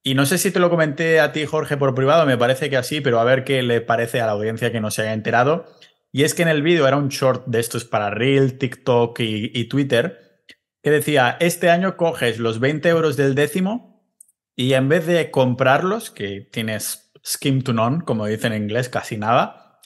Y 0.08 0.16
no 0.16 0.26
sé 0.26 0.38
si 0.38 0.52
te 0.52 0.62
lo 0.62 0.70
comenté 0.70 1.20
a 1.20 1.34
ti, 1.34 1.46
Jorge, 1.46 1.76
por 1.76 1.94
privado, 1.94 2.26
me 2.26 2.38
parece 2.38 2.70
que 2.70 2.78
así, 2.78 3.02
pero 3.02 3.20
a 3.20 3.26
ver 3.26 3.44
qué 3.44 3.62
le 3.62 3.82
parece 3.82 4.22
a 4.22 4.26
la 4.26 4.32
audiencia 4.32 4.72
que 4.72 4.80
no 4.80 4.90
se 4.90 5.02
haya 5.02 5.12
enterado. 5.12 5.66
Y 6.14 6.24
es 6.24 6.34
que 6.34 6.44
en 6.44 6.48
el 6.48 6.62
vídeo 6.62 6.88
era 6.88 6.96
un 6.96 7.10
short 7.10 7.46
de 7.48 7.60
estos 7.60 7.84
para 7.84 8.10
Reel, 8.10 8.58
TikTok 8.58 9.20
y, 9.20 9.66
Twitter, 9.66 10.46
que 10.82 10.92
decía, 10.92 11.36
este 11.42 11.70
año 11.70 11.98
coges 11.98 12.40
los 12.40 12.62
20 12.62 12.88
euros 12.88 13.18
del 13.18 13.36
décimo 13.36 14.10
y 14.56 14.76
en 14.76 14.88
vez 14.88 15.06
de 15.08 15.30
comprarlos, 15.30 16.10
que 16.10 16.48
tienes 16.54 17.12
skim 17.26 17.62
to 17.62 17.74
none, 17.74 18.06
como 18.06 18.28
dicen 18.28 18.54
en 18.54 18.64
inglés, 18.64 18.88
casi 18.88 19.18
nada, 19.18 19.82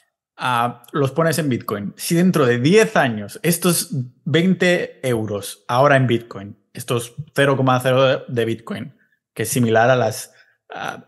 los 0.92 1.14
pones 1.14 1.40
en 1.40 1.50
Bitcoin. 1.50 1.96
Si 1.98 2.14
dentro 2.14 2.46
de 2.46 2.60
10 2.60 2.96
años 2.96 3.40
estos 3.42 3.90
20 4.26 5.00
euros 5.02 5.66
ahora 5.68 5.96
en 5.96 6.06
Bitcoin, 6.06 6.60
estos 6.74 7.16
0,0 7.34 8.28
de 8.28 8.46
Bitcoin, 8.46 9.01
que 9.34 9.44
es 9.44 9.50
similar 9.50 9.90
a 9.90 9.96
las... 9.96 10.34
Uh, 10.70 11.02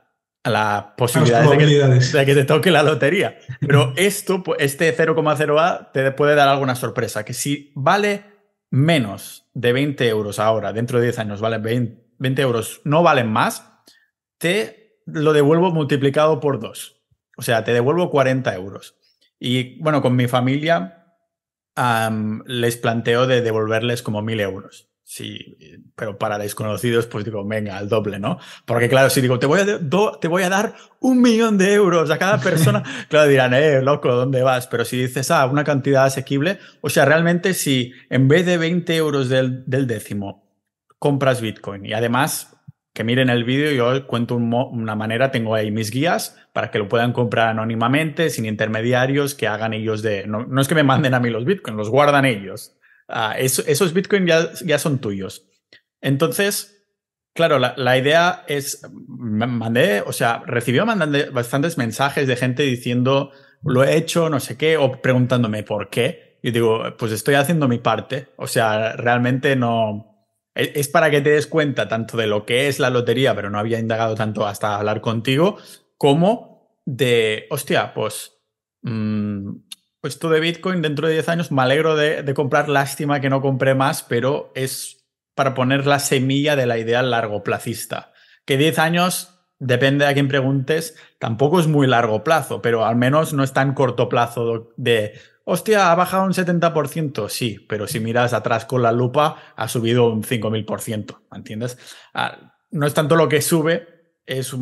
a 0.46 0.50
la 0.50 0.94
posibilidad 0.98 1.50
de 1.50 1.58
que, 1.58 1.66
de 1.66 2.26
que, 2.26 2.36
te 2.36 2.44
toque 2.44 2.70
la 2.70 2.84
lotería. 2.84 3.38
Pero 3.62 3.94
esto, 3.98 4.44
este 4.60 4.94
0,0A 4.96 5.92
te 5.94 6.12
puede 6.12 6.36
dar 6.36 6.50
alguna 6.50 6.76
sorpresa, 6.76 7.24
que 7.24 7.34
si 7.34 7.72
vale 7.76 8.26
menos 8.70 9.48
de 9.54 9.72
20 9.72 10.08
euros 10.10 10.40
ahora, 10.40 10.74
dentro 10.74 11.00
de 11.00 11.06
10 11.06 11.20
años 11.20 11.42
vale 11.42 11.60
20, 11.60 12.16
20 12.18 12.42
euros, 12.42 12.82
no 12.84 13.04
valen 13.04 13.32
más, 13.32 13.72
te 14.38 15.00
lo 15.06 15.32
devuelvo 15.32 15.72
multiplicado 15.72 16.40
por 16.40 16.60
dos. 16.60 17.02
O 17.38 17.42
sea, 17.42 17.64
te 17.64 17.74
devuelvo 17.74 18.10
40 18.10 18.54
euros. 18.56 18.96
Y 19.40 19.80
bueno, 19.82 20.02
con 20.02 20.16
mi 20.16 20.28
familia 20.28 21.06
les 22.46 22.78
planteo 22.78 23.28
de 23.28 23.42
devolverles 23.42 24.04
como 24.04 24.22
1000 24.22 24.40
euros. 24.42 24.93
Sí, 25.14 25.58
pero 25.96 26.18
para 26.18 26.40
desconocidos, 26.40 27.06
pues 27.06 27.24
digo, 27.24 27.46
venga, 27.46 27.78
al 27.78 27.88
doble, 27.88 28.18
¿no? 28.18 28.40
Porque 28.66 28.90
claro, 28.90 29.12
si 29.12 29.22
digo, 29.22 29.38
te 29.38 29.46
voy 29.46 29.60
a, 29.60 29.66
te 30.20 30.28
voy 30.28 30.42
a 30.42 30.50
dar 30.50 30.74
un 31.02 31.22
millón 31.22 31.60
de 31.60 31.72
euros 31.72 32.10
a 32.10 32.18
cada 32.18 32.40
persona, 32.40 32.82
claro, 33.10 33.30
dirán, 33.30 33.54
eh, 33.54 33.84
loco, 33.84 34.12
¿dónde 34.12 34.42
vas? 34.42 34.66
Pero 34.66 34.86
si 34.86 34.98
dices, 34.98 35.30
ah, 35.30 35.46
una 35.46 35.64
cantidad 35.64 36.06
asequible, 36.06 36.58
o 36.82 36.90
sea, 36.90 37.06
realmente 37.06 37.54
si 37.54 37.94
en 38.10 38.28
vez 38.28 38.48
de 38.48 38.58
20 38.58 38.96
euros 38.96 39.30
del, 39.30 39.64
del 39.68 39.86
décimo 39.86 40.50
compras 40.98 41.42
Bitcoin 41.42 41.86
y 41.86 41.94
además 41.94 42.58
que 42.92 43.04
miren 43.04 43.30
el 43.30 43.44
vídeo, 43.44 43.70
yo 43.72 44.08
cuento 44.08 44.36
una 44.36 44.96
manera, 44.96 45.30
tengo 45.30 45.54
ahí 45.54 45.70
mis 45.70 45.92
guías 45.92 46.40
para 46.54 46.72
que 46.72 46.80
lo 46.80 46.90
puedan 46.90 47.14
comprar 47.14 47.50
anónimamente, 47.50 48.32
sin 48.32 48.48
intermediarios, 48.48 49.36
que 49.36 49.48
hagan 49.48 49.74
ellos 49.74 50.02
de... 50.02 50.26
No, 50.26 50.60
es 50.60 50.68
que 50.68 50.74
me 50.76 50.84
manden 50.84 51.14
a 51.14 51.20
mí 51.20 51.30
los 51.30 51.46
bitcoins, 51.46 51.78
los 51.78 51.92
guardan 51.92 52.26
ellos. 52.26 52.76
Ah, 53.16 53.36
esos 53.38 53.94
bitcoins 53.94 54.62
ya, 54.66 54.80
son 54.80 54.98
tuyos. 55.00 55.48
Entonces, 56.02 56.84
claro, 57.36 57.60
la, 57.60 57.98
idea 57.98 58.44
es, 58.48 58.82
mandé, 59.08 60.02
o 60.02 60.12
sea, 60.12 60.42
recibió 60.48 60.84
bastantes 61.32 61.78
mensajes 61.78 62.28
de 62.28 62.36
gente 62.36 62.64
diciendo, 62.64 63.32
lo 63.64 63.84
he 63.84 63.98
hecho, 63.98 64.30
no 64.30 64.40
sé 64.40 64.58
qué, 64.58 64.78
o 64.78 65.00
preguntándome 65.00 65.62
por 65.62 65.92
qué. 65.92 66.40
Y 66.42 66.50
digo, 66.50 66.84
pues 66.98 67.12
estoy 67.12 67.36
haciendo 67.36 67.68
mi 67.68 67.78
parte. 67.78 68.30
O 68.36 68.48
sea, 68.48 68.94
realmente 68.94 69.56
no 69.56 70.28
es 70.56 70.88
para 70.88 71.12
que 71.12 71.22
te 71.22 71.32
des 71.32 71.48
cuenta 71.48 71.88
tanto 71.88 72.18
de 72.18 72.28
lo 72.28 72.46
que 72.46 72.68
es 72.68 72.80
la 72.80 72.90
lotería, 72.90 73.36
pero 73.36 73.50
no 73.50 73.60
había 73.60 73.80
indagado 73.80 74.16
tanto 74.16 74.46
hasta 74.48 74.76
hablar 74.76 75.02
contigo, 75.02 75.58
como 75.98 76.80
de, 76.86 77.46
hostia, 77.50 77.94
pues, 77.94 78.34
mmm, 78.82 79.52
pues 80.04 80.16
esto 80.16 80.30
de 80.30 80.42
Bitcoin 80.42 80.82
dentro 80.82 81.08
de 81.08 81.14
10 81.14 81.30
años 81.30 81.52
me 81.54 81.62
alegro 81.62 81.96
de, 81.96 82.34
comprar, 82.34 82.68
lástima 82.68 83.22
que 83.22 83.30
no 83.30 83.40
compré 83.40 83.74
más, 83.74 84.04
pero 84.04 84.52
es 84.54 85.08
para 85.34 85.54
poner 85.54 85.86
la 85.86 85.98
semilla 86.00 86.58
de 86.58 86.66
la 86.66 86.78
idea 86.78 87.02
largo 87.02 87.42
plazista. 87.42 88.12
Que 88.44 88.58
10 88.58 88.80
años, 88.80 89.40
depende 89.60 90.06
a 90.06 90.14
quién 90.14 90.28
preguntes, 90.28 90.98
tampoco 91.20 91.62
es 91.62 91.68
muy 91.68 91.88
largo 91.88 92.22
plazo, 92.22 92.62
pero 92.62 92.86
al 92.86 92.98
menos 92.98 93.32
no 93.32 93.46
es 93.46 93.54
tan 93.54 93.74
corto 93.74 94.10
plazo 94.10 94.74
de 94.76 95.14
Hostia, 95.46 95.90
ha 95.90 95.96
bajado 95.96 96.26
un 96.26 96.34
70%, 96.34 97.30
sí, 97.30 97.66
pero 97.70 97.88
si 97.88 98.02
miras 98.02 98.34
atrás 98.34 98.66
con 98.66 98.84
la 98.84 98.92
lupa, 98.92 99.54
ha 99.56 99.70
subido 99.70 100.12
un 100.12 100.24
5.000%, 100.24 101.18
¿entiendes? 101.34 101.78
Ah, 102.14 102.58
no 102.72 102.86
es 102.86 102.94
tanto 102.94 103.16
lo 103.16 103.30
que 103.30 103.42
sube, 103.42 103.88
es 104.26 104.54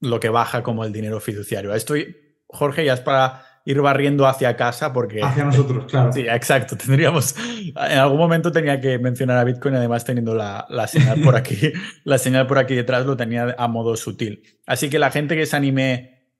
lo 0.00 0.18
que 0.18 0.30
baja 0.30 0.64
como 0.64 0.84
el 0.84 0.92
dinero 0.92 1.20
fiduciario. 1.20 1.72
Estoy, 1.76 2.40
Jorge, 2.48 2.84
ya 2.84 2.94
es 2.94 3.00
para 3.00 3.49
ir 3.64 3.80
barriendo 3.80 4.26
hacia 4.26 4.56
casa 4.56 4.92
porque... 4.92 5.22
Hacia 5.22 5.44
nosotros, 5.44 5.84
claro. 5.86 6.12
Sí, 6.12 6.20
exacto. 6.28 6.76
Tendríamos... 6.76 7.34
En 7.36 7.98
algún 7.98 8.18
momento 8.18 8.50
tenía 8.50 8.80
que 8.80 8.98
mencionar 8.98 9.38
a 9.38 9.44
Bitcoin, 9.44 9.74
además 9.74 10.04
teniendo 10.04 10.34
la, 10.34 10.66
señal 10.86 11.20
por 11.20 11.36
aquí, 11.36 11.72
la 12.04 12.18
señal 12.18 12.46
por 12.46 12.58
aquí 12.58 12.74
detrás 12.74 13.06
lo 13.06 13.16
tenía 13.16 13.54
a 13.58 13.68
modo 13.68 13.96
sutil. 13.96 14.42
Así 14.66 14.88
que 14.88 14.98
la 14.98 15.10
gente 15.10 15.36
que 15.36 15.46
se 15.46 15.56
anime, 15.56 16.32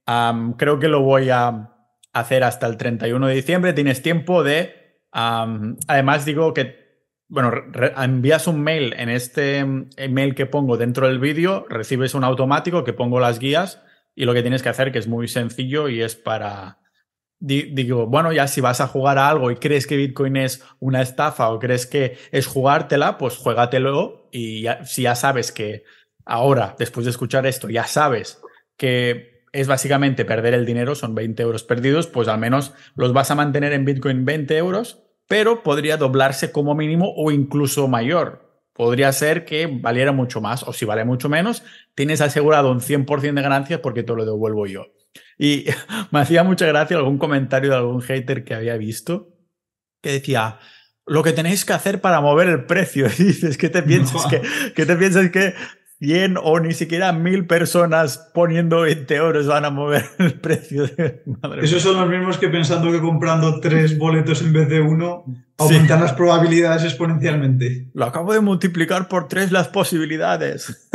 creo 0.57 0.79
que 0.79 0.89
lo 0.89 1.03
voy 1.03 1.31
a 1.31 1.71
hacer 2.13 2.43
hasta 2.45 2.67
el 2.67 2.77
31 2.77 3.27
de 3.27 3.35
diciembre. 3.35 3.73
Tienes 3.73 4.03
tiempo 4.03 4.43
de... 4.43 5.03
además 5.13 6.25
digo 6.25 6.55
que, 6.55 6.81
bueno, 7.29 7.53
envías 7.97 8.47
un 8.47 8.63
mail 8.63 8.95
en 8.97 9.09
este 9.09 9.59
email 9.97 10.35
que 10.35 10.47
pongo 10.47 10.77
dentro 10.77 11.07
del 11.07 11.21
vídeo, 11.21 11.67
recibes 11.69 12.15
un 12.15 12.25
automático 12.25 12.83
que 12.83 12.93
pongo 12.93 13.21
las 13.21 13.39
guías 13.39 13.83
y 14.15 14.25
lo 14.25 14.35
que 14.35 14.43
tienes 14.43 14.63
que 14.63 14.69
hacer, 14.71 14.91
que 14.91 14.99
es 14.99 15.07
muy 15.07 15.29
sencillo 15.29 15.89
y 15.89 16.03
es 16.03 16.17
para... 16.17 16.80
Digo, 17.43 18.07
bueno, 18.07 18.33
ya 18.35 18.47
si 18.47 18.61
vas 18.61 18.83
a 18.83 18.87
jugar 18.87 19.17
a 19.17 19.31
algo 19.31 19.51
y 19.51 19.57
crees 19.57 19.87
que 19.87 19.97
Bitcoin 19.97 20.37
es 20.37 20.63
una 20.79 21.01
estafa 21.01 21.49
o 21.49 21.59
crees 21.59 21.87
que 21.87 22.19
es 22.33 22.47
jugártela, 22.47 23.17
pues 23.17 23.39
juégatelo 23.39 24.29
y 24.31 24.67
si 24.85 25.03
ya 25.03 25.15
sabes 25.15 25.51
que 25.51 25.85
ahora, 26.27 26.77
después 26.79 27.07
de 27.07 27.11
escuchar 27.11 27.47
esto, 27.47 27.71
ya 27.71 27.87
sabes 27.87 28.43
que 28.77 29.45
es 29.53 29.67
básicamente 29.69 30.27
perder 30.27 30.53
el 30.53 30.67
dinero, 30.67 30.95
son 30.95 31.15
20 31.15 31.43
euros 31.43 31.65
perdidos, 31.65 32.07
pues 32.07 32.29
al 32.29 32.39
menos 32.39 32.75
los 32.95 33.15
vas 33.15 33.31
a 33.31 33.35
mantener 33.35 33.73
en 33.73 33.87
Bitcoin 33.87 34.27
20 34.27 34.57
euros, 34.59 35.03
pero 35.27 35.63
podría 35.63 35.97
doblarse 35.97 36.53
como 36.53 36.75
mínimo 36.75 37.13
o 37.17 37.31
incluso 37.31 37.89
mayor. 37.89 38.51
Podría 38.75 39.13
ser 39.13 39.45
que 39.45 39.67
valiera 39.67 40.13
mucho 40.13 40.41
más, 40.41 40.63
o 40.63 40.73
si 40.73 40.85
vale 40.85 41.05
mucho 41.05 41.29
menos, 41.29 41.63
tienes 41.95 42.21
asegurado 42.21 42.71
un 42.71 42.81
100% 42.81 43.35
de 43.35 43.43
ganancias 43.43 43.81
porque 43.81 44.03
te 44.03 44.15
lo 44.15 44.25
devuelvo 44.25 44.67
yo. 44.67 44.87
Y 45.41 45.65
me 46.11 46.21
hacía 46.21 46.45
mucha 46.45 46.67
gracia 46.67 46.99
algún 46.99 47.17
comentario 47.17 47.71
de 47.71 47.77
algún 47.77 48.03
hater 48.03 48.45
que 48.45 48.55
había 48.55 48.77
visto 48.77 49.29
que 50.03 50.13
decía, 50.13 50.59
lo 51.07 51.23
que 51.23 51.33
tenéis 51.33 51.65
que 51.65 51.73
hacer 51.73 52.01
para 52.01 52.21
mover 52.21 52.49
el 52.49 52.65
precio. 52.65 53.07
Y 53.19 53.25
dices, 53.25 53.57
¿qué 53.57 53.69
te 53.69 53.83
piensas? 53.83 54.27
que, 54.27 54.43
¿Qué 54.75 54.87
te 54.87 54.97
piensas 54.97 55.31
que 55.31 55.55
100 56.01 56.39
o 56.43 56.61
ni 56.61 56.73
siquiera 56.73 57.13
mil 57.13 57.47
personas 57.47 58.31
poniendo 58.33 58.81
20 58.83 59.15
euros 59.17 59.47
van 59.47 59.67
a 59.67 59.71
mover 59.71 60.07
el 60.19 60.41
precio. 60.41 60.87
De... 60.87 61.23
Esos 61.61 61.83
son 61.83 62.01
los 62.01 62.09
mismos 62.09 62.39
que 62.39 62.49
pensando 62.49 62.91
que 62.91 63.01
comprando 63.01 63.61
tres 63.61 63.99
boletos 63.99 64.41
en 64.41 64.55
vez 64.55 64.69
de 64.71 64.81
uno 64.81 65.27
aumentan 65.59 66.01
las 66.01 66.15
probabilidades 66.15 66.85
exponencialmente. 66.85 67.91
Lo 67.93 68.07
acabo 68.07 68.33
de 68.33 68.41
multiplicar 68.41 69.09
por 69.09 69.29
tres 69.29 69.53
las 69.53 69.69
posibilidades. 69.69 70.91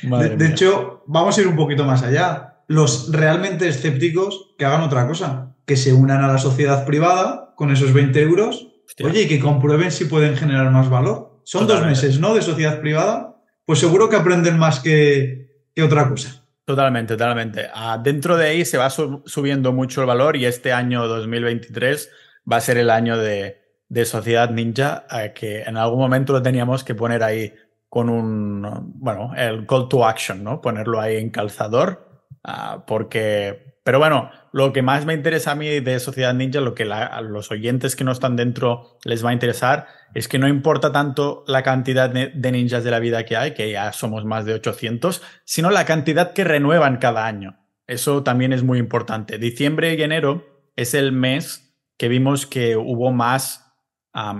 de, 0.00 0.46
hecho, 0.46 1.04
vamos 1.06 1.36
a 1.36 1.40
ir 1.42 1.48
un 1.48 1.56
poquito 1.56 1.84
más 1.84 2.02
allá. 2.02 2.57
Los 2.68 3.10
realmente 3.10 3.66
escépticos 3.66 4.54
que 4.56 4.64
hagan 4.64 4.82
otra 4.82 5.08
cosa, 5.08 5.56
que 5.66 5.76
se 5.76 5.92
unan 5.92 6.22
a 6.22 6.28
la 6.28 6.38
sociedad 6.38 6.86
privada 6.86 7.54
con 7.56 7.72
esos 7.72 7.92
20 7.92 8.22
euros, 8.22 8.68
oye, 9.02 9.22
y 9.22 9.28
que 9.28 9.40
comprueben 9.40 9.90
si 9.90 10.04
pueden 10.04 10.36
generar 10.36 10.70
más 10.70 10.88
valor. 10.88 11.40
Son 11.42 11.66
dos 11.66 11.84
meses, 11.84 12.20
¿no? 12.20 12.34
De 12.34 12.42
sociedad 12.42 12.80
privada 12.80 13.28
pues 13.68 13.80
seguro 13.80 14.08
que 14.08 14.16
aprenden 14.16 14.56
más 14.56 14.80
que, 14.80 15.66
otra 15.84 16.08
cosa. 16.08 16.42
Totalmente, 16.64 17.18
totalmente. 17.18 17.68
Ah, 17.74 18.00
dentro 18.02 18.38
de 18.38 18.48
ahí 18.48 18.64
se 18.64 18.78
va 18.78 18.88
subiendo 18.88 19.74
mucho 19.74 20.00
el 20.00 20.06
valor 20.06 20.36
y 20.36 20.46
este 20.46 20.72
año 20.72 21.06
2023 21.06 22.10
va 22.50 22.56
a 22.56 22.60
ser 22.62 22.78
el 22.78 22.88
año 22.88 23.18
de, 23.18 23.60
Sociedad 24.06 24.48
Ninja, 24.48 25.04
que 25.34 25.64
en 25.64 25.76
algún 25.76 25.98
momento 25.98 26.32
lo 26.32 26.40
teníamos 26.40 26.82
que 26.82 26.94
poner 26.94 27.22
ahí 27.22 27.52
con 27.90 28.08
un, 28.08 28.66
bueno, 28.94 29.34
el 29.36 29.66
call 29.66 29.86
to 29.90 30.06
action, 30.06 30.42
¿no? 30.42 30.62
Ponerlo 30.62 30.98
ahí 30.98 31.18
en 31.18 31.28
calzador, 31.28 32.07
ah, 32.48 32.84
porque, 32.86 33.78
pero 33.84 33.98
bueno, 33.98 34.30
lo 34.52 34.72
que 34.72 34.82
más 34.82 35.06
me 35.06 35.14
interesa 35.14 35.52
a 35.52 35.54
mí 35.54 35.80
de 35.80 36.00
Sociedad 36.00 36.34
Ninja, 36.34 36.60
lo 36.60 36.74
que 36.74 36.84
a 36.84 37.20
los 37.20 37.50
oyentes 37.50 37.96
que 37.96 38.04
no 38.04 38.12
están 38.12 38.36
dentro 38.36 38.98
les 39.04 39.24
va 39.24 39.30
a 39.30 39.32
interesar, 39.32 39.86
es 40.14 40.28
que 40.28 40.38
no 40.38 40.48
importa 40.48 40.90
tanto 40.92 41.44
la 41.46 41.62
cantidad 41.62 42.10
de 42.10 42.52
ninjas 42.52 42.84
de 42.84 42.90
la 42.90 42.98
vida 42.98 43.24
que 43.24 43.36
hay, 43.36 43.54
que 43.54 43.70
ya 43.70 43.92
somos 43.92 44.24
más 44.24 44.44
de 44.44 44.54
800, 44.54 45.22
sino 45.44 45.70
la 45.70 45.84
cantidad 45.84 46.32
que 46.32 46.44
renuevan 46.44 46.96
cada 46.96 47.26
año. 47.26 47.58
Eso 47.86 48.22
también 48.22 48.52
es 48.52 48.62
muy 48.62 48.78
importante. 48.78 49.38
Diciembre 49.38 49.94
y 49.94 50.02
enero 50.02 50.70
es 50.76 50.94
el 50.94 51.12
mes 51.12 51.74
que 51.96 52.08
vimos 52.08 52.46
que 52.46 52.76
hubo 52.76 53.12
más, 53.12 53.74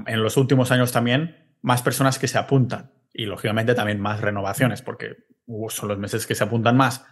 en 0.06 0.22
los 0.22 0.36
últimos 0.36 0.70
años 0.70 0.92
también, 0.92 1.36
más 1.60 1.82
personas 1.82 2.18
que 2.18 2.28
se 2.28 2.38
apuntan 2.38 2.92
y 3.12 3.26
lógicamente 3.26 3.74
también 3.74 4.00
más 4.00 4.20
renovaciones, 4.20 4.82
porque 4.82 5.16
son 5.68 5.88
los 5.88 5.98
meses 5.98 6.26
que 6.26 6.34
se 6.34 6.44
apuntan 6.44 6.76
más. 6.76 7.04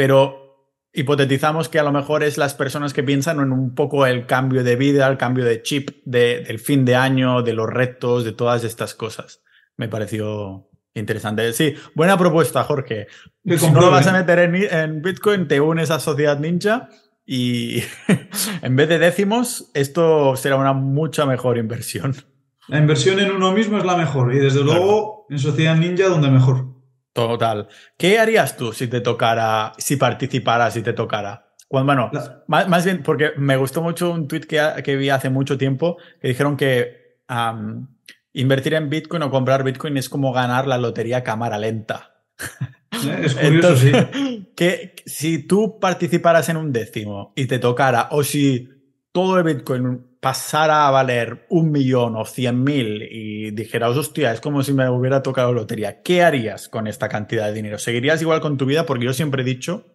Pero 0.00 0.56
hipotetizamos 0.94 1.68
que 1.68 1.78
a 1.78 1.82
lo 1.82 1.92
mejor 1.92 2.22
es 2.22 2.38
las 2.38 2.54
personas 2.54 2.94
que 2.94 3.02
piensan 3.02 3.38
en 3.38 3.52
un 3.52 3.74
poco 3.74 4.06
el 4.06 4.24
cambio 4.24 4.64
de 4.64 4.74
vida, 4.74 5.06
el 5.06 5.18
cambio 5.18 5.44
de 5.44 5.60
chip 5.60 5.90
del 6.06 6.58
fin 6.58 6.86
de 6.86 6.96
año, 6.96 7.42
de 7.42 7.52
los 7.52 7.68
retos, 7.68 8.24
de 8.24 8.32
todas 8.32 8.64
estas 8.64 8.94
cosas. 8.94 9.42
Me 9.76 9.90
pareció 9.90 10.70
interesante. 10.94 11.52
Sí, 11.52 11.74
buena 11.94 12.16
propuesta, 12.16 12.64
Jorge. 12.64 13.08
Si 13.44 13.70
no 13.70 13.78
lo 13.78 13.90
vas 13.90 14.06
a 14.06 14.14
meter 14.14 14.38
en, 14.38 14.54
en 14.54 15.02
Bitcoin, 15.02 15.46
te 15.46 15.60
unes 15.60 15.90
a 15.90 16.00
Sociedad 16.00 16.38
Ninja 16.38 16.88
y 17.26 17.82
en 18.62 18.74
vez 18.74 18.88
de 18.88 18.98
décimos, 18.98 19.70
esto 19.74 20.34
será 20.34 20.56
una 20.56 20.72
mucha 20.72 21.26
mejor 21.26 21.58
inversión. 21.58 22.16
La 22.68 22.78
inversión 22.78 23.20
en 23.20 23.32
uno 23.32 23.52
mismo 23.52 23.76
es 23.76 23.84
la 23.84 23.98
mejor 23.98 24.34
y 24.34 24.38
desde 24.38 24.64
luego 24.64 25.26
en 25.28 25.38
Sociedad 25.38 25.76
Ninja 25.76 26.08
donde 26.08 26.30
mejor. 26.30 26.69
Total. 27.12 27.68
¿Qué 27.96 28.18
harías 28.18 28.56
tú 28.56 28.72
si 28.72 28.86
te 28.86 29.00
tocara, 29.00 29.72
si 29.78 29.96
participaras, 29.96 30.74
si 30.74 30.82
te 30.82 30.92
tocara? 30.92 31.46
bueno, 31.68 32.10
más, 32.48 32.84
bien 32.84 33.02
porque 33.02 33.30
me 33.36 33.56
gustó 33.56 33.80
mucho 33.80 34.10
un 34.10 34.26
tweet 34.26 34.40
que, 34.40 34.60
que 34.82 34.96
vi 34.96 35.08
hace 35.08 35.30
mucho 35.30 35.56
tiempo 35.56 35.98
que 36.20 36.28
dijeron 36.28 36.56
que 36.56 37.20
invertir 38.32 38.74
en 38.74 38.90
Bitcoin 38.90 39.22
o 39.22 39.30
comprar 39.30 39.62
Bitcoin 39.62 39.96
es 39.96 40.08
como 40.08 40.32
ganar 40.32 40.66
la 40.66 40.78
lotería 40.78 41.22
cámara 41.22 41.58
lenta. 41.58 42.14
Es 43.22 43.34
curioso, 43.34 43.76
sí. 43.76 43.92
Que 44.54 44.96
si 45.06 45.46
tú 45.46 45.78
participaras 45.78 46.48
en 46.48 46.56
un 46.58 46.72
décimo 46.72 47.32
y 47.36 47.46
te 47.46 47.58
tocara, 47.58 48.08
o 48.10 48.22
si 48.24 48.68
todo 49.12 49.38
el 49.38 49.44
Bitcoin 49.44 50.06
pasara 50.20 50.86
a 50.86 50.90
valer 50.90 51.46
un 51.48 51.72
millón 51.72 52.14
o 52.16 52.24
cien 52.24 52.62
mil 52.62 53.02
y 53.10 53.50
dijeras, 53.52 53.96
hostia, 53.96 54.32
es 54.32 54.40
como 54.40 54.62
si 54.62 54.72
me 54.72 54.88
hubiera 54.88 55.22
tocado 55.22 55.52
lotería, 55.52 56.02
¿qué 56.02 56.22
harías 56.22 56.68
con 56.68 56.86
esta 56.86 57.08
cantidad 57.08 57.46
de 57.46 57.54
dinero? 57.54 57.78
¿Seguirías 57.78 58.20
igual 58.20 58.40
con 58.40 58.56
tu 58.56 58.66
vida? 58.66 58.86
Porque 58.86 59.06
yo 59.06 59.12
siempre 59.12 59.42
he 59.42 59.44
dicho 59.44 59.86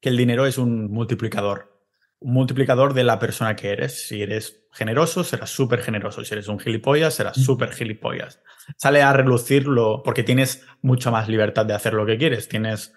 que 0.00 0.08
el 0.08 0.16
dinero 0.16 0.46
es 0.46 0.58
un 0.58 0.90
multiplicador, 0.90 1.80
un 2.18 2.32
multiplicador 2.32 2.94
de 2.94 3.04
la 3.04 3.18
persona 3.18 3.56
que 3.56 3.70
eres. 3.70 4.06
Si 4.06 4.22
eres 4.22 4.66
generoso, 4.72 5.24
serás 5.24 5.50
súper 5.50 5.80
generoso. 5.80 6.24
Si 6.24 6.34
eres 6.34 6.48
un 6.48 6.58
gilipollas, 6.58 7.14
serás 7.14 7.36
súper 7.36 7.72
gilipollas. 7.72 8.42
Sale 8.76 9.02
a 9.02 9.12
relucirlo 9.12 10.02
porque 10.04 10.24
tienes 10.24 10.66
mucha 10.82 11.10
más 11.10 11.28
libertad 11.28 11.64
de 11.66 11.74
hacer 11.74 11.94
lo 11.94 12.04
que 12.04 12.18
quieres. 12.18 12.48
Tienes 12.48 12.92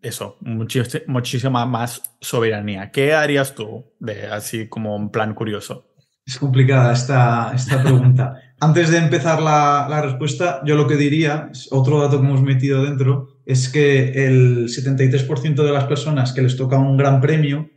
Eso, 0.00 0.38
muchísima 0.40 1.66
más 1.66 2.02
soberanía. 2.20 2.90
¿Qué 2.90 3.12
harías 3.12 3.54
tú 3.54 3.84
de 4.00 4.26
así 4.26 4.68
como 4.68 4.96
un 4.96 5.10
plan 5.10 5.34
curioso? 5.34 5.92
Es 6.24 6.38
complicada 6.38 6.92
esta, 6.92 7.52
esta 7.54 7.82
pregunta. 7.82 8.40
Antes 8.60 8.90
de 8.90 8.98
empezar 8.98 9.42
la, 9.42 9.86
la, 9.88 10.00
respuesta, 10.00 10.62
yo 10.64 10.74
lo 10.74 10.86
que 10.86 10.96
diría, 10.96 11.50
otro 11.70 12.00
dato 12.00 12.20
que 12.20 12.26
hemos 12.26 12.42
metido 12.42 12.82
dentro, 12.84 13.28
es 13.44 13.68
que 13.68 14.26
el 14.26 14.68
73% 14.68 15.54
de 15.54 15.72
las 15.72 15.84
personas 15.84 16.32
que 16.32 16.42
les 16.42 16.56
toca 16.56 16.78
un 16.78 16.96
gran 16.96 17.20
premio, 17.20 17.70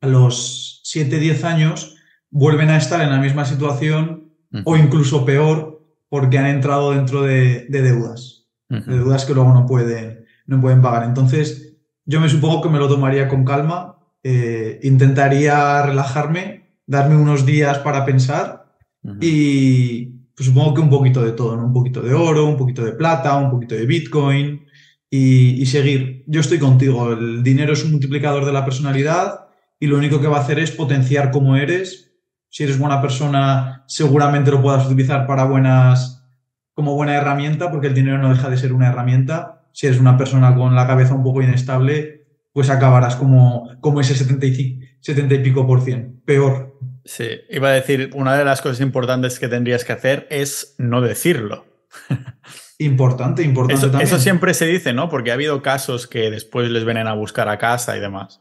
a 0.00 0.06
los 0.06 0.82
7-10 0.84 1.44
años, 1.44 1.96
vuelven 2.30 2.70
a 2.70 2.76
estar 2.76 3.00
en 3.02 3.10
la 3.10 3.18
misma 3.18 3.44
situación 3.44 4.32
o 4.64 4.76
incluso 4.76 5.24
peor 5.26 5.84
porque 6.08 6.38
han 6.38 6.46
entrado 6.46 6.92
dentro 6.92 7.22
de, 7.22 7.66
de 7.68 7.82
deudas. 7.82 8.46
De 8.68 8.80
deudas 8.80 9.24
que 9.24 9.34
luego 9.34 9.52
no 9.52 9.66
pueden, 9.66 10.26
no 10.48 10.60
pueden 10.60 10.82
pagar. 10.82 11.04
Entonces, 11.04 11.76
yo 12.04 12.20
me 12.20 12.28
supongo 12.28 12.62
que 12.62 12.70
me 12.70 12.78
lo 12.78 12.88
tomaría 12.88 13.28
con 13.28 13.44
calma, 13.44 13.98
eh, 14.24 14.80
intentaría 14.82 15.82
relajarme, 15.82 16.80
darme 16.86 17.16
unos 17.16 17.46
días 17.46 17.78
para 17.78 18.04
pensar 18.04 18.74
y 19.20 20.06
pues, 20.34 20.48
supongo 20.48 20.74
que 20.74 20.80
un 20.80 20.90
poquito 20.90 21.22
de 21.22 21.32
todo, 21.32 21.54
un 21.54 21.72
poquito 21.72 22.00
de 22.00 22.14
oro, 22.14 22.46
un 22.46 22.56
poquito 22.56 22.82
de 22.84 22.92
plata, 22.92 23.36
un 23.36 23.50
poquito 23.50 23.74
de 23.74 23.86
Bitcoin 23.86 24.66
y, 25.10 25.64
seguir. 25.66 26.24
Yo 26.26 26.40
estoy 26.40 26.58
contigo, 26.58 27.12
el 27.12 27.42
dinero 27.42 27.74
es 27.74 27.84
un 27.84 27.92
multiplicador 27.92 28.46
de 28.46 28.52
la 28.52 28.64
personalidad 28.64 29.48
y 29.78 29.86
lo 29.86 29.98
único 29.98 30.20
que 30.20 30.28
va 30.28 30.38
a 30.38 30.40
hacer 30.40 30.58
es 30.58 30.70
potenciar 30.70 31.30
cómo 31.30 31.56
eres. 31.56 32.14
Si 32.48 32.64
eres 32.64 32.78
buena 32.78 33.02
persona, 33.02 33.84
seguramente 33.86 34.50
lo 34.50 34.62
puedas 34.62 34.86
utilizar 34.86 35.26
para 35.26 35.44
buenas, 35.44 36.24
como 36.72 36.94
buena 36.94 37.16
herramienta, 37.16 37.70
porque 37.70 37.88
el 37.88 37.94
dinero 37.94 38.16
no 38.16 38.30
deja 38.30 38.48
de 38.48 38.56
ser 38.56 38.72
una 38.72 38.88
herramienta 38.88 39.57
si 39.78 39.86
eres 39.86 40.00
una 40.00 40.18
persona 40.18 40.56
con 40.56 40.74
la 40.74 40.88
cabeza 40.88 41.14
un 41.14 41.22
poco 41.22 41.40
inestable, 41.40 42.26
pues 42.52 42.68
acabarás 42.68 43.14
como, 43.14 43.70
como 43.80 44.00
ese 44.00 44.16
75, 44.16 44.84
70 44.98 45.34
y 45.36 45.38
pico 45.38 45.68
por 45.68 45.82
cien, 45.82 46.20
peor. 46.24 46.76
Sí, 47.04 47.28
iba 47.48 47.68
a 47.68 47.74
decir, 47.74 48.10
una 48.12 48.36
de 48.36 48.44
las 48.44 48.60
cosas 48.60 48.80
importantes 48.80 49.38
que 49.38 49.46
tendrías 49.46 49.84
que 49.84 49.92
hacer 49.92 50.26
es 50.30 50.74
no 50.78 51.00
decirlo. 51.00 51.64
Importante, 52.80 53.42
importante 53.42 53.74
eso, 53.74 53.90
también. 53.90 54.06
Eso 54.06 54.18
siempre 54.18 54.54
se 54.54 54.66
dice, 54.66 54.92
¿no? 54.92 55.08
Porque 55.08 55.32
ha 55.32 55.34
habido 55.34 55.62
casos 55.62 56.06
que 56.06 56.30
después 56.30 56.70
les 56.70 56.84
vienen 56.84 57.08
a 57.08 57.14
buscar 57.14 57.48
a 57.48 57.58
casa 57.58 57.96
y 57.96 58.00
demás. 58.00 58.40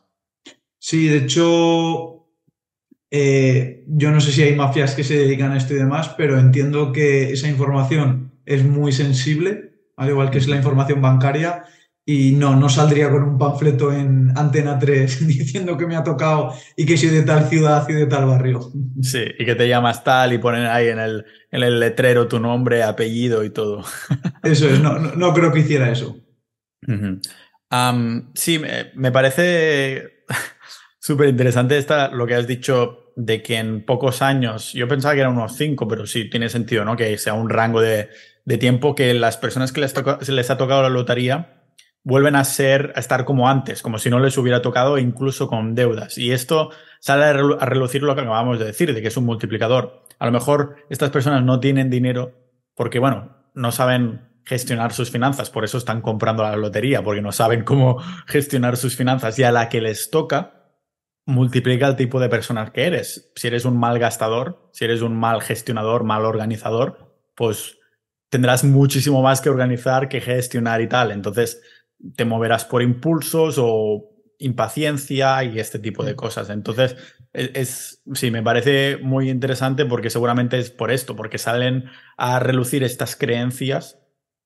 Sí, 0.77 1.07
de 1.07 1.17
hecho, 1.17 2.29
eh, 3.09 3.83
yo 3.87 4.11
no 4.11 4.21
sé 4.21 4.31
si 4.31 4.43
hay 4.43 4.55
mafias 4.55 4.93
que 4.93 5.03
se 5.03 5.17
dedican 5.17 5.51
a 5.51 5.57
esto 5.57 5.73
y 5.73 5.77
demás, 5.77 6.13
pero 6.17 6.37
entiendo 6.37 6.91
que 6.91 7.31
esa 7.31 7.47
información 7.47 8.31
es 8.45 8.63
muy 8.63 8.91
sensible 8.91 9.66
al 9.97 10.09
igual 10.09 10.29
que 10.29 10.37
es 10.37 10.47
la 10.47 10.55
información 10.55 11.01
bancaria. 11.01 11.65
Y 12.09 12.31
no, 12.31 12.55
no 12.55 12.69
saldría 12.69 13.11
con 13.11 13.21
un 13.21 13.37
panfleto 13.37 13.91
en 13.91 14.31
Antena 14.37 14.79
3 14.79 15.27
diciendo 15.27 15.75
que 15.75 15.85
me 15.85 15.97
ha 15.97 16.03
tocado 16.05 16.53
y 16.77 16.85
que 16.85 16.95
soy 16.95 17.09
de 17.09 17.23
tal 17.23 17.49
ciudad 17.49 17.85
y 17.89 17.93
de 17.93 18.05
tal 18.05 18.27
barrio. 18.27 18.71
Sí, 19.01 19.25
y 19.37 19.43
que 19.43 19.55
te 19.55 19.67
llamas 19.67 20.05
tal 20.05 20.31
y 20.31 20.37
ponen 20.37 20.67
ahí 20.67 20.87
en 20.87 20.99
el, 20.99 21.25
en 21.51 21.63
el 21.63 21.81
letrero 21.81 22.29
tu 22.29 22.39
nombre, 22.39 22.83
apellido 22.83 23.43
y 23.43 23.49
todo. 23.49 23.83
Eso 24.43 24.69
es, 24.69 24.79
no, 24.79 24.97
no, 24.97 25.33
creo 25.33 25.51
que 25.51 25.59
hiciera 25.59 25.91
eso. 25.91 26.15
sí, 28.33 28.59
me, 28.59 28.91
me 28.95 29.11
parece 29.11 30.23
súper 30.99 31.27
interesante 31.27 31.85
lo 32.13 32.25
que 32.25 32.35
has 32.35 32.47
dicho 32.47 33.11
de 33.17 33.41
que 33.41 33.57
en 33.57 33.83
pocos 33.83 34.21
años, 34.21 34.71
yo 34.73 34.87
pensaba 34.87 35.15
que 35.15 35.21
eran 35.21 35.33
unos 35.33 35.57
cinco, 35.57 35.87
pero 35.87 36.05
sí, 36.05 36.29
tiene 36.29 36.47
sentido, 36.49 36.85
¿no? 36.85 36.95
Que 36.95 37.17
sea 37.17 37.33
un 37.33 37.49
rango 37.49 37.81
de, 37.81 38.09
de 38.47 38.57
tiempo 38.57 38.95
que 38.95 39.13
las 39.13 39.35
personas 39.35 39.73
que 39.73 39.81
les, 39.81 39.93
les 40.29 40.49
ha 40.49 40.57
tocado 40.57 40.81
la 40.81 40.87
lotería 40.87 41.65
vuelven 42.03 42.37
a 42.37 42.45
ser, 42.45 42.93
a 42.95 43.01
estar 43.01 43.25
como 43.25 43.49
antes, 43.49 43.81
como 43.81 43.99
si 43.99 44.09
no 44.09 44.19
les 44.19 44.37
hubiera 44.37 44.61
tocado, 44.61 44.97
incluso 44.97 45.49
con 45.49 45.75
deudas. 45.75 46.17
Y 46.17 46.31
esto 46.31 46.69
sale 47.01 47.25
a 47.25 47.33
relucir 47.65 48.03
lo 48.03 48.15
que 48.15 48.21
acabamos 48.21 48.57
de 48.57 48.63
decir, 48.63 48.93
de 48.93 49.01
que 49.01 49.09
es 49.09 49.17
un 49.17 49.25
multiplicador. 49.25 50.05
A 50.17 50.25
lo 50.25 50.31
mejor 50.31 50.77
estas 50.89 51.09
personas 51.09 51.43
no 51.43 51.59
tienen 51.59 51.89
dinero 51.89 52.35
porque, 52.73 52.99
bueno, 52.99 53.35
no 53.53 53.73
saben 53.73 54.29
gestionar 54.45 54.93
sus 54.93 55.11
finanzas, 55.11 55.49
por 55.49 55.65
eso 55.65 55.77
están 55.77 55.99
comprando 55.99 56.43
la 56.43 56.55
lotería, 56.55 57.03
porque 57.03 57.21
no 57.21 57.33
saben 57.33 57.65
cómo 57.65 58.01
gestionar 58.27 58.77
sus 58.77 58.95
finanzas 58.95 59.37
y 59.39 59.43
a 59.43 59.51
la 59.51 59.67
que 59.67 59.81
les 59.81 60.09
toca, 60.09 60.71
multiplica 61.25 61.85
el 61.85 61.97
tipo 61.97 62.21
de 62.21 62.29
personas 62.29 62.71
que 62.71 62.85
eres. 62.85 63.29
Si 63.35 63.47
eres 63.47 63.65
un 63.65 63.77
mal 63.77 63.99
gastador, 63.99 64.69
si 64.71 64.85
eres 64.85 65.01
un 65.01 65.17
mal 65.17 65.41
gestionador, 65.41 66.05
mal 66.05 66.23
organizador, 66.23 67.13
pues 67.35 67.77
tendrás 68.29 68.63
muchísimo 68.63 69.21
más 69.21 69.41
que 69.41 69.49
organizar, 69.49 70.09
que 70.09 70.21
gestionar 70.21 70.81
y 70.81 70.87
tal. 70.87 71.11
Entonces, 71.11 71.61
te 72.15 72.25
moverás 72.25 72.65
por 72.65 72.81
impulsos 72.81 73.55
o 73.59 74.09
impaciencia 74.39 75.43
y 75.43 75.59
este 75.59 75.79
tipo 75.79 76.03
de 76.03 76.15
cosas. 76.15 76.49
Entonces, 76.49 76.95
e-, 77.33 77.51
es, 77.55 78.01
sí, 78.13 78.31
me 78.31 78.43
parece 78.43 78.97
muy 78.97 79.29
interesante 79.29 79.85
porque 79.85 80.09
seguramente 80.09 80.57
es 80.57 80.69
por 80.69 80.91
esto, 80.91 81.15
porque 81.15 81.37
salen 81.37 81.85
a 82.17 82.39
relucir 82.39 82.83
estas 82.83 83.15
creencias 83.15 83.99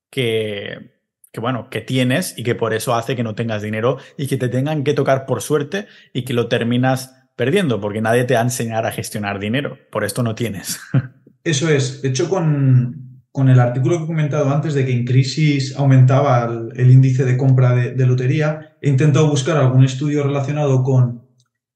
que, 0.09 0.93
que, 1.31 1.39
bueno, 1.39 1.69
que 1.69 1.81
tienes 1.81 2.37
y 2.37 2.43
que 2.43 2.55
por 2.55 2.73
eso 2.73 2.95
hace 2.95 3.15
que 3.15 3.23
no 3.23 3.35
tengas 3.35 3.61
dinero 3.61 3.97
y 4.17 4.27
que 4.27 4.37
te 4.37 4.49
tengan 4.49 4.83
que 4.83 4.93
tocar 4.93 5.25
por 5.25 5.41
suerte 5.41 5.87
y 6.13 6.23
que 6.23 6.33
lo 6.33 6.47
terminas 6.47 7.15
perdiendo, 7.35 7.79
porque 7.81 8.01
nadie 8.01 8.23
te 8.25 8.35
va 8.35 8.41
a 8.41 8.43
enseñar 8.43 8.85
a 8.85 8.91
gestionar 8.91 9.39
dinero. 9.39 9.77
Por 9.89 10.03
esto 10.03 10.23
no 10.23 10.35
tienes. 10.35 10.79
Eso 11.43 11.69
es. 11.69 12.01
De 12.01 12.09
hecho, 12.09 12.29
con, 12.29 13.10
con 13.31 13.49
el 13.49 13.59
artículo 13.59 13.97
que 13.97 14.03
he 14.03 14.07
comentado 14.07 14.49
antes 14.51 14.73
de 14.73 14.85
que 14.85 14.91
en 14.91 15.05
crisis 15.05 15.75
aumentaba 15.77 16.49
el, 16.75 16.91
índice 16.91 17.23
de 17.23 17.37
compra 17.37 17.73
de, 17.73 18.05
lotería, 18.05 18.75
he 18.81 18.89
intentado 18.89 19.29
buscar 19.29 19.57
algún 19.57 19.85
estudio 19.85 20.23
relacionado 20.23 20.83
con 20.83 21.21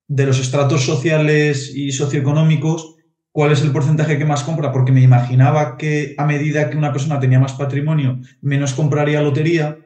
de 0.07 0.25
los 0.25 0.39
estratos 0.39 0.85
sociales 0.85 1.71
y 1.73 1.91
socioeconómicos 1.91 2.95
cuál 3.31 3.51
es 3.51 3.61
el 3.61 3.71
porcentaje 3.71 4.17
que 4.17 4.25
más 4.25 4.43
compra, 4.43 4.71
porque 4.71 4.91
me 4.91 5.01
imaginaba 5.01 5.77
que 5.77 6.15
a 6.17 6.25
medida 6.25 6.69
que 6.69 6.77
una 6.77 6.91
persona 6.93 7.19
tenía 7.19 7.39
más 7.39 7.53
patrimonio, 7.53 8.19
menos 8.41 8.73
compraría 8.73 9.21
lotería, 9.21 9.77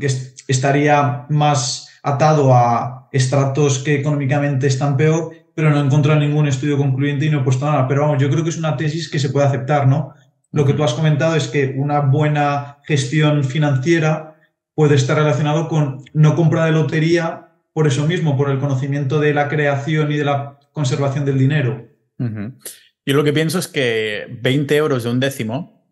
que 0.00 0.06
estaría 0.46 1.26
más 1.28 1.88
atado 2.02 2.54
a 2.54 3.08
estratos 3.12 3.80
que 3.80 3.96
económicamente 3.96 4.66
están 4.66 4.96
peor, 4.96 5.32
pero 5.54 5.70
no 5.70 5.80
he 5.80 5.84
encontrado 5.84 6.20
ningún 6.20 6.46
estudio 6.46 6.78
concluyente 6.78 7.26
y 7.26 7.30
no 7.30 7.40
he 7.40 7.44
puesto 7.44 7.66
nada. 7.66 7.88
Pero 7.88 8.02
vamos, 8.02 8.22
yo 8.22 8.30
creo 8.30 8.44
que 8.44 8.50
es 8.50 8.58
una 8.58 8.76
tesis 8.76 9.10
que 9.10 9.18
se 9.18 9.30
puede 9.30 9.46
aceptar, 9.46 9.88
¿no? 9.88 10.14
Lo 10.52 10.64
que 10.64 10.72
tú 10.72 10.82
has 10.82 10.94
comentado 10.94 11.36
es 11.36 11.48
que 11.48 11.74
una 11.76 12.00
buena 12.00 12.78
gestión 12.84 13.44
financiera 13.44 14.36
puede 14.74 14.94
estar 14.94 15.16
relacionado 15.16 15.68
con 15.68 16.04
no 16.12 16.36
compra 16.36 16.64
de 16.64 16.72
lotería 16.72 17.48
por 17.72 17.86
eso 17.86 18.06
mismo, 18.06 18.36
por 18.36 18.50
el 18.50 18.58
conocimiento 18.58 19.20
de 19.20 19.34
la 19.34 19.48
creación 19.48 20.10
y 20.10 20.16
de 20.16 20.24
la 20.24 20.58
conservación 20.72 21.24
del 21.24 21.38
dinero. 21.38 21.88
Yo 22.18 23.14
lo 23.14 23.24
que 23.24 23.32
pienso 23.32 23.58
es 23.58 23.68
que 23.68 24.26
20 24.40 24.76
euros 24.76 25.04
de 25.04 25.10
un 25.10 25.20
décimo 25.20 25.84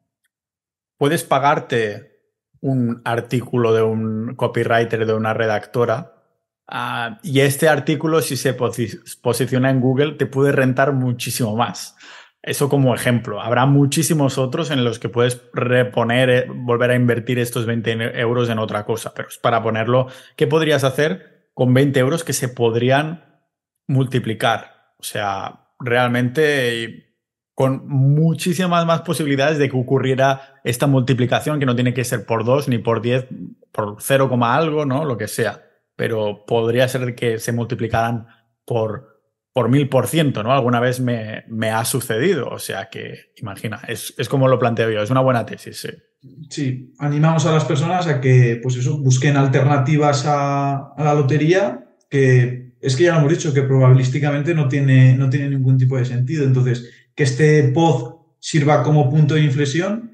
puedes 0.98 1.24
pagarte 1.24 2.20
un 2.60 3.02
artículo 3.04 3.72
de 3.72 3.82
un 3.82 4.34
copywriter, 4.36 5.06
de 5.06 5.14
una 5.14 5.34
redactora, 5.34 6.14
ah, 6.68 7.18
y 7.22 7.40
este 7.40 7.68
artículo, 7.68 8.22
si 8.22 8.36
se 8.36 8.54
posiciona 8.54 9.70
en 9.70 9.80
Google, 9.80 10.12
te 10.12 10.26
puede 10.26 10.52
rentar 10.52 10.92
muchísimo 10.92 11.56
más. 11.56 11.95
Eso 12.46 12.68
como 12.68 12.94
ejemplo. 12.94 13.40
Habrá 13.42 13.66
muchísimos 13.66 14.38
otros 14.38 14.70
en 14.70 14.84
los 14.84 15.00
que 15.00 15.08
puedes 15.08 15.42
reponer, 15.52 16.30
eh, 16.30 16.46
volver 16.48 16.92
a 16.92 16.94
invertir 16.94 17.40
estos 17.40 17.66
20 17.66 18.20
euros 18.20 18.48
en 18.48 18.60
otra 18.60 18.84
cosa, 18.84 19.12
pero 19.14 19.28
es 19.28 19.36
para 19.36 19.64
ponerlo, 19.64 20.06
¿qué 20.36 20.46
podrías 20.46 20.84
hacer 20.84 21.50
con 21.54 21.74
20 21.74 21.98
euros 21.98 22.22
que 22.22 22.32
se 22.32 22.48
podrían 22.48 23.42
multiplicar? 23.88 24.92
O 24.98 25.02
sea, 25.02 25.72
realmente 25.80 27.06
con 27.52 27.88
muchísimas 27.88 28.86
más 28.86 29.00
posibilidades 29.00 29.58
de 29.58 29.68
que 29.68 29.76
ocurriera 29.76 30.60
esta 30.62 30.86
multiplicación, 30.86 31.58
que 31.58 31.66
no 31.66 31.74
tiene 31.74 31.94
que 31.94 32.04
ser 32.04 32.26
por 32.26 32.44
2 32.44 32.68
ni 32.68 32.78
por 32.78 33.02
10, 33.02 33.26
por 33.72 33.96
0, 33.98 34.30
algo, 34.42 34.86
¿no? 34.86 35.04
Lo 35.04 35.16
que 35.18 35.26
sea. 35.26 35.64
Pero 35.96 36.44
podría 36.46 36.86
ser 36.86 37.16
que 37.16 37.40
se 37.40 37.52
multiplicaran 37.52 38.28
por 38.64 39.15
por 39.56 39.70
mil 39.70 39.88
por 39.88 40.06
ciento, 40.06 40.42
¿no? 40.42 40.52
Alguna 40.52 40.80
vez 40.80 41.00
me, 41.00 41.70
ha 41.70 41.82
sucedido. 41.86 42.50
O 42.50 42.58
sea 42.58 42.90
que, 42.90 43.32
imagina, 43.38 43.80
es, 43.88 44.12
es, 44.18 44.28
como 44.28 44.48
lo 44.48 44.58
planteo 44.58 44.90
yo, 44.90 45.00
es 45.00 45.08
una 45.08 45.22
buena 45.22 45.46
tesis, 45.46 45.78
sí. 45.80 45.88
Sí, 46.50 46.92
animamos 46.98 47.46
a 47.46 47.52
las 47.52 47.64
personas 47.64 48.06
a 48.06 48.20
que, 48.20 48.60
pues 48.62 48.76
eso, 48.76 48.98
busquen 48.98 49.34
alternativas 49.38 50.26
a, 50.26 50.92
a 50.94 51.02
la 51.02 51.14
lotería, 51.14 51.86
que 52.10 52.74
es 52.82 52.96
que 52.96 53.04
ya 53.04 53.14
lo 53.14 53.20
hemos 53.20 53.32
dicho, 53.32 53.54
que 53.54 53.62
probabilísticamente 53.62 54.54
no 54.54 54.68
tiene, 54.68 55.16
no 55.16 55.30
tiene 55.30 55.48
ningún 55.48 55.78
tipo 55.78 55.96
de 55.96 56.04
sentido. 56.04 56.44
Entonces, 56.44 56.90
que 57.14 57.22
este 57.22 57.62
pod 57.68 58.16
sirva 58.38 58.82
como 58.82 59.08
punto 59.08 59.36
de 59.36 59.40
inflexión, 59.40 60.12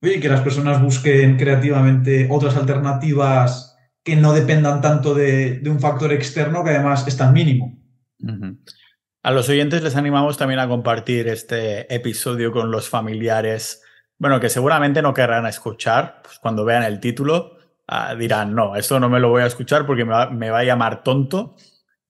oye, 0.00 0.18
que 0.18 0.30
las 0.30 0.40
personas 0.40 0.80
busquen 0.80 1.36
creativamente 1.36 2.26
otras 2.30 2.56
alternativas 2.56 3.76
que 4.02 4.16
no 4.16 4.32
dependan 4.32 4.80
tanto 4.80 5.12
de, 5.12 5.58
de 5.58 5.68
un 5.68 5.78
factor 5.78 6.10
externo 6.10 6.64
que 6.64 6.70
además 6.70 7.06
es 7.06 7.18
tan 7.18 7.34
mínimo. 7.34 7.81
A 9.22 9.30
los 9.30 9.48
oyentes 9.48 9.82
les 9.82 9.96
animamos 9.96 10.36
también 10.36 10.60
a 10.60 10.68
compartir 10.68 11.28
este 11.28 11.92
episodio 11.94 12.52
con 12.52 12.70
los 12.70 12.88
familiares, 12.88 13.82
bueno, 14.18 14.40
que 14.40 14.48
seguramente 14.48 15.02
no 15.02 15.14
querrán 15.14 15.46
escuchar, 15.46 16.20
pues 16.22 16.38
cuando 16.38 16.64
vean 16.64 16.82
el 16.82 17.00
título 17.00 17.58
ah, 17.86 18.14
dirán, 18.14 18.54
no, 18.54 18.76
esto 18.76 18.98
no 19.00 19.08
me 19.08 19.20
lo 19.20 19.28
voy 19.28 19.42
a 19.42 19.46
escuchar 19.46 19.86
porque 19.86 20.04
me 20.04 20.50
va, 20.50 20.58
a 20.58 20.64
llamar 20.64 21.02
tonto, 21.02 21.56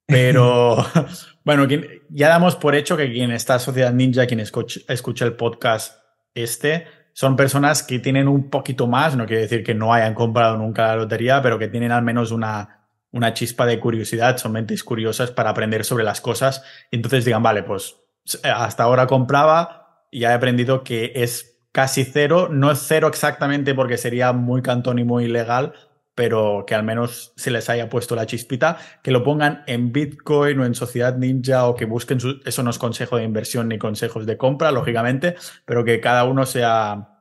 pero 0.07 0.77
bueno, 1.45 1.67
ya 2.09 2.29
damos 2.29 2.57
por 2.57 2.75
hecho 2.75 2.97
que 2.97 3.11
quien 3.11 3.31
está 3.33 3.59
Sociedad 3.59 3.93
Ninja, 3.93 4.27
quien 4.27 4.41
escucha 4.41 5.25
el 5.25 5.35
podcast 5.35 6.01
este, 6.35 6.87
son 7.13 7.37
personas 7.37 7.83
que 7.83 7.99
tienen 7.99 8.29
un 8.29 8.49
poquito 8.49 8.87
más, 8.87 9.17
no 9.17 9.27
quiere 9.27 9.43
decir 9.43 9.63
que 9.63 9.75
no 9.75 9.93
hayan 9.93 10.15
comprado 10.15 10.57
nunca 10.57 10.89
la 10.89 10.97
lotería, 10.97 11.43
pero 11.43 11.59
que 11.59 11.69
tienen 11.69 11.93
al 11.93 12.03
menos 12.03 12.31
una 12.31 12.82
una 13.13 13.35
chispa 13.35 13.67
de 13.67 13.79
curiosidad, 13.79 14.39
son 14.39 14.53
mentes 14.53 14.83
curiosas 14.83 15.31
para 15.31 15.51
aprender 15.51 15.85
sobre 15.85 16.05
las 16.05 16.21
cosas. 16.21 16.65
Entonces 16.91 17.25
digan, 17.25 17.43
vale, 17.43 17.63
pues 17.63 17.97
hasta 18.43 18.83
ahora 18.83 19.07
compraba 19.07 20.07
y 20.11 20.25
he 20.25 20.27
aprendido 20.27 20.83
que 20.83 21.13
es 21.15 21.61
casi 21.73 22.05
cero, 22.05 22.49
no 22.51 22.71
es 22.71 22.81
cero 22.81 23.09
exactamente 23.09 23.75
porque 23.75 23.99
sería 23.99 24.33
muy 24.33 24.63
cantón 24.63 24.99
y 24.99 25.05
muy 25.05 25.25
ilegal, 25.25 25.73
pero 26.15 26.65
que 26.67 26.75
al 26.75 26.83
menos 26.83 27.33
se 27.37 27.51
les 27.51 27.71
haya 27.71 27.89
puesto 27.89 28.15
la 28.15 28.27
chispita, 28.27 28.77
que 29.03 29.11
lo 29.11 29.25
pongan 29.25 29.65
en 29.67 29.93
Bitcoin 29.93 30.61
o 30.61 30.67
en 30.67 30.75
Sociedad 30.75 31.17
Ninja 31.17 31.67
o 31.67 31.75
que 31.75 31.87
busquen, 31.87 32.19
eso 32.45 32.63
no 32.63 32.71
es 32.71 32.79
consejo 32.79 33.17
de 33.17 33.25
inversión 33.25 33.69
ni 33.69 33.79
consejos 33.79 34.27
de 34.27 34.37
compra, 34.37 34.71
lógicamente, 34.71 35.37
pero 35.65 35.85
que 35.85 36.01
cada 36.01 36.25
uno 36.25 36.45
sea 36.45 37.12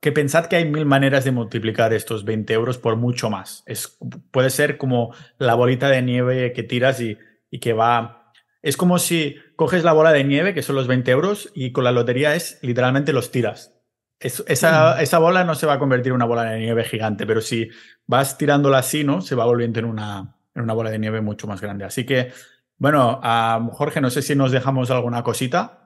que 0.00 0.12
pensad 0.12 0.46
que 0.46 0.56
hay 0.56 0.64
mil 0.64 0.86
maneras 0.86 1.24
de 1.24 1.32
multiplicar 1.32 1.92
estos 1.92 2.24
20 2.24 2.52
euros 2.52 2.78
por 2.78 2.96
mucho 2.96 3.30
más. 3.30 3.62
Es, 3.66 3.98
puede 4.30 4.50
ser 4.50 4.78
como 4.78 5.14
la 5.38 5.54
bolita 5.54 5.88
de 5.88 6.02
nieve 6.02 6.52
que 6.52 6.62
tiras 6.62 7.00
y, 7.00 7.18
y 7.50 7.58
que 7.58 7.72
va... 7.72 8.32
Es 8.62 8.76
como 8.76 8.98
si 8.98 9.36
coges 9.56 9.84
la 9.84 9.92
bola 9.92 10.12
de 10.12 10.24
nieve, 10.24 10.54
que 10.54 10.62
son 10.62 10.76
los 10.76 10.86
20 10.86 11.10
euros, 11.10 11.50
y 11.54 11.72
con 11.72 11.84
la 11.84 11.92
lotería 11.92 12.34
es 12.34 12.58
literalmente 12.62 13.12
los 13.12 13.30
tiras. 13.30 13.74
esa, 14.20 14.96
mm. 14.96 15.00
esa, 15.00 15.18
bola 15.18 15.44
no 15.44 15.54
se 15.54 15.66
va 15.66 15.74
a 15.74 15.78
convertir 15.78 16.10
en 16.10 16.16
una 16.16 16.24
bola 16.24 16.44
de 16.44 16.58
nieve 16.58 16.84
gigante, 16.84 17.26
pero 17.26 17.40
si 17.40 17.70
vas 18.06 18.36
tirándola 18.36 18.78
así, 18.78 19.04
¿no? 19.04 19.20
Se 19.20 19.34
va 19.34 19.44
volviendo 19.44 19.78
en 19.78 19.86
una, 19.86 20.36
en 20.54 20.62
una 20.62 20.74
bola 20.74 20.90
de 20.90 20.98
nieve 20.98 21.20
mucho 21.20 21.46
más 21.46 21.60
grande. 21.60 21.84
Así 21.84 22.04
que, 22.04 22.32
bueno, 22.76 23.20
Jorge, 23.72 24.00
no 24.00 24.10
sé 24.10 24.22
si 24.22 24.34
nos 24.34 24.52
dejamos 24.52 24.90
alguna 24.90 25.22
cosita. 25.22 25.77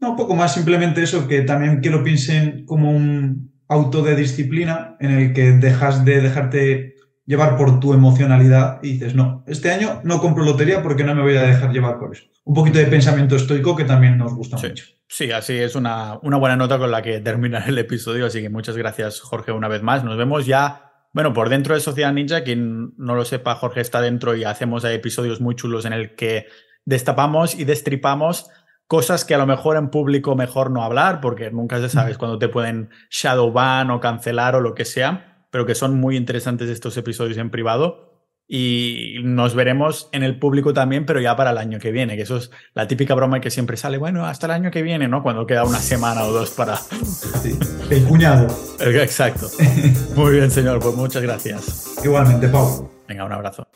No, 0.00 0.10
un 0.10 0.16
poco 0.16 0.34
más 0.34 0.54
simplemente 0.54 1.02
eso, 1.02 1.26
que 1.26 1.42
también 1.42 1.80
que 1.80 1.90
lo 1.90 2.04
piensen 2.04 2.64
como 2.66 2.90
un 2.90 3.52
auto 3.68 4.02
de 4.02 4.14
disciplina 4.14 4.96
en 5.00 5.10
el 5.10 5.32
que 5.32 5.52
dejas 5.52 6.04
de 6.04 6.20
dejarte 6.20 6.96
llevar 7.26 7.56
por 7.56 7.80
tu 7.80 7.92
emocionalidad 7.92 8.78
y 8.82 8.92
dices, 8.92 9.14
no, 9.14 9.44
este 9.48 9.72
año 9.72 10.00
no 10.04 10.20
compro 10.20 10.44
lotería 10.44 10.82
porque 10.82 11.02
no 11.02 11.14
me 11.14 11.22
voy 11.22 11.36
a 11.36 11.42
dejar 11.42 11.72
llevar 11.72 11.98
por 11.98 12.14
eso. 12.14 12.24
Un 12.44 12.54
poquito 12.54 12.78
de 12.78 12.86
pensamiento 12.86 13.34
estoico 13.34 13.74
que 13.74 13.84
también 13.84 14.16
nos 14.16 14.32
gusta 14.32 14.56
mucho. 14.56 14.84
Sí, 15.08 15.32
así 15.32 15.54
es 15.54 15.74
una, 15.74 16.18
una 16.22 16.36
buena 16.36 16.56
nota 16.56 16.78
con 16.78 16.90
la 16.90 17.02
que 17.02 17.20
terminar 17.20 17.64
el 17.68 17.78
episodio, 17.78 18.26
así 18.26 18.40
que 18.40 18.48
muchas 18.48 18.76
gracias 18.76 19.20
Jorge 19.20 19.50
una 19.50 19.66
vez 19.66 19.82
más. 19.82 20.04
Nos 20.04 20.16
vemos 20.16 20.46
ya, 20.46 20.92
bueno, 21.12 21.32
por 21.32 21.48
dentro 21.48 21.74
de 21.74 21.80
Sociedad 21.80 22.12
Ninja, 22.12 22.44
quien 22.44 22.94
no 22.96 23.16
lo 23.16 23.24
sepa, 23.24 23.56
Jorge 23.56 23.80
está 23.80 24.00
dentro 24.00 24.36
y 24.36 24.44
hacemos 24.44 24.84
episodios 24.84 25.40
muy 25.40 25.56
chulos 25.56 25.84
en 25.84 25.92
el 25.92 26.14
que 26.14 26.46
destapamos 26.84 27.58
y 27.58 27.64
destripamos 27.64 28.48
cosas 28.86 29.24
que 29.24 29.34
a 29.34 29.38
lo 29.38 29.46
mejor 29.46 29.76
en 29.76 29.90
público 29.90 30.36
mejor 30.36 30.70
no 30.70 30.82
hablar, 30.82 31.20
porque 31.20 31.50
nunca 31.50 31.80
se 31.80 31.88
sabes 31.88 32.18
cuando 32.18 32.38
te 32.38 32.48
pueden 32.48 32.90
shadow 33.10 33.52
ban 33.52 33.90
o 33.90 34.00
cancelar 34.00 34.54
o 34.54 34.60
lo 34.60 34.74
que 34.74 34.84
sea, 34.84 35.46
pero 35.50 35.66
que 35.66 35.74
son 35.74 35.98
muy 35.98 36.16
interesantes 36.16 36.68
estos 36.68 36.96
episodios 36.96 37.38
en 37.38 37.50
privado. 37.50 38.06
Y 38.48 39.16
nos 39.24 39.56
veremos 39.56 40.08
en 40.12 40.22
el 40.22 40.38
público 40.38 40.72
también, 40.72 41.04
pero 41.04 41.20
ya 41.20 41.34
para 41.34 41.50
el 41.50 41.58
año 41.58 41.80
que 41.80 41.90
viene, 41.90 42.14
que 42.14 42.22
eso 42.22 42.36
es 42.36 42.52
la 42.74 42.86
típica 42.86 43.12
broma 43.16 43.40
que 43.40 43.50
siempre 43.50 43.76
sale, 43.76 43.98
bueno, 43.98 44.24
hasta 44.24 44.46
el 44.46 44.52
año 44.52 44.70
que 44.70 44.82
viene, 44.82 45.08
¿no? 45.08 45.24
Cuando 45.24 45.46
queda 45.46 45.64
una 45.64 45.80
semana 45.80 46.22
o 46.22 46.32
dos 46.32 46.50
para... 46.50 46.78
El 47.90 48.04
cuñado. 48.04 48.46
Exacto. 48.78 49.48
Muy 50.14 50.34
bien, 50.34 50.50
señor, 50.52 50.78
pues 50.78 50.94
muchas 50.94 51.22
gracias. 51.22 51.96
Igualmente, 52.04 52.46
Pau. 52.46 52.88
Venga, 53.08 53.24
un 53.24 53.32
abrazo. 53.32 53.66